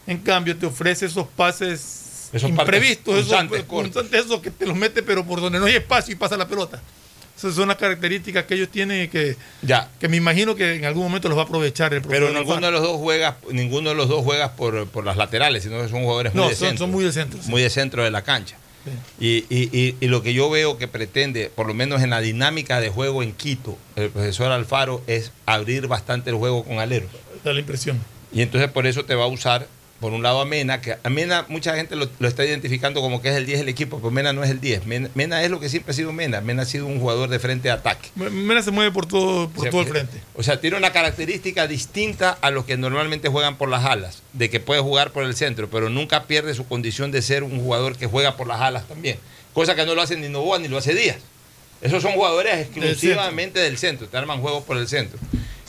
[0.06, 3.18] en cambio, te ofrece esos pases Esos imprevistos,
[4.12, 6.80] esos, que te los mete, pero por donde no hay espacio y pasa la pelota.
[7.36, 10.84] Esas son las características que ellos tienen y que, ya, que me imagino que en
[10.84, 12.66] algún momento los va a aprovechar el pero ninguno Alfaro.
[12.66, 15.88] de los dos juega, ninguno de los dos juega por, por las laterales, sino que
[15.88, 16.84] son jugadores muy No, de son, centro.
[16.86, 17.38] son muy de centro.
[17.40, 17.48] sí.
[17.48, 18.56] muy de centro de la cancha.
[19.18, 19.46] Sí.
[19.50, 22.20] Y, y- y- y lo que yo veo que pretende, por lo menos en la
[22.20, 27.10] dinámica de juego en Quito, el profesor Alfaro, es abrir bastante el juego con aleros.
[27.44, 27.98] Da la impresión.
[28.32, 29.66] Y entonces por eso te va a usar,
[30.00, 33.20] por un lado, a Mena, que a Mena mucha gente lo, lo está identificando como
[33.20, 34.86] que es el 10 del equipo, pero Mena no es el 10.
[34.86, 36.40] Mena, Mena es lo que siempre ha sido Mena.
[36.40, 38.08] Mena ha sido un jugador de frente de ataque.
[38.14, 40.20] Mena se mueve por todo, por O sea, todo el frente.
[40.34, 44.50] O sea, tiene una característica distinta a los que normalmente juegan por las alas, de
[44.50, 47.96] que puede jugar por el centro, pero nunca pierde su condición de ser un jugador
[47.96, 49.18] que juega por las alas también.
[49.52, 51.18] Cosa que no lo hace ni Novoa ni lo hace Díaz.
[51.80, 55.18] Esos son jugadores exclusivamente del centro, te arman juegos por el centro.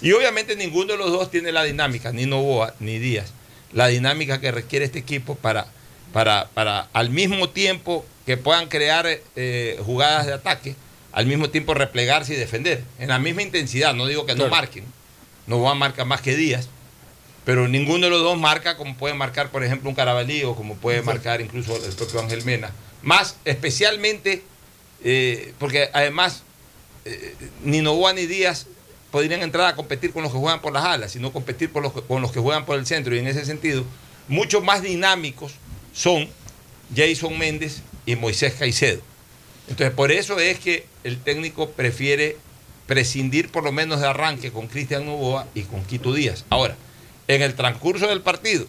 [0.02, 3.34] Y obviamente ninguno de los dos tiene la dinámica, ni Novoa ni Díaz,
[3.74, 5.68] la dinámica que requiere este equipo para,
[6.14, 10.76] para, para al mismo tiempo que puedan crear eh, jugadas de ataque,
[11.12, 12.84] al mismo tiempo replegarse y defender.
[13.00, 14.86] En la misma intensidad, no digo que no marquen.
[15.48, 16.70] Novoa marca más que Díaz,
[17.44, 20.76] pero ninguno de los dos marca como puede marcar, por ejemplo, un Carabalí o como
[20.76, 22.72] puede marcar incluso el propio Ángel Mena.
[23.02, 24.44] Más especialmente,
[25.04, 26.44] eh, porque además
[27.06, 27.34] eh,
[27.64, 28.68] ni Novoa ni Díaz
[29.12, 32.22] podrían entrar a competir con los que juegan por las alas, sino competir los con
[32.22, 33.16] los que juegan por el centro.
[33.16, 33.84] Y en ese sentido,
[34.28, 35.54] mucho más dinámicos
[35.94, 36.28] son
[36.96, 39.02] Jason Méndez y Moisés Caicedo.
[39.68, 42.38] Entonces, por eso es que el técnico prefiere
[42.88, 46.46] prescindir por lo menos de arranque con Cristian Novoa y con Quito Díaz.
[46.50, 46.76] Ahora,
[47.28, 48.66] en el transcurso del partido,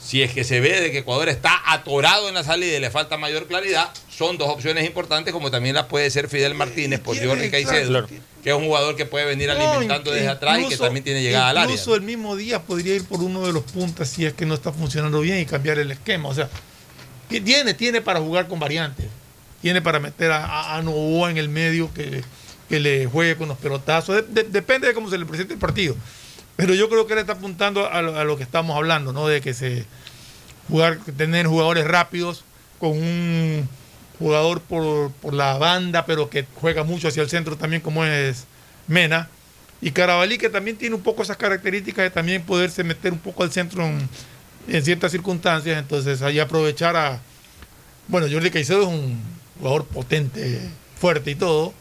[0.00, 2.90] si es que se ve de que Ecuador está atorado en la salida y le
[2.90, 7.14] falta mayor claridad, son dos opciones importantes, como también la puede ser Fidel Martínez por
[7.28, 7.92] Jorge Caicedo,
[8.42, 11.50] que es un jugador que puede venir alimentando desde atrás y que también tiene llegada
[11.50, 11.70] al área.
[11.72, 14.54] Incluso el mismo día podría ir por uno de los puntas si es que no
[14.54, 16.28] está funcionando bien y cambiar el esquema.
[16.30, 16.48] O sea,
[17.28, 19.06] ti- tiene, tiene para jugar con variantes.
[19.60, 22.22] Tiene para meter a, a, a Novoa en el medio que,
[22.68, 24.16] que le juegue con los pelotazos.
[24.16, 25.94] De- de- depende de cómo se le presente el partido.
[26.56, 29.26] Pero yo creo que él está apuntando a lo, a lo que estamos hablando, ¿no?
[29.28, 29.84] De que se
[30.68, 32.44] jugar, tener jugadores rápidos
[32.78, 33.68] con un
[34.18, 38.46] jugador por, por la banda, pero que juega mucho hacia el centro también, como es
[38.86, 39.28] Mena.
[39.80, 43.42] Y Carabalí, que también tiene un poco esas características de también poderse meter un poco
[43.42, 45.78] al centro en, ciertas circunstancias.
[45.78, 47.20] Entonces, ahí aprovechar a.
[48.08, 49.20] Bueno, Jordi Caicedo es un
[49.58, 50.60] jugador potente,
[50.98, 51.74] fuerte y todo.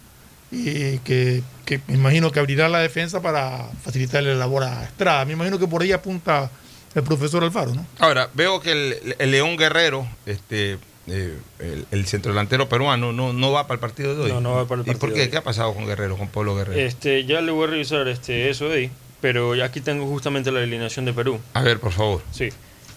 [0.52, 5.26] Y que, que me imagino que abrirá la defensa para facilitarle la labor a Estrada.
[5.26, 6.52] Me imagino que por ahí apunta
[6.94, 7.86] el profesor Alfaro, ¿no?
[8.00, 13.52] Ahora, veo que el, el León Guerrero, este, eh, el, el centrodelantero peruano, no, no
[13.52, 14.32] va para el partido de hoy.
[14.32, 15.20] No, no va para el ¿Y por partido qué?
[15.20, 15.32] de hoy.
[15.32, 16.80] ¿Qué ha pasado con Guerrero, con Pablo Guerrero?
[16.80, 18.92] Este, ya le voy a revisar este, eso de ahí,
[19.22, 21.40] pero aquí tengo justamente la alineación de Perú.
[21.54, 22.22] A ver, por favor.
[22.32, 22.50] Sí.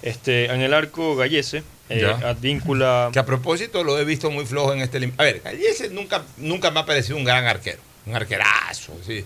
[0.02, 2.04] Este, en el arco Gallese, eh.
[2.04, 3.10] Advíncula.
[3.12, 5.12] Que a propósito lo he visto muy flojo en este...
[5.16, 7.78] A ver, Gallese nunca, nunca me ha parecido un gran arquero.
[8.06, 9.24] Un arquerazo, sí.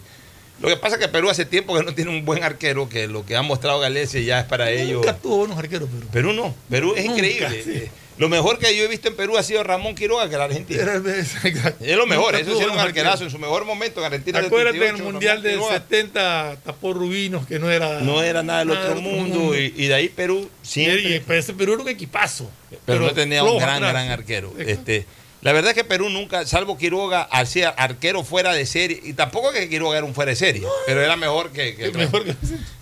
[0.61, 3.09] Lo que pasa es que Perú hace tiempo que no tiene un buen arquero, que
[3.09, 5.05] lo que ha mostrado Gallese ya es para ellos...
[5.05, 6.07] Nunca tuvo buenos arqueros, pero.
[6.13, 7.63] Perú no, Perú es Nunca, increíble.
[7.65, 7.91] sí.
[8.23, 10.81] Lo mejor que yo he visto en Perú ha sido Ramón Quiroga, que era argentino.
[10.81, 14.39] Es lo mejor, eso era un arquerazo en su mejor momento en Argentina.
[14.39, 15.75] del Acuérdate 38, del Mundial Ramón del Quiroga.
[15.75, 17.99] 70 tapó Rubinos, que no era.
[17.99, 21.17] No era nada del otro mundo y, y de ahí Perú siempre.
[21.17, 22.49] Y, pues, ese Perú era un equipazo.
[22.87, 24.55] pero, no tenía un gran, gran arquero.
[24.57, 25.05] Este,
[25.41, 29.01] la verdad es que Perú nunca, salvo Quiroga, hacía arquero fuera de serie.
[29.03, 31.95] Y tampoco que Quiroga era un fuera de serie, pero era mejor que, que el
[31.95, 32.37] Mejor que-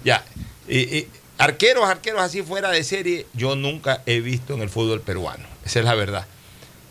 [0.05, 0.23] Ya.
[0.69, 1.09] Y, y
[1.41, 5.47] arqueros, arqueros así fuera de serie, yo nunca he visto en el fútbol peruano.
[5.65, 6.27] Esa es la verdad.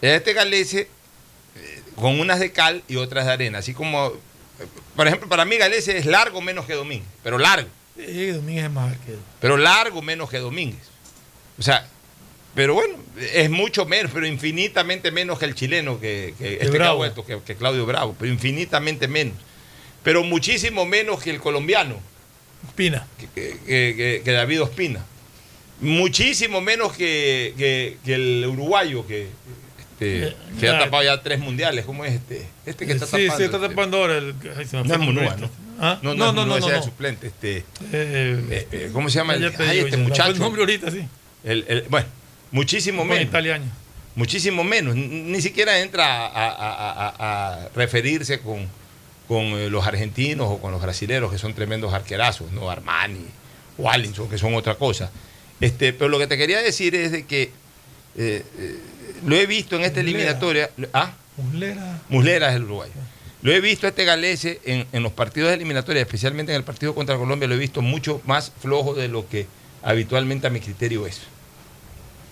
[0.01, 0.81] Este Galese,
[1.55, 3.59] eh, con unas de cal y otras de arena.
[3.59, 4.65] Así como, eh,
[4.95, 7.69] por ejemplo, para mí Galese es largo menos que Domínguez, pero largo.
[7.95, 9.19] Sí, Domínguez es más arquero.
[9.39, 10.87] pero largo menos que Domínguez.
[11.57, 11.87] O sea,
[12.55, 12.95] pero bueno,
[13.33, 17.03] es mucho menos, pero infinitamente menos que el chileno, que, que este Bravo.
[17.45, 19.35] que Claudio Bravo, pero infinitamente menos.
[20.01, 21.99] Pero muchísimo menos que el colombiano,
[22.75, 23.05] Pina.
[23.17, 25.03] que, que- que- David Ospina.
[25.81, 29.27] Muchísimo menos que, que- el uruguayo, que,
[29.79, 30.79] este, Eh, que ha ya.
[30.79, 31.85] tapado ya tres mundiales.
[31.85, 32.45] ¿Cómo es este?
[32.65, 33.37] Este que está sí, tapando.
[33.37, 33.69] sí, está este.
[33.69, 34.35] tapando ahora el.
[34.57, 35.41] ay, se me No es Munúa, este.
[35.41, 35.49] ¿no?
[35.79, 35.99] ¿Ah?
[36.01, 36.75] No, no, no, no, no, no.
[36.75, 37.27] el suplente.
[37.27, 37.63] Este, Eh,
[37.93, 39.35] eh, eh, ¿Cómo se llama?
[39.35, 40.31] el- ay, digo, este me fue muchacho.
[40.31, 41.05] El nombre ahorita, sí.
[41.45, 42.07] El- el- bueno,
[42.51, 43.23] muchísimo menos.
[43.23, 43.65] italiano.
[44.15, 44.95] Muchísimo menos.
[44.97, 48.67] Ni siquiera entra a- a- a- a referirse con,
[49.29, 52.71] con eh, los argentinos o con los brasileños, que son tremendos arquerazos, ¿no?
[52.71, 53.27] Armani,
[53.77, 55.11] Wallinson, que son otra cosa.
[55.61, 58.79] Este, pero lo que te quería decir es de que eh, eh,
[59.23, 60.17] lo he visto en esta Muslera.
[60.17, 60.69] eliminatoria.
[60.93, 61.13] ¿Ah?
[61.37, 62.01] Muslera.
[62.09, 62.91] Muslera es el uruguayo.
[63.43, 66.63] Lo he visto a este Galese en, en los partidos de eliminatoria, especialmente en el
[66.63, 69.45] partido contra Colombia, lo he visto mucho más flojo de lo que
[69.83, 71.21] habitualmente a mi criterio es.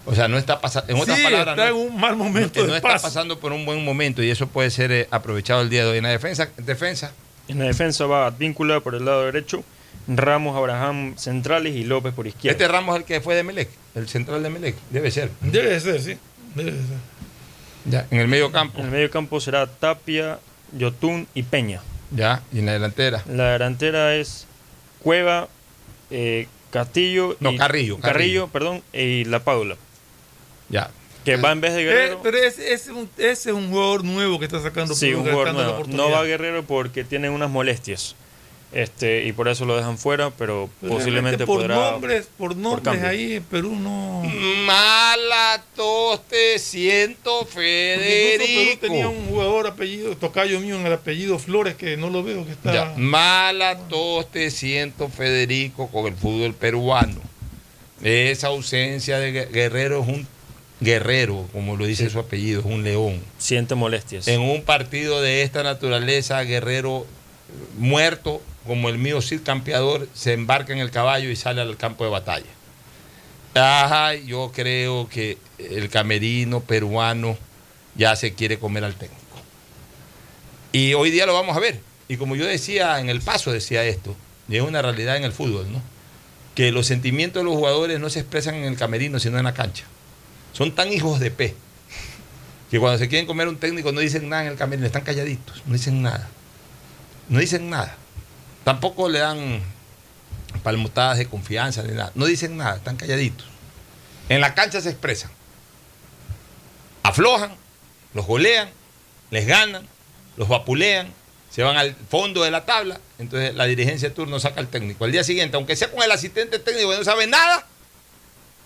[0.09, 2.61] O sea, no está pasando, en otras Sí, palabras, está no, en un mal momento
[2.61, 5.69] no- no está pasando por un buen momento y eso puede ser eh, aprovechado el
[5.69, 6.49] día de hoy en la defensa.
[6.57, 7.11] defensa
[7.49, 9.63] En la defensa va Advíncula por el lado derecho,
[10.07, 12.53] Ramos, Abraham centrales y López por izquierda.
[12.53, 15.29] Este Ramos es el que fue de Melec, el central de Melec, debe ser.
[15.41, 16.17] Debe ser, sí.
[16.55, 16.79] Debe ser.
[17.85, 18.79] Ya, en el medio campo.
[18.79, 20.39] En el medio campo será Tapia,
[20.77, 21.81] Yotun y Peña.
[22.11, 23.23] Ya, y en la delantera.
[23.29, 24.45] La delantera es
[25.03, 25.49] Cueva,
[26.11, 28.47] eh, Castillo No, y Carrillo, Carrillo.
[28.47, 29.75] perdón, y La Paula.
[30.69, 30.89] Ya.
[31.25, 32.19] Que va en vez de Eh, Guerrero.
[32.23, 35.21] pero ese, ese es un, ese es un jugador nuevo que está sacando Sí, un
[35.29, 35.83] jugador nuevo.
[35.87, 38.15] No va Guerrero porque tiene unas molestias.
[38.73, 41.75] Este, y por eso lo dejan fuera, pero Pero posiblemente por podrá.
[41.91, 43.07] nombres, por nombres cambio.
[43.09, 44.23] ahí en Perú no.
[44.65, 45.63] Mala
[46.29, 48.79] te siento, incluso Perú Federico.
[48.81, 52.51] tenía un jugador apellido, tocayo mío en el apellido Flores, que no lo veo que
[52.51, 52.73] está.
[52.73, 57.21] Ya, mala tos te siento, Federico, con el fútbol peruano.
[58.03, 60.27] Esa ausencia de Gue- Guerrero es un
[60.79, 63.21] guerrero, como lo dice su apellido, es un león.
[63.37, 64.27] Siente molestias.
[64.27, 67.05] En un partido de esta naturaleza, Guerrero
[67.77, 72.03] muerto, como el mío Cid Campeador, se embarca en el caballo y sale al campo
[72.03, 72.45] de batalla.
[73.55, 77.37] Ajá, yo creo que el camerino peruano
[77.95, 79.23] ya se quiere comer al técnico.
[80.71, 81.79] Y hoy día lo vamos a ver.
[82.07, 84.15] Y como yo decía en el paso, decía esto,
[84.47, 85.81] y es una realidad en el fútbol, ¿no?
[86.55, 89.53] Que los sentimientos de los jugadores no se expresan en el camerino, sino en la
[89.53, 89.85] cancha.
[90.53, 91.55] Son tan hijos de P
[92.69, 95.63] que cuando se quieren comer un técnico no dicen nada en el camerino, están calladitos,
[95.65, 96.27] no dicen nada.
[97.29, 97.95] No dicen nada.
[98.63, 99.61] Tampoco le dan
[100.63, 102.11] palmotadas de confianza ni nada.
[102.15, 103.47] No dicen nada, están calladitos.
[104.29, 105.31] En la cancha se expresan.
[107.03, 107.55] Aflojan,
[108.13, 108.69] los golean,
[109.31, 109.87] les ganan,
[110.35, 111.13] los vapulean,
[111.49, 112.99] se van al fondo de la tabla.
[113.17, 115.05] Entonces la dirigencia de turno saca al técnico.
[115.05, 117.65] Al día siguiente, aunque sea con el asistente técnico que no sabe nada,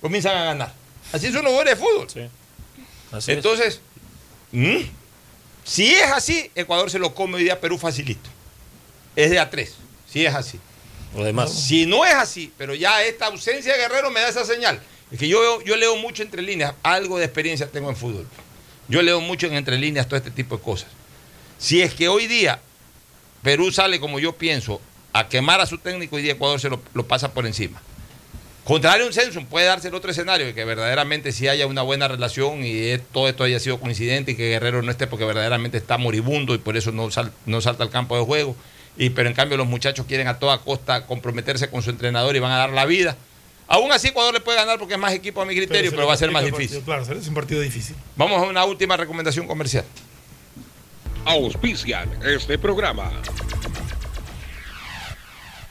[0.02, 0.81] comienzan a ganar.
[1.12, 2.08] Así son los jugadores de fútbol.
[3.12, 3.38] Así es.
[3.38, 3.82] Entonces,
[5.64, 8.30] si es así, Ecuador se lo come hoy día a Perú facilito.
[9.16, 9.76] Es de a tres,
[10.10, 10.60] si es así.
[11.16, 11.54] O demás.
[11.54, 14.82] Si no es así, pero ya esta ausencia de Guerrero me da esa señal.
[15.12, 18.26] Es que yo, yo leo mucho entre líneas, algo de experiencia tengo en fútbol.
[18.88, 20.90] Yo leo mucho en entre líneas todo este tipo de cosas.
[21.58, 22.62] Si es que hoy día
[23.44, 24.82] Perú sale, como yo pienso,
[25.14, 27.82] a quemar a su técnico, hoy día Ecuador se lo, lo pasa por encima.
[28.64, 31.82] Contrario a un censo, puede darse el otro escenario, de que verdaderamente sí haya una
[31.82, 35.26] buena relación y es- todo esto haya sido coincidente y que Guerrero no esté porque
[35.26, 38.56] verdaderamente está moribundo y por eso no, sal- no salta al campo de juego.
[38.98, 42.40] Y, pero en cambio los muchachos quieren a toda costa comprometerse con su entrenador y
[42.40, 43.18] van a dar la vida.
[43.68, 46.14] Aún así Ecuador le puede ganar porque es más equipo a mi criterio, pero, va
[46.14, 46.82] a ser más difícil.
[46.82, 47.96] partido, Claro, es un partido difícil.
[48.18, 49.86] Vamos a una última recomendación comercial.
[51.26, 53.12] Auspician este programa.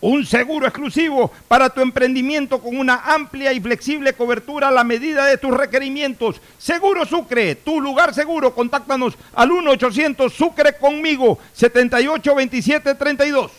[0.00, 5.26] un seguro exclusivo para tu emprendimiento con una amplia y flexible cobertura a la medida
[5.26, 6.40] de tus requerimientos.
[6.58, 8.54] Seguro Sucre, tu lugar seguro.
[8.54, 13.52] Contáctanos al 1-800 Sucre conmigo, 782732.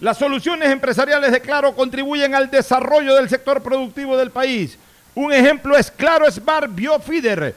[0.00, 4.78] Las soluciones empresariales de Claro contribuyen al desarrollo del sector productivo del país.
[5.16, 7.56] Un ejemplo es Claro Smart Biofeeder,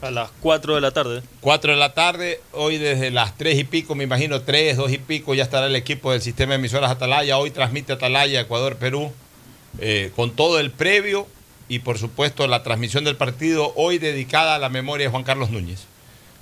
[0.00, 1.22] A las 4 de la tarde.
[1.40, 4.98] 4 de la tarde, hoy desde las 3 y pico, me imagino 3, 2 y
[4.98, 7.36] pico, ya estará el equipo del sistema de emisoras Atalaya.
[7.36, 9.10] Hoy transmite Atalaya, Ecuador, Perú,
[9.80, 11.26] eh, con todo el previo
[11.68, 15.50] y por supuesto la transmisión del partido hoy dedicada a la memoria de Juan Carlos
[15.50, 15.86] Núñez.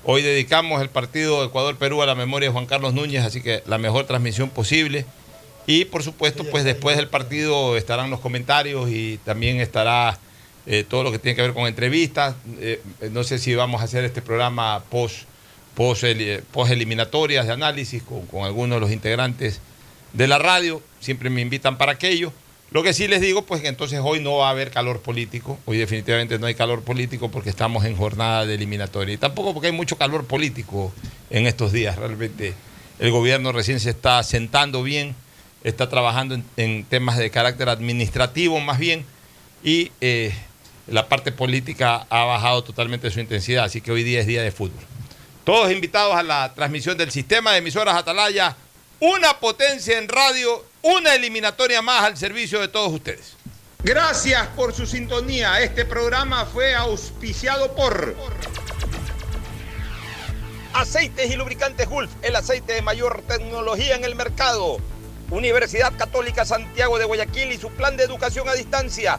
[0.05, 3.79] Hoy dedicamos el partido Ecuador-Perú a la memoria de Juan Carlos Núñez, así que la
[3.79, 5.07] mejor transmisión posible.
[5.67, 10.19] Y por supuesto, pues después del partido estarán los comentarios y también estará
[10.67, 12.35] eh, todo lo que tiene que ver con entrevistas.
[12.61, 12.81] Eh,
[13.13, 15.25] no sé si vamos a hacer este programa post,
[15.75, 19.61] post, eli- post eliminatorias de análisis con, con algunos de los integrantes
[20.13, 20.83] de la radio.
[21.01, 22.33] Siempre me invitan para aquello.
[22.73, 25.59] Lo que sí les digo, pues que entonces hoy no va a haber calor político.
[25.67, 29.15] Hoy definitivamente no hay calor político porque estamos en jornada de eliminatoria.
[29.15, 30.93] Y tampoco porque hay mucho calor político
[31.31, 31.97] en estos días.
[31.97, 32.55] Realmente
[32.99, 35.15] el gobierno recién se está sentando bien,
[35.63, 39.05] está trabajando en, temas de carácter administrativo más bien.
[39.63, 40.35] Y eh,
[40.87, 43.65] la parte política ha bajado totalmente su intensidad.
[43.65, 44.85] Así que hoy día es día de fútbol.
[45.45, 48.57] Todos invitados a la transmisión del sistema de emisoras Atalaya.
[48.99, 53.35] Una potencia en radio, una eliminatoria más al servicio de todos ustedes.
[53.83, 55.61] Gracias por su sintonía.
[55.61, 58.17] Este programa fue auspiciado por
[60.73, 64.79] Aceites y Lubricantes Gulf, el aceite de mayor tecnología en el mercado.
[65.31, 69.19] Universidad Católica Santiago de Guayaquil y su plan de educación a distancia,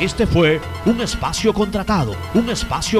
[0.00, 2.94] Este fue un espacio contratado, un espacio